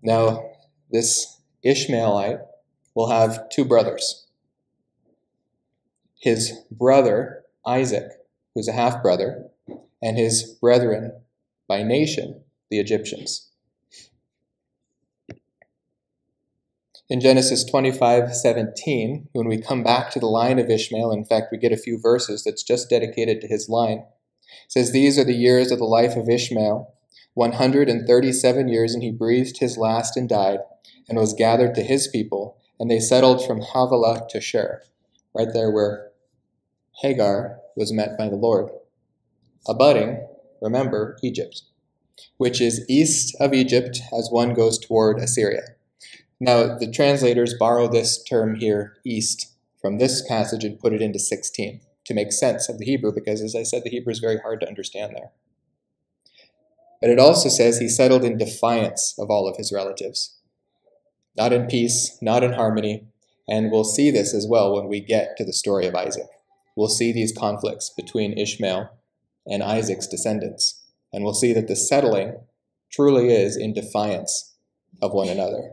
Now, 0.02 0.50
this 0.92 1.40
Ishmaelite 1.64 2.40
will 2.94 3.10
have 3.10 3.50
two 3.50 3.64
brothers. 3.64 4.28
His 6.20 6.54
brother, 6.72 7.44
Isaac, 7.66 8.12
who's 8.54 8.68
a 8.68 8.74
half 8.74 9.02
brother, 9.02 9.50
and 10.02 10.18
his 10.18 10.58
brethren 10.62 11.23
by 11.74 11.82
nation, 11.82 12.44
the 12.70 12.80
Egyptians. 12.80 13.50
In 17.10 17.20
Genesis 17.20 17.64
25 17.64 18.36
17, 18.36 19.30
when 19.32 19.48
we 19.48 19.60
come 19.60 19.82
back 19.82 20.12
to 20.12 20.20
the 20.20 20.28
line 20.28 20.60
of 20.60 20.70
Ishmael, 20.70 21.12
in 21.12 21.26
fact, 21.26 21.48
we 21.52 21.58
get 21.58 21.72
a 21.72 21.78
few 21.78 22.00
verses 22.00 22.44
that's 22.44 22.62
just 22.62 22.92
dedicated 22.92 23.42
to 23.42 23.48
his 23.48 23.70
line. 23.70 24.06
It 24.66 24.72
says, 24.72 24.92
These 24.92 25.18
are 25.18 25.24
the 25.24 25.34
years 25.34 25.72
of 25.72 25.80
the 25.80 25.86
life 25.86 26.16
of 26.16 26.30
Ishmael, 26.30 26.94
137 27.34 28.68
years, 28.68 28.94
and 28.94 29.02
he 29.02 29.12
breathed 29.12 29.58
his 29.58 29.76
last 29.76 30.16
and 30.16 30.30
died, 30.30 30.60
and 31.10 31.18
was 31.18 31.34
gathered 31.34 31.74
to 31.74 31.82
his 31.82 32.08
people, 32.08 32.56
and 32.80 32.92
they 32.92 33.00
settled 33.00 33.44
from 33.44 33.62
Havilah 33.62 34.28
to 34.30 34.40
Shur, 34.40 34.84
right 35.34 35.52
there 35.52 35.72
where 35.72 36.12
Hagar 37.02 37.58
was 37.76 37.92
met 37.92 38.16
by 38.16 38.30
the 38.30 38.36
Lord. 38.36 38.70
Abutting, 39.68 40.28
remember, 40.64 41.18
Egypt, 41.22 41.62
which 42.38 42.60
is 42.60 42.86
east 42.90 43.36
of 43.40 43.54
Egypt 43.54 44.02
as 44.18 44.30
one 44.32 44.54
goes 44.54 44.80
toward 44.80 45.20
Assyria. 45.20 45.62
Now, 46.40 46.78
the 46.78 46.92
translators 46.92 47.54
borrow 47.54 47.88
this 47.88 48.24
term 48.24 48.56
here, 48.56 48.96
east, 49.06 49.54
from 49.82 49.98
this 49.98 50.26
passage 50.28 50.64
and 50.64 50.80
put 50.80 50.94
it 50.94 51.02
into 51.02 51.20
16 51.20 51.82
to 52.06 52.14
make 52.14 52.32
sense 52.32 52.70
of 52.70 52.80
the 52.80 52.86
Hebrew, 52.86 53.14
because 53.14 53.42
as 53.42 53.56
I 53.56 53.64
said, 53.64 53.84
the 53.84 53.90
Hebrew 53.90 54.12
is 54.12 54.20
very 54.20 54.40
hard 54.40 54.60
to 54.62 54.68
understand 54.68 55.14
there. 55.16 55.32
But 57.02 57.10
it 57.10 57.20
also 57.20 57.50
says 57.50 57.80
he 57.80 57.90
settled 57.90 58.24
in 58.24 58.38
defiance 58.38 59.14
of 59.20 59.30
all 59.30 59.48
of 59.48 59.58
his 59.58 59.74
relatives, 59.74 60.38
not 61.36 61.52
in 61.52 61.68
peace, 61.68 62.18
not 62.22 62.44
in 62.44 62.54
harmony, 62.54 63.08
and 63.48 63.72
we'll 63.72 63.84
see 63.84 64.10
this 64.10 64.34
as 64.34 64.48
well 64.48 64.74
when 64.74 64.88
we 64.88 65.02
get 65.02 65.36
to 65.38 65.44
the 65.44 65.52
story 65.52 65.86
of 65.86 65.96
Isaac. 65.96 66.28
We'll 66.76 66.88
see 66.88 67.12
these 67.12 67.36
conflicts 67.38 67.90
between 67.90 68.38
Ishmael 68.38 68.90
and 69.46 69.64
Isaac's 69.64 70.08
descendants, 70.08 70.84
and 71.12 71.24
we'll 71.24 71.34
see 71.34 71.54
that 71.54 71.68
the 71.68 71.76
settling 71.76 72.38
truly 72.92 73.34
is 73.34 73.58
in 73.58 73.74
defiance 73.74 74.56
of 75.02 75.14
one 75.14 75.28
another. 75.28 75.72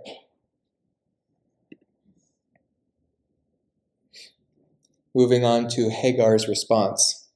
Moving 5.15 5.45
on 5.45 5.69
to 5.69 5.91
Hagar's 5.91 6.49
response. 6.49 7.29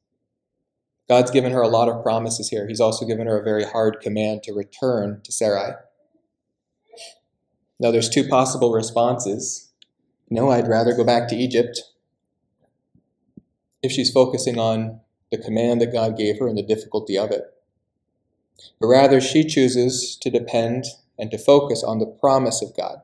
God's 1.08 1.30
given 1.30 1.52
her 1.52 1.60
a 1.60 1.68
lot 1.68 1.88
of 1.88 2.02
promises 2.02 2.48
here. 2.48 2.66
He's 2.66 2.80
also 2.80 3.04
given 3.04 3.26
her 3.26 3.38
a 3.38 3.44
very 3.44 3.64
hard 3.64 3.98
command 4.00 4.42
to 4.44 4.52
return 4.52 5.20
to 5.24 5.32
Sarai. 5.32 5.72
Now, 7.78 7.90
there's 7.90 8.08
two 8.08 8.26
possible 8.26 8.72
responses. 8.72 9.72
No, 10.30 10.50
I'd 10.50 10.68
rather 10.68 10.94
go 10.94 11.04
back 11.04 11.28
to 11.28 11.36
Egypt. 11.36 11.80
If 13.82 13.92
she's 13.92 14.10
focusing 14.10 14.58
on 14.58 15.00
the 15.30 15.38
command 15.38 15.80
that 15.80 15.92
God 15.92 16.16
gave 16.16 16.38
her 16.38 16.48
and 16.48 16.56
the 16.56 16.62
difficulty 16.62 17.18
of 17.18 17.30
it. 17.30 17.42
But 18.80 18.86
rather, 18.88 19.20
she 19.20 19.44
chooses 19.44 20.16
to 20.16 20.30
depend 20.30 20.84
and 21.18 21.30
to 21.30 21.38
focus 21.38 21.82
on 21.82 21.98
the 21.98 22.06
promise 22.06 22.62
of 22.62 22.76
God. 22.76 22.98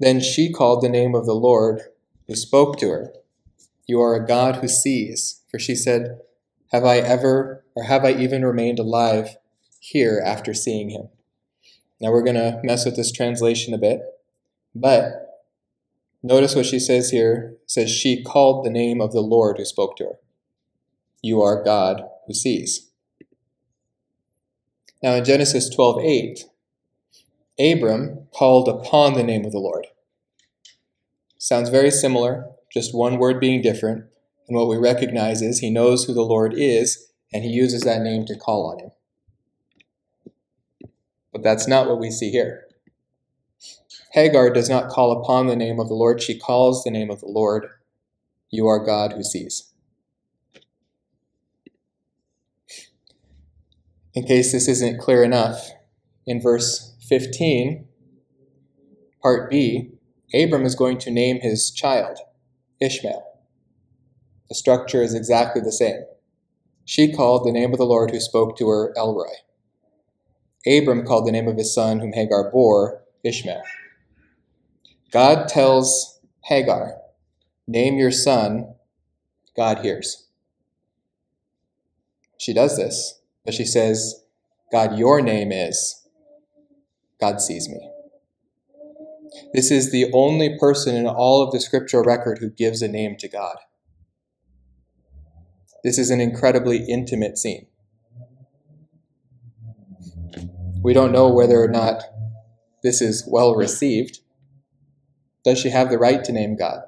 Then 0.00 0.20
she 0.20 0.52
called 0.52 0.82
the 0.82 0.88
name 0.88 1.14
of 1.14 1.26
the 1.26 1.34
Lord 1.34 1.82
who 2.26 2.34
spoke 2.34 2.78
to 2.78 2.88
her. 2.88 3.12
You 3.86 4.00
are 4.00 4.14
a 4.14 4.26
God 4.26 4.56
who 4.56 4.68
sees. 4.68 5.42
For 5.50 5.58
she 5.58 5.74
said, 5.74 6.20
Have 6.72 6.84
I 6.84 6.98
ever, 6.98 7.64
or 7.74 7.84
have 7.84 8.04
I 8.04 8.12
even 8.12 8.44
remained 8.44 8.78
alive 8.78 9.36
here 9.80 10.22
after 10.24 10.54
seeing 10.54 10.90
him? 10.90 11.08
Now 12.00 12.12
we're 12.12 12.22
going 12.22 12.36
to 12.36 12.60
mess 12.62 12.84
with 12.84 12.96
this 12.96 13.10
translation 13.10 13.74
a 13.74 13.78
bit, 13.78 14.02
but 14.74 15.27
notice 16.22 16.54
what 16.54 16.66
she 16.66 16.78
says 16.78 17.10
here. 17.10 17.54
It 17.62 17.70
says, 17.70 17.90
She 17.90 18.22
called 18.22 18.64
the 18.64 18.70
name 18.70 19.00
of 19.00 19.12
the 19.12 19.20
Lord 19.20 19.58
who 19.58 19.64
spoke 19.64 19.96
to 19.96 20.04
her. 20.04 20.18
You 21.22 21.42
are 21.42 21.62
God 21.62 22.02
who 22.26 22.34
sees. 22.34 22.90
Now 25.02 25.14
in 25.14 25.24
Genesis 25.24 25.68
12 25.68 26.00
8, 26.00 26.44
Abram 27.60 28.28
called 28.34 28.68
upon 28.68 29.14
the 29.14 29.22
name 29.22 29.44
of 29.44 29.52
the 29.52 29.58
Lord. 29.58 29.86
Sounds 31.38 31.68
very 31.70 31.90
similar, 31.90 32.46
just 32.72 32.94
one 32.94 33.18
word 33.18 33.40
being 33.40 33.62
different. 33.62 34.04
And 34.48 34.56
what 34.56 34.68
we 34.68 34.76
recognize 34.76 35.42
is 35.42 35.58
he 35.58 35.70
knows 35.70 36.04
who 36.04 36.14
the 36.14 36.22
Lord 36.22 36.54
is, 36.56 37.10
and 37.32 37.44
he 37.44 37.50
uses 37.50 37.82
that 37.82 38.02
name 38.02 38.24
to 38.26 38.36
call 38.36 38.70
on 38.70 38.78
him. 38.78 38.90
But 41.32 41.42
that's 41.42 41.68
not 41.68 41.86
what 41.86 42.00
we 42.00 42.10
see 42.10 42.30
here. 42.30 42.67
Hagar 44.18 44.50
does 44.50 44.68
not 44.68 44.90
call 44.90 45.12
upon 45.12 45.46
the 45.46 45.54
name 45.54 45.78
of 45.78 45.86
the 45.86 45.94
Lord, 45.94 46.20
she 46.20 46.36
calls 46.36 46.82
the 46.82 46.90
name 46.90 47.08
of 47.08 47.20
the 47.20 47.28
Lord. 47.28 47.68
You 48.50 48.66
are 48.66 48.84
God 48.84 49.12
who 49.12 49.22
sees. 49.22 49.72
In 54.14 54.24
case 54.24 54.50
this 54.50 54.66
isn't 54.66 54.98
clear 54.98 55.22
enough, 55.22 55.70
in 56.26 56.42
verse 56.42 56.96
15, 57.08 57.86
part 59.22 59.48
B, 59.48 59.92
Abram 60.34 60.64
is 60.64 60.74
going 60.74 60.98
to 60.98 61.12
name 61.12 61.38
his 61.40 61.70
child 61.70 62.18
Ishmael. 62.80 63.22
The 64.48 64.56
structure 64.56 65.00
is 65.00 65.14
exactly 65.14 65.62
the 65.62 65.70
same. 65.70 66.02
She 66.84 67.12
called 67.12 67.46
the 67.46 67.52
name 67.52 67.70
of 67.70 67.78
the 67.78 67.86
Lord 67.86 68.10
who 68.10 68.18
spoke 68.18 68.58
to 68.58 68.68
her 68.68 68.92
El-roi. 68.96 69.30
Abram 70.66 71.06
called 71.06 71.24
the 71.24 71.32
name 71.32 71.46
of 71.46 71.56
his 71.56 71.72
son, 71.72 72.00
whom 72.00 72.14
Hagar 72.14 72.50
bore, 72.50 73.04
Ishmael. 73.22 73.62
God 75.10 75.48
tells 75.48 76.20
Hagar, 76.44 76.94
Name 77.66 77.98
your 77.98 78.10
son. 78.10 78.74
God 79.56 79.78
hears. 79.78 80.26
She 82.38 82.54
does 82.54 82.76
this, 82.76 83.20
but 83.44 83.52
she 83.52 83.64
says, 83.64 84.24
God, 84.70 84.98
your 84.98 85.20
name 85.20 85.52
is. 85.52 86.06
God 87.20 87.40
sees 87.40 87.68
me. 87.68 87.90
This 89.52 89.70
is 89.70 89.90
the 89.90 90.10
only 90.12 90.56
person 90.58 90.94
in 90.94 91.06
all 91.06 91.42
of 91.42 91.52
the 91.52 91.60
scriptural 91.60 92.04
record 92.04 92.38
who 92.38 92.50
gives 92.50 92.80
a 92.80 92.88
name 92.88 93.16
to 93.18 93.28
God. 93.28 93.56
This 95.84 95.98
is 95.98 96.10
an 96.10 96.20
incredibly 96.20 96.84
intimate 96.88 97.38
scene. 97.38 97.66
We 100.82 100.92
don't 100.92 101.12
know 101.12 101.28
whether 101.28 101.62
or 101.62 101.68
not 101.68 102.02
this 102.82 103.02
is 103.02 103.26
well 103.30 103.54
received. 103.54 104.20
Does 105.48 105.58
she 105.58 105.70
have 105.70 105.88
the 105.88 105.96
right 105.96 106.22
to 106.24 106.30
name 106.30 106.56
God? 106.56 106.82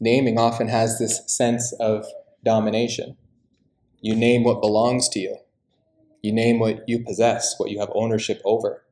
Naming 0.00 0.36
often 0.36 0.66
has 0.66 0.98
this 0.98 1.22
sense 1.28 1.72
of 1.78 2.06
domination. 2.44 3.16
You 4.00 4.16
name 4.16 4.42
what 4.42 4.60
belongs 4.60 5.08
to 5.10 5.20
you, 5.20 5.36
you 6.22 6.32
name 6.32 6.58
what 6.58 6.82
you 6.88 6.98
possess, 6.98 7.54
what 7.56 7.70
you 7.70 7.78
have 7.78 7.92
ownership 7.94 8.42
over. 8.44 8.82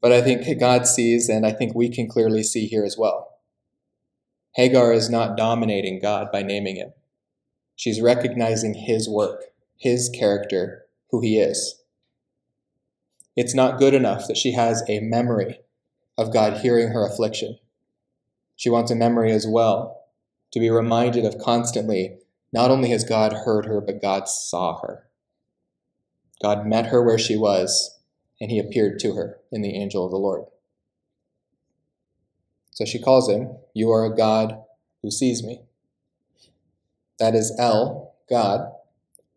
But 0.00 0.10
I 0.10 0.22
think 0.22 0.58
God 0.58 0.86
sees, 0.86 1.28
and 1.28 1.44
I 1.44 1.52
think 1.52 1.74
we 1.74 1.90
can 1.90 2.08
clearly 2.08 2.44
see 2.44 2.66
here 2.66 2.86
as 2.86 2.96
well. 2.96 3.36
Hagar 4.54 4.94
is 4.94 5.10
not 5.10 5.36
dominating 5.36 6.00
God 6.00 6.32
by 6.32 6.42
naming 6.42 6.76
him. 6.76 6.94
She's 7.76 8.00
recognizing 8.00 8.72
his 8.72 9.06
work, 9.06 9.42
his 9.76 10.08
character, 10.08 10.86
who 11.10 11.20
he 11.20 11.38
is. 11.38 11.78
It's 13.36 13.54
not 13.54 13.78
good 13.78 13.92
enough 13.92 14.26
that 14.28 14.38
she 14.38 14.52
has 14.52 14.82
a 14.88 15.00
memory 15.00 15.58
of 16.20 16.32
God 16.32 16.58
hearing 16.58 16.88
her 16.88 17.06
affliction. 17.06 17.58
She 18.54 18.68
wants 18.68 18.90
a 18.90 18.94
memory 18.94 19.32
as 19.32 19.46
well, 19.46 20.04
to 20.52 20.60
be 20.60 20.68
reminded 20.68 21.24
of 21.24 21.38
constantly 21.38 22.18
not 22.52 22.70
only 22.70 22.90
has 22.90 23.04
God 23.04 23.32
heard 23.32 23.64
her, 23.64 23.80
but 23.80 24.02
God 24.02 24.28
saw 24.28 24.80
her. 24.82 25.06
God 26.42 26.66
met 26.66 26.86
her 26.86 27.02
where 27.02 27.18
she 27.18 27.36
was, 27.36 27.98
and 28.38 28.50
he 28.50 28.58
appeared 28.58 28.98
to 29.00 29.14
her 29.14 29.38
in 29.50 29.62
the 29.62 29.74
angel 29.74 30.04
of 30.04 30.10
the 30.10 30.18
Lord. 30.18 30.44
So 32.70 32.84
she 32.84 33.00
calls 33.00 33.30
him, 33.30 33.56
You 33.72 33.90
are 33.90 34.04
a 34.04 34.14
God 34.14 34.58
who 35.02 35.10
sees 35.10 35.42
me. 35.42 35.62
That 37.18 37.34
is 37.34 37.56
El, 37.58 38.14
God, 38.28 38.72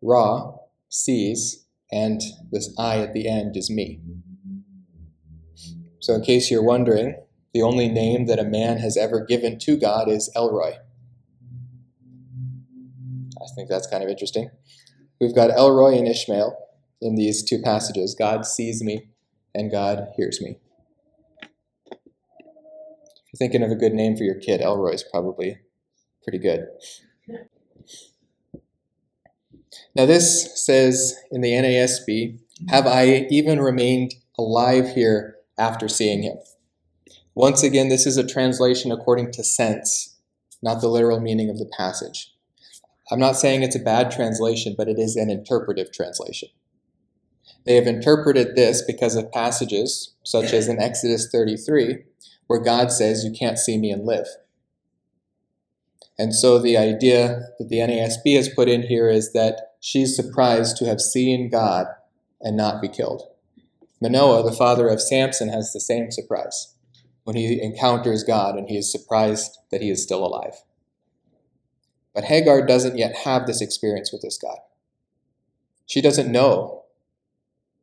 Ra, 0.01 0.55
sees, 0.89 1.65
and 1.91 2.21
this 2.51 2.73
I 2.77 2.99
at 2.99 3.13
the 3.13 3.27
end 3.27 3.55
is 3.55 3.69
me. 3.69 4.01
So, 6.03 6.13
in 6.13 6.21
case 6.21 6.51
you're 6.51 6.61
wondering, 6.61 7.15
the 7.53 7.61
only 7.61 7.87
name 7.87 8.25
that 8.25 8.37
a 8.37 8.43
man 8.43 8.77
has 8.79 8.97
ever 8.97 9.23
given 9.23 9.57
to 9.59 9.77
God 9.77 10.09
is 10.09 10.29
El 10.35 10.51
Roi. 10.51 10.73
I 13.37 13.45
think 13.55 13.69
that's 13.69 13.87
kind 13.87 14.03
of 14.03 14.09
interesting. 14.09 14.49
We've 15.21 15.33
got 15.33 15.51
El 15.51 15.71
Roi 15.71 15.93
and 15.97 16.05
Ishmael 16.05 16.57
in 16.99 17.15
these 17.15 17.41
two 17.41 17.57
passages 17.61 18.15
God 18.19 18.45
sees 18.45 18.83
me 18.83 19.11
and 19.55 19.71
God 19.71 20.09
hears 20.17 20.41
me. 20.41 20.57
If 21.87 21.95
you're 23.31 23.37
thinking 23.37 23.63
of 23.63 23.71
a 23.71 23.75
good 23.75 23.93
name 23.93 24.17
for 24.17 24.25
your 24.25 24.35
kid, 24.41 24.59
El 24.59 24.77
Roi 24.79 24.91
is 24.91 25.05
probably 25.09 25.59
pretty 26.21 26.39
good. 26.39 26.67
Now, 29.95 30.05
this 30.05 30.61
says 30.65 31.15
in 31.31 31.39
the 31.39 31.53
NASB, 31.53 32.39
Have 32.67 32.87
I 32.87 33.25
even 33.29 33.61
remained 33.61 34.15
alive 34.37 34.95
here 34.95 35.37
after 35.57 35.87
seeing 35.87 36.23
him? 36.23 36.37
Once 37.35 37.63
again, 37.63 37.89
this 37.89 38.05
is 38.05 38.17
a 38.17 38.27
translation 38.27 38.91
according 38.91 39.31
to 39.31 39.43
sense, 39.43 40.17
not 40.61 40.81
the 40.81 40.87
literal 40.87 41.19
meaning 41.19 41.49
of 41.49 41.57
the 41.57 41.71
passage. 41.77 42.33
I'm 43.11 43.19
not 43.19 43.35
saying 43.35 43.63
it's 43.63 43.75
a 43.75 43.79
bad 43.79 44.11
translation, 44.11 44.75
but 44.77 44.87
it 44.87 44.97
is 44.99 45.15
an 45.15 45.29
interpretive 45.29 45.91
translation. 45.91 46.49
They 47.65 47.75
have 47.75 47.87
interpreted 47.87 48.55
this 48.55 48.81
because 48.81 49.15
of 49.15 49.31
passages, 49.31 50.13
such 50.23 50.53
as 50.53 50.67
in 50.67 50.81
Exodus 50.81 51.29
33, 51.31 52.03
where 52.47 52.59
God 52.59 52.91
says, 52.91 53.23
You 53.23 53.31
can't 53.31 53.57
see 53.57 53.77
me 53.77 53.91
and 53.91 54.05
live. 54.05 54.27
And 56.17 56.35
so 56.35 56.59
the 56.59 56.77
idea 56.77 57.47
that 57.57 57.69
the 57.69 57.77
NASB 57.77 58.35
has 58.35 58.49
put 58.49 58.69
in 58.69 58.83
here 58.83 59.09
is 59.09 59.33
that 59.33 59.75
she's 59.79 60.15
surprised 60.15 60.77
to 60.77 60.85
have 60.85 61.01
seen 61.01 61.49
God 61.49 61.87
and 62.41 62.55
not 62.55 62.81
be 62.81 62.87
killed. 62.87 63.23
Manoah, 64.03 64.43
the 64.43 64.51
father 64.51 64.89
of 64.89 65.01
Samson, 65.01 65.47
has 65.47 65.71
the 65.71 65.79
same 65.79 66.11
surprise 66.11 66.75
when 67.23 67.37
he 67.37 67.61
encounters 67.61 68.25
God 68.25 68.57
and 68.57 68.67
he 68.67 68.75
is 68.75 68.91
surprised 68.91 69.57
that 69.71 69.81
he 69.81 69.89
is 69.89 70.03
still 70.03 70.25
alive. 70.25 70.55
But 72.13 72.25
Hagar 72.25 72.65
doesn't 72.65 72.97
yet 72.97 73.15
have 73.23 73.47
this 73.47 73.61
experience 73.61 74.11
with 74.11 74.21
this 74.21 74.37
God. 74.37 74.57
She 75.85 76.01
doesn't 76.01 76.29
know 76.29 76.83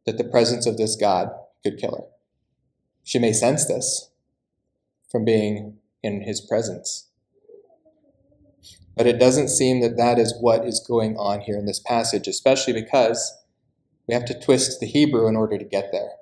that 0.05 0.18
the 0.18 0.25
presence 0.25 0.66
of 0.66 0.77
this 0.77 0.95
God 0.95 1.31
could 1.62 1.79
kill 1.79 1.97
her. 1.97 2.05
She 3.03 3.18
may 3.18 3.33
sense 3.33 3.64
this 3.64 4.11
from 5.11 5.25
being 5.25 5.79
in 6.03 6.21
his 6.21 6.43
presence. 6.43 7.09
But 8.95 9.07
it 9.07 9.18
doesn't 9.18 9.49
seem 9.49 9.81
that 9.81 9.97
that 9.97 10.18
is 10.18 10.35
what 10.39 10.66
is 10.66 10.85
going 10.87 11.16
on 11.16 11.41
here 11.41 11.57
in 11.57 11.64
this 11.64 11.81
passage, 11.81 12.29
especially 12.29 12.75
because 12.75 13.39
we 14.11 14.15
have 14.15 14.25
to 14.25 14.41
twist 14.41 14.81
the 14.81 14.89
Hebrew 14.89 15.29
in 15.29 15.37
order 15.37 15.57
to 15.57 15.65
get 15.65 15.93
there. 15.93 16.15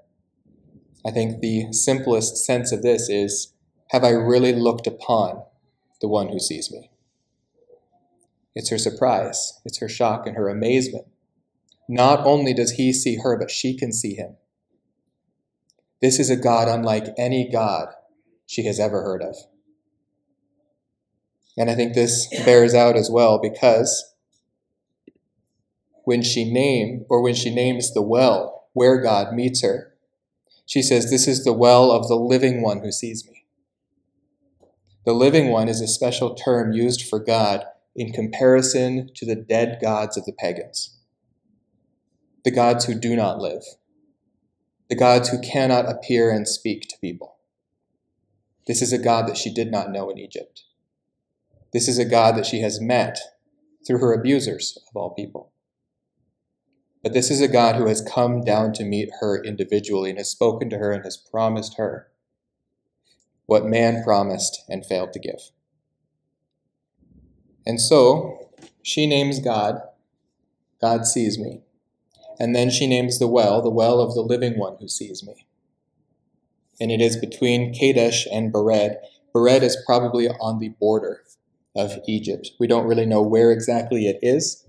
I 1.07 1.11
think 1.11 1.41
the 1.41 1.73
simplest 1.73 2.37
sense 2.37 2.71
of 2.71 2.83
this 2.83 3.09
is 3.09 3.55
Have 3.93 4.05
I 4.05 4.11
really 4.11 4.53
looked 4.53 4.87
upon 4.87 5.45
the 6.03 6.09
one 6.09 6.29
who 6.29 6.39
sees 6.39 6.71
me? 6.71 6.91
It's 8.55 8.69
her 8.69 8.77
surprise, 8.77 9.59
it's 9.65 9.79
her 9.79 9.89
shock, 9.89 10.27
and 10.27 10.37
her 10.37 10.51
amazement. 10.51 11.07
Not 11.89 12.27
only 12.27 12.53
does 12.53 12.73
he 12.73 12.93
see 12.93 13.21
her, 13.23 13.39
but 13.39 13.51
she 13.51 13.75
can 13.75 13.91
see 13.91 14.15
him. 14.15 14.37
This 16.03 16.21
is 16.21 16.29
a 16.29 16.37
God 16.37 16.69
unlike 16.69 17.15
any 17.17 17.51
God 17.51 17.89
she 18.45 18.67
has 18.67 18.79
ever 18.79 19.01
heard 19.01 19.23
of. 19.23 19.35
And 21.57 21.71
I 21.71 21.75
think 21.75 21.95
this 21.95 22.29
bears 22.45 22.75
out 22.75 22.97
as 22.97 23.11
well 23.11 23.41
because 23.41 24.15
when 26.09 26.23
she 26.23 26.51
named, 26.51 27.05
or 27.11 27.21
when 27.21 27.35
she 27.35 27.55
names 27.55 27.93
the 27.93 28.01
well 28.01 28.71
where 28.73 28.99
God 28.99 29.35
meets 29.35 29.61
her, 29.61 29.93
she 30.65 30.81
says, 30.81 31.11
This 31.11 31.29
is 31.29 31.45
the 31.45 31.53
well 31.53 31.93
of 31.93 32.09
the 32.09 32.17
living 32.17 32.63
one 32.63 32.81
who 32.81 32.91
sees 32.91 33.29
me. 33.29 33.45
The 35.05 35.13
living 35.13 35.51
one 35.51 35.69
is 35.69 35.83
a 35.83 35.87
special 35.87 36.35
term 36.35 36.73
used 36.73 37.07
for 37.07 37.19
God 37.19 37.63
in 37.95 38.15
comparison 38.15 39.11
to 39.17 39.27
the 39.27 39.35
dead 39.35 39.81
gods 39.83 40.17
of 40.17 40.25
the 40.25 40.33
pagans, 40.33 40.97
the 42.43 42.53
gods 42.53 42.87
who 42.87 42.95
do 42.95 43.15
not 43.15 43.39
live, 43.39 43.65
the 44.89 44.97
gods 44.97 45.29
who 45.29 45.43
cannot 45.43 45.91
appear 45.91 46.31
and 46.31 46.49
speak 46.49 46.89
to 46.89 46.99
people. 47.03 47.37
This 48.67 48.81
is 48.81 48.95
a 48.95 48.99
God 48.99 49.29
that 49.29 49.37
she 49.37 49.53
did 49.53 49.71
not 49.71 49.93
know 49.93 50.09
in 50.09 50.17
Egypt. 50.17 50.63
This 51.75 51.87
is 51.87 51.99
a 51.99 52.07
God 52.07 52.35
that 52.39 52.47
she 52.47 52.63
has 52.63 52.81
met 52.81 53.19
through 53.87 53.99
her 53.99 54.15
abusers, 54.15 54.79
of 54.89 54.97
all 54.97 55.11
people. 55.11 55.53
But 57.03 57.13
this 57.13 57.31
is 57.31 57.41
a 57.41 57.49
God 57.49 57.77
who 57.77 57.87
has 57.87 58.03
come 58.03 58.43
down 58.43 58.73
to 58.75 58.85
meet 58.85 59.11
her 59.21 59.43
individually 59.43 60.11
and 60.11 60.19
has 60.19 60.31
spoken 60.31 60.69
to 60.71 60.79
her 60.79 60.93
and 60.93 61.05
has 61.05 61.17
promised 61.17 61.77
her 61.77 62.09
what 63.47 63.65
man 63.65 64.05
promised 64.05 64.63
and 64.69 64.85
failed 64.85 65.13
to 65.15 65.19
give. 65.19 65.51
And 67.65 67.81
so 67.81 68.51
she 68.83 69.07
names 69.07 69.41
God, 69.41 69.81
God 70.81 71.07
sees 71.07 71.39
me. 71.39 71.63
And 72.39 72.55
then 72.55 72.71
she 72.71 72.87
names 72.87 73.19
the 73.19 73.27
well, 73.27 73.63
the 73.63 73.71
well 73.71 74.01
of 74.01 74.15
the 74.15 74.21
living 74.21 74.59
one 74.59 74.77
who 74.81 74.89
sees 74.89 75.25
me. 75.25 75.47
And 76.81 76.93
it 76.93 77.01
is 77.01 77.17
between 77.17 77.75
Kadesh 77.75 78.27
and 78.31 78.53
Bered. 78.53 78.97
Bered 79.35 79.63
is 79.63 79.83
probably 79.87 80.29
on 80.29 80.59
the 80.59 80.69
border 80.69 81.23
of 81.75 81.99
Egypt. 82.07 82.51
We 82.61 82.67
don't 82.67 82.87
really 82.87 83.07
know 83.07 83.23
where 83.23 83.51
exactly 83.51 84.07
it 84.07 84.19
is, 84.23 84.68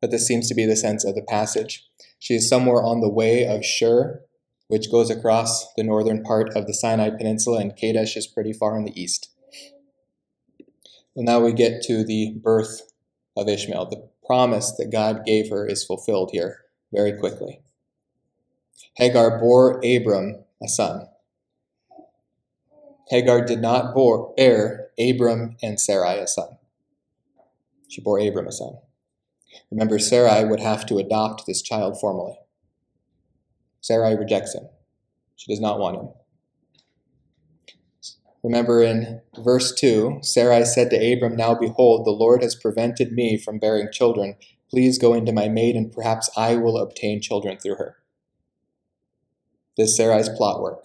but 0.00 0.10
this 0.10 0.26
seems 0.26 0.48
to 0.48 0.54
be 0.54 0.64
the 0.64 0.76
sense 0.76 1.04
of 1.04 1.14
the 1.14 1.22
passage. 1.22 1.86
She 2.18 2.34
is 2.34 2.48
somewhere 2.48 2.82
on 2.82 3.00
the 3.00 3.08
way 3.08 3.46
of 3.46 3.64
Shur, 3.64 4.22
which 4.68 4.90
goes 4.90 5.10
across 5.10 5.72
the 5.74 5.82
northern 5.82 6.22
part 6.22 6.50
of 6.56 6.66
the 6.66 6.74
Sinai 6.74 7.10
Peninsula, 7.10 7.60
and 7.60 7.76
Kadesh 7.76 8.16
is 8.16 8.26
pretty 8.26 8.52
far 8.52 8.76
in 8.76 8.84
the 8.84 9.00
east. 9.00 9.30
Well, 11.14 11.24
now 11.24 11.40
we 11.40 11.52
get 11.52 11.82
to 11.82 12.04
the 12.04 12.38
birth 12.42 12.92
of 13.36 13.48
Ishmael. 13.48 13.86
The 13.86 14.08
promise 14.24 14.72
that 14.78 14.92
God 14.92 15.24
gave 15.24 15.50
her 15.50 15.66
is 15.66 15.84
fulfilled 15.84 16.30
here 16.32 16.64
very 16.92 17.12
quickly. 17.12 17.60
Hagar 18.96 19.38
bore 19.40 19.80
Abram 19.84 20.44
a 20.62 20.68
son. 20.68 21.06
Hagar 23.08 23.44
did 23.44 23.60
not 23.60 23.94
bore, 23.94 24.34
bear 24.36 24.90
Abram 24.98 25.56
and 25.62 25.80
Sarai 25.80 26.18
a 26.18 26.26
son. 26.26 26.58
She 27.88 28.02
bore 28.02 28.20
Abram 28.20 28.46
a 28.46 28.52
son. 28.52 28.74
Remember, 29.70 29.98
Sarai 29.98 30.44
would 30.44 30.60
have 30.60 30.86
to 30.86 30.98
adopt 30.98 31.46
this 31.46 31.62
child 31.62 31.98
formally. 32.00 32.38
Sarai 33.80 34.16
rejects 34.16 34.54
him. 34.54 34.68
She 35.36 35.52
does 35.52 35.60
not 35.60 35.78
want 35.78 35.96
him. 35.96 36.08
Remember 38.42 38.82
in 38.82 39.20
verse 39.42 39.74
2, 39.74 40.20
Sarai 40.22 40.64
said 40.64 40.90
to 40.90 41.12
Abram, 41.12 41.36
Now 41.36 41.54
behold, 41.54 42.06
the 42.06 42.10
Lord 42.10 42.42
has 42.42 42.54
prevented 42.54 43.12
me 43.12 43.36
from 43.36 43.58
bearing 43.58 43.88
children. 43.92 44.36
Please 44.70 44.98
go 44.98 45.14
into 45.14 45.32
my 45.32 45.48
maid, 45.48 45.74
and 45.74 45.92
perhaps 45.92 46.30
I 46.36 46.56
will 46.56 46.78
obtain 46.78 47.20
children 47.20 47.58
through 47.58 47.76
her. 47.76 47.96
This 49.76 49.96
Sarai's 49.96 50.28
plot 50.28 50.60
work. 50.60 50.84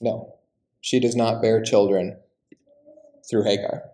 No, 0.00 0.34
she 0.80 1.00
does 1.00 1.16
not 1.16 1.42
bear 1.42 1.62
children 1.62 2.18
through 3.28 3.44
Hagar. 3.44 3.84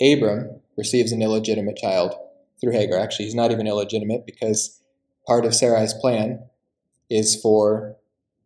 Abram 0.00 0.60
receives 0.76 1.12
an 1.12 1.22
illegitimate 1.22 1.76
child 1.76 2.14
through 2.60 2.72
Hagar. 2.72 2.98
Actually, 2.98 3.26
he's 3.26 3.34
not 3.34 3.50
even 3.50 3.66
illegitimate 3.66 4.26
because 4.26 4.80
part 5.26 5.44
of 5.44 5.54
Sarai's 5.54 5.94
plan 5.94 6.44
is 7.08 7.40
for 7.40 7.96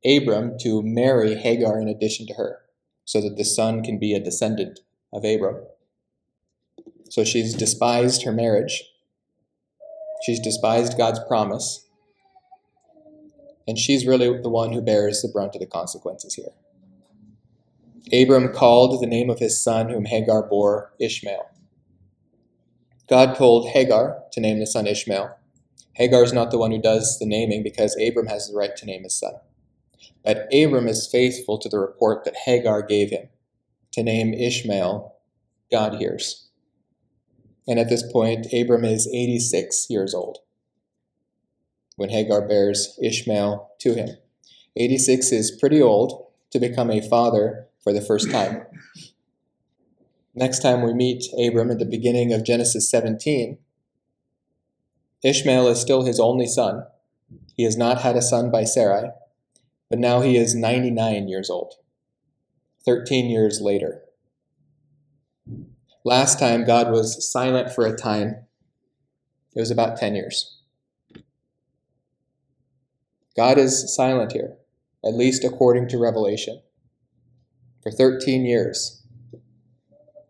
Abram 0.04 0.56
to 0.60 0.82
marry 0.82 1.34
Hagar 1.34 1.80
in 1.80 1.88
addition 1.88 2.26
to 2.26 2.34
her, 2.34 2.60
so 3.04 3.20
that 3.20 3.36
the 3.36 3.44
son 3.44 3.82
can 3.82 3.98
be 3.98 4.14
a 4.14 4.20
descendant 4.20 4.80
of 5.12 5.24
Abram. 5.24 5.64
So 7.08 7.24
she's 7.24 7.54
despised 7.54 8.24
her 8.24 8.32
marriage. 8.32 8.84
She's 10.24 10.40
despised 10.40 10.98
God's 10.98 11.20
promise. 11.28 11.86
And 13.66 13.78
she's 13.78 14.06
really 14.06 14.26
the 14.42 14.50
one 14.50 14.72
who 14.72 14.80
bears 14.80 15.22
the 15.22 15.28
brunt 15.28 15.54
of 15.54 15.60
the 15.60 15.66
consequences 15.66 16.34
here. 16.34 16.52
Abram 18.12 18.52
called 18.52 19.00
the 19.02 19.06
name 19.06 19.30
of 19.30 19.38
his 19.38 19.62
son, 19.62 19.88
whom 19.88 20.04
Hagar 20.04 20.42
bore, 20.42 20.92
Ishmael. 20.98 21.48
God 23.08 23.36
told 23.36 23.68
Hagar 23.68 24.22
to 24.32 24.40
name 24.40 24.58
the 24.58 24.66
son 24.66 24.86
Ishmael. 24.86 25.36
Hagar 25.94 26.22
is 26.22 26.32
not 26.32 26.50
the 26.50 26.58
one 26.58 26.70
who 26.70 26.80
does 26.80 27.18
the 27.18 27.26
naming 27.26 27.62
because 27.62 27.96
Abram 28.00 28.26
has 28.26 28.48
the 28.48 28.56
right 28.56 28.74
to 28.76 28.86
name 28.86 29.04
his 29.04 29.18
son. 29.18 29.34
But 30.24 30.48
Abram 30.52 30.88
is 30.88 31.08
faithful 31.10 31.58
to 31.58 31.68
the 31.68 31.78
report 31.78 32.24
that 32.24 32.36
Hagar 32.46 32.82
gave 32.82 33.10
him 33.10 33.28
to 33.92 34.02
name 34.02 34.34
Ishmael, 34.34 35.14
God 35.70 35.94
hears. 35.94 36.48
And 37.68 37.78
at 37.78 37.88
this 37.88 38.02
point, 38.12 38.46
Abram 38.52 38.84
is 38.84 39.06
86 39.06 39.86
years 39.88 40.14
old 40.14 40.38
when 41.96 42.10
Hagar 42.10 42.46
bears 42.46 42.98
Ishmael 43.02 43.70
to 43.80 43.94
him. 43.94 44.10
86 44.76 45.30
is 45.30 45.56
pretty 45.60 45.80
old 45.80 46.26
to 46.50 46.58
become 46.58 46.90
a 46.90 47.06
father 47.08 47.68
for 47.82 47.92
the 47.92 48.00
first 48.00 48.30
time. 48.30 48.66
Next 50.36 50.60
time 50.60 50.82
we 50.82 50.92
meet 50.92 51.26
Abram 51.38 51.70
at 51.70 51.78
the 51.78 51.84
beginning 51.84 52.32
of 52.32 52.44
Genesis 52.44 52.90
17, 52.90 53.58
Ishmael 55.22 55.68
is 55.68 55.80
still 55.80 56.04
his 56.04 56.18
only 56.18 56.46
son. 56.46 56.84
He 57.56 57.62
has 57.62 57.76
not 57.76 58.00
had 58.00 58.16
a 58.16 58.22
son 58.22 58.50
by 58.50 58.64
Sarai, 58.64 59.10
but 59.88 60.00
now 60.00 60.22
he 60.22 60.36
is 60.36 60.56
99 60.56 61.28
years 61.28 61.48
old, 61.48 61.74
13 62.84 63.26
years 63.26 63.60
later. 63.60 64.02
Last 66.04 66.40
time 66.40 66.66
God 66.66 66.90
was 66.90 67.30
silent 67.30 67.70
for 67.70 67.86
a 67.86 67.96
time, 67.96 68.46
it 69.54 69.60
was 69.60 69.70
about 69.70 69.96
10 69.96 70.16
years. 70.16 70.60
God 73.36 73.56
is 73.56 73.94
silent 73.94 74.32
here, 74.32 74.56
at 75.04 75.14
least 75.14 75.44
according 75.44 75.88
to 75.90 75.98
Revelation, 75.98 76.60
for 77.84 77.92
13 77.92 78.44
years 78.44 79.03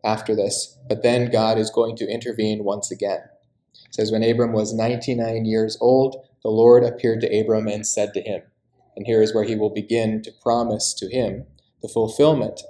after 0.05 0.37
this. 0.37 0.79
But 0.89 1.03
then 1.03 1.31
God 1.31 1.59
is 1.59 1.71
going 1.71 1.97
to 1.97 2.09
intervene 2.09 2.65
once 2.65 2.91
again. 2.91 3.21
It 3.75 3.95
says, 3.95 4.13
When 4.13 4.23
Abram 4.23 4.53
was 4.53 4.75
99 4.75 5.45
years 5.45 5.79
old, 5.81 6.27
the 6.43 6.51
Lord 6.51 6.85
appeared 6.85 7.21
to 7.23 7.41
Abram 7.41 7.67
and 7.67 7.87
said 7.87 8.13
to 8.15 8.21
him, 8.21 8.43
and 8.97 9.07
here 9.07 9.23
is 9.23 9.35
where 9.35 9.45
he 9.45 9.57
will 9.57 9.71
begin 9.71 10.23
to 10.23 10.33
promise 10.43 10.95
to 10.95 11.09
him 11.09 11.47
the 11.83 11.89
fulfillment 11.89 12.63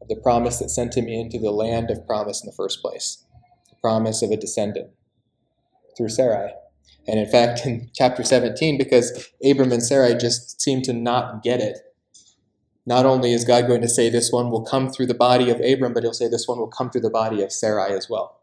of 0.00 0.08
the 0.08 0.16
promise 0.16 0.58
that 0.58 0.70
sent 0.70 0.96
him 0.96 1.08
into 1.08 1.38
the 1.38 1.50
land 1.50 1.90
of 1.90 2.06
promise 2.06 2.42
in 2.42 2.46
the 2.46 2.56
first 2.56 2.80
place 2.82 3.24
the 3.70 3.76
promise 3.76 4.22
of 4.22 4.30
a 4.30 4.36
descendant 4.36 4.90
through 5.96 6.08
Sarai. 6.08 6.52
And 7.06 7.18
in 7.18 7.28
fact, 7.28 7.60
in 7.66 7.90
chapter 7.94 8.22
17, 8.22 8.76
because 8.76 9.30
Abram 9.44 9.72
and 9.72 9.82
Sarai 9.82 10.14
just 10.14 10.60
seem 10.60 10.82
to 10.82 10.92
not 10.92 11.42
get 11.42 11.60
it, 11.60 11.78
not 12.84 13.06
only 13.06 13.32
is 13.32 13.44
God 13.44 13.68
going 13.68 13.80
to 13.82 13.88
say 13.88 14.10
this 14.10 14.32
one 14.32 14.50
will 14.50 14.64
come 14.64 14.90
through 14.90 15.06
the 15.06 15.14
body 15.14 15.50
of 15.50 15.60
Abram, 15.60 15.92
but 15.92 16.02
he'll 16.02 16.12
say 16.12 16.28
this 16.28 16.48
one 16.48 16.58
will 16.58 16.66
come 16.66 16.90
through 16.90 17.02
the 17.02 17.10
body 17.10 17.42
of 17.42 17.52
Sarai 17.52 17.92
as 17.92 18.08
well. 18.10 18.40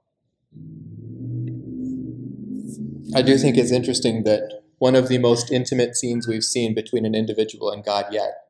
I 3.16 3.22
do 3.22 3.38
think 3.38 3.58
it's 3.58 3.72
interesting 3.72 4.24
that 4.24 4.62
one 4.78 4.96
of 4.96 5.10
the 5.10 5.18
most 5.18 5.52
intimate 5.52 5.96
scenes 5.96 6.28
we've 6.28 6.44
seen 6.44 6.74
between 6.74 7.06
an 7.06 7.16
individual 7.16 7.70
and 7.70 7.84
God 7.84 8.06
yet 8.12 8.46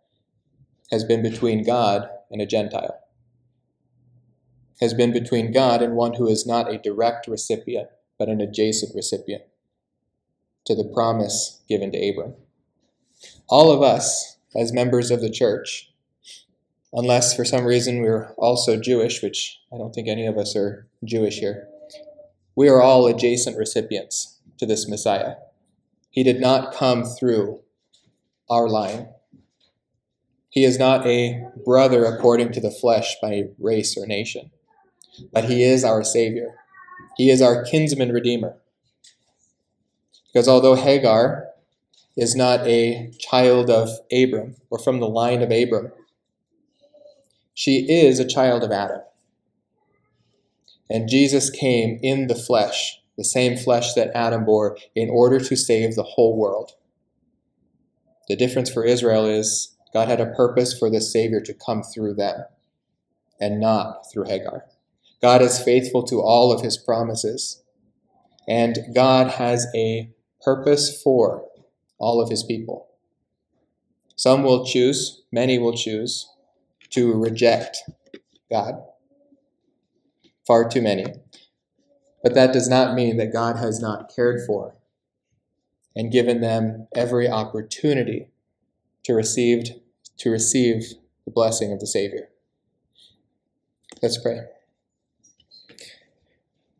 has 0.91 1.03
been 1.03 1.23
between 1.23 1.63
God 1.63 2.09
and 2.29 2.41
a 2.41 2.45
Gentile, 2.45 2.99
has 4.81 4.93
been 4.93 5.11
between 5.11 5.51
God 5.51 5.81
and 5.81 5.95
one 5.95 6.15
who 6.15 6.27
is 6.27 6.45
not 6.45 6.71
a 6.71 6.77
direct 6.77 7.27
recipient, 7.27 7.87
but 8.17 8.29
an 8.29 8.41
adjacent 8.41 8.93
recipient 8.95 9.43
to 10.65 10.75
the 10.75 10.83
promise 10.93 11.61
given 11.67 11.91
to 11.91 12.09
Abram. 12.09 12.35
All 13.47 13.71
of 13.71 13.81
us, 13.81 14.37
as 14.55 14.73
members 14.73 15.11
of 15.11 15.21
the 15.21 15.29
church, 15.29 15.91
unless 16.93 17.35
for 17.35 17.45
some 17.45 17.65
reason 17.65 18.01
we're 18.01 18.33
also 18.37 18.79
Jewish, 18.79 19.21
which 19.21 19.59
I 19.73 19.77
don't 19.77 19.93
think 19.93 20.07
any 20.07 20.25
of 20.25 20.37
us 20.37 20.55
are 20.55 20.87
Jewish 21.03 21.39
here, 21.39 21.67
we 22.55 22.67
are 22.67 22.81
all 22.81 23.07
adjacent 23.07 23.57
recipients 23.57 24.39
to 24.57 24.65
this 24.65 24.87
Messiah. 24.87 25.35
He 26.09 26.23
did 26.23 26.41
not 26.41 26.73
come 26.73 27.03
through 27.03 27.61
our 28.49 28.67
line. 28.67 29.09
He 30.49 30.63
is 30.63 30.79
not 30.79 31.05
a 31.05 31.43
brother 31.63 32.05
according 32.05 32.51
to 32.53 32.59
the 32.59 32.71
flesh 32.71 33.15
by 33.21 33.49
race 33.59 33.95
or 33.95 34.07
nation, 34.07 34.51
but 35.31 35.45
he 35.45 35.63
is 35.63 35.83
our 35.83 36.03
Savior. 36.03 36.55
He 37.17 37.29
is 37.29 37.41
our 37.41 37.63
kinsman 37.63 38.11
redeemer. 38.11 38.57
Because 40.33 40.47
although 40.47 40.75
Hagar 40.75 41.47
is 42.19 42.35
not 42.35 42.67
a 42.67 43.09
child 43.17 43.69
of 43.69 43.89
Abram 44.11 44.57
or 44.69 44.77
from 44.77 44.99
the 44.99 45.07
line 45.07 45.41
of 45.41 45.51
Abram, 45.51 45.91
she 47.53 47.89
is 47.89 48.19
a 48.19 48.27
child 48.27 48.61
of 48.61 48.71
Adam. 48.71 48.99
And 50.89 51.07
Jesus 51.07 51.49
came 51.49 51.97
in 52.01 52.27
the 52.27 52.35
flesh, 52.35 52.99
the 53.17 53.23
same 53.23 53.55
flesh 53.55 53.93
that 53.93 54.11
Adam 54.13 54.43
bore, 54.43 54.77
in 54.95 55.09
order 55.09 55.39
to 55.39 55.55
save 55.55 55.95
the 55.95 56.03
whole 56.03 56.37
world. 56.37 56.73
The 58.27 58.35
difference 58.35 58.69
for 58.69 58.83
Israel 58.83 59.25
is 59.25 59.75
God 59.93 60.09
had 60.09 60.19
a 60.19 60.33
purpose 60.33 60.77
for 60.77 60.89
the 60.89 61.01
Savior 61.01 61.39
to 61.41 61.53
come 61.53 61.83
through 61.83 62.15
them 62.15 62.43
and 63.39 63.61
not 63.61 64.11
through 64.11 64.25
Hagar. 64.25 64.65
God 65.21 65.41
is 65.41 65.57
faithful 65.57 66.03
to 66.03 66.21
all 66.21 66.51
of 66.51 66.61
his 66.61 66.77
promises, 66.77 67.63
and 68.47 68.77
God 68.93 69.31
has 69.31 69.67
a 69.73 70.11
purpose 70.41 71.01
for 71.01 71.48
all 71.99 72.21
of 72.21 72.29
his 72.29 72.43
people. 72.43 72.87
Some 74.15 74.43
will 74.43 74.65
choose, 74.65 75.23
many 75.31 75.57
will 75.59 75.75
choose, 75.75 76.27
to 76.89 77.13
reject 77.13 77.77
God. 78.49 78.75
Far 80.45 80.67
too 80.67 80.81
many. 80.81 81.05
But 82.23 82.33
that 82.33 82.51
does 82.51 82.67
not 82.67 82.95
mean 82.95 83.17
that 83.17 83.31
God 83.31 83.57
has 83.57 83.79
not 83.79 84.11
cared 84.13 84.41
for 84.45 84.75
and 85.95 86.11
given 86.11 86.41
them 86.41 86.87
every 86.95 87.29
opportunity 87.29 88.27
to 89.03 89.13
receive, 89.13 89.69
to 90.17 90.29
receive 90.29 90.83
the 91.25 91.31
blessing 91.31 91.71
of 91.71 91.79
the 91.79 91.87
Savior. 91.87 92.29
Let's 94.01 94.17
pray. 94.21 94.41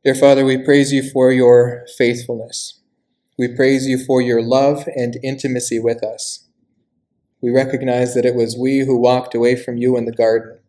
Dear 0.03 0.15
Father, 0.15 0.45
we 0.45 0.57
praise 0.57 0.93
you 0.93 1.09
for 1.09 1.31
your 1.31 1.85
faithfulness. 1.97 2.78
We 3.39 3.47
praise 3.47 3.87
you 3.87 3.97
for 3.97 4.21
your 4.21 4.41
love 4.41 4.85
and 4.97 5.15
intimacy 5.23 5.79
with 5.79 6.03
us. 6.03 6.49
We 7.39 7.51
recognize 7.51 8.13
that 8.13 8.25
it 8.25 8.35
was 8.35 8.57
we 8.57 8.79
who 8.79 8.99
walked 8.99 9.33
away 9.33 9.55
from 9.55 9.77
you 9.77 9.95
in 9.95 10.03
the 10.03 10.11
garden. 10.11 10.59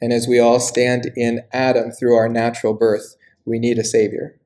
And 0.00 0.12
as 0.12 0.28
we 0.28 0.38
all 0.38 0.60
stand 0.60 1.10
in 1.16 1.42
Adam 1.52 1.90
through 1.90 2.14
our 2.14 2.28
natural 2.28 2.72
birth, 2.72 3.16
we 3.44 3.58
need 3.58 3.78
a 3.78 3.84
Savior. 3.84 4.38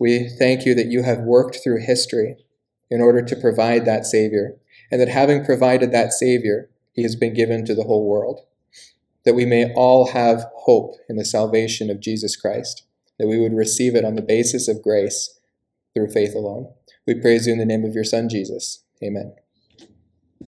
We 0.00 0.28
thank 0.28 0.66
you 0.66 0.74
that 0.74 0.88
you 0.88 1.04
have 1.04 1.20
worked 1.20 1.58
through 1.62 1.86
history 1.86 2.38
in 2.90 3.00
order 3.00 3.22
to 3.22 3.36
provide 3.36 3.84
that 3.84 4.04
Savior, 4.04 4.56
and 4.90 5.00
that 5.00 5.08
having 5.08 5.44
provided 5.44 5.92
that 5.92 6.12
Savior, 6.12 6.70
he 6.92 7.04
has 7.04 7.14
been 7.14 7.34
given 7.34 7.64
to 7.66 7.76
the 7.76 7.84
whole 7.84 8.04
world. 8.04 8.40
That 9.24 9.36
we 9.36 9.46
may 9.46 9.72
all 9.74 10.08
have 10.08 10.46
hope 10.56 10.96
in 11.08 11.14
the 11.14 11.24
salvation 11.24 11.88
of 11.88 12.00
Jesus 12.00 12.34
Christ, 12.34 12.84
that 13.20 13.28
we 13.28 13.38
would 13.38 13.54
receive 13.54 13.94
it 13.94 14.04
on 14.04 14.16
the 14.16 14.22
basis 14.22 14.66
of 14.66 14.82
grace 14.82 15.38
through 15.94 16.10
faith 16.10 16.34
alone. 16.34 16.72
We 17.06 17.14
praise 17.20 17.46
you 17.46 17.52
in 17.52 17.58
the 17.58 17.64
name 17.64 17.84
of 17.84 17.94
your 17.94 18.04
Son, 18.04 18.28
Jesus. 18.28 18.82
Amen. 19.02 19.34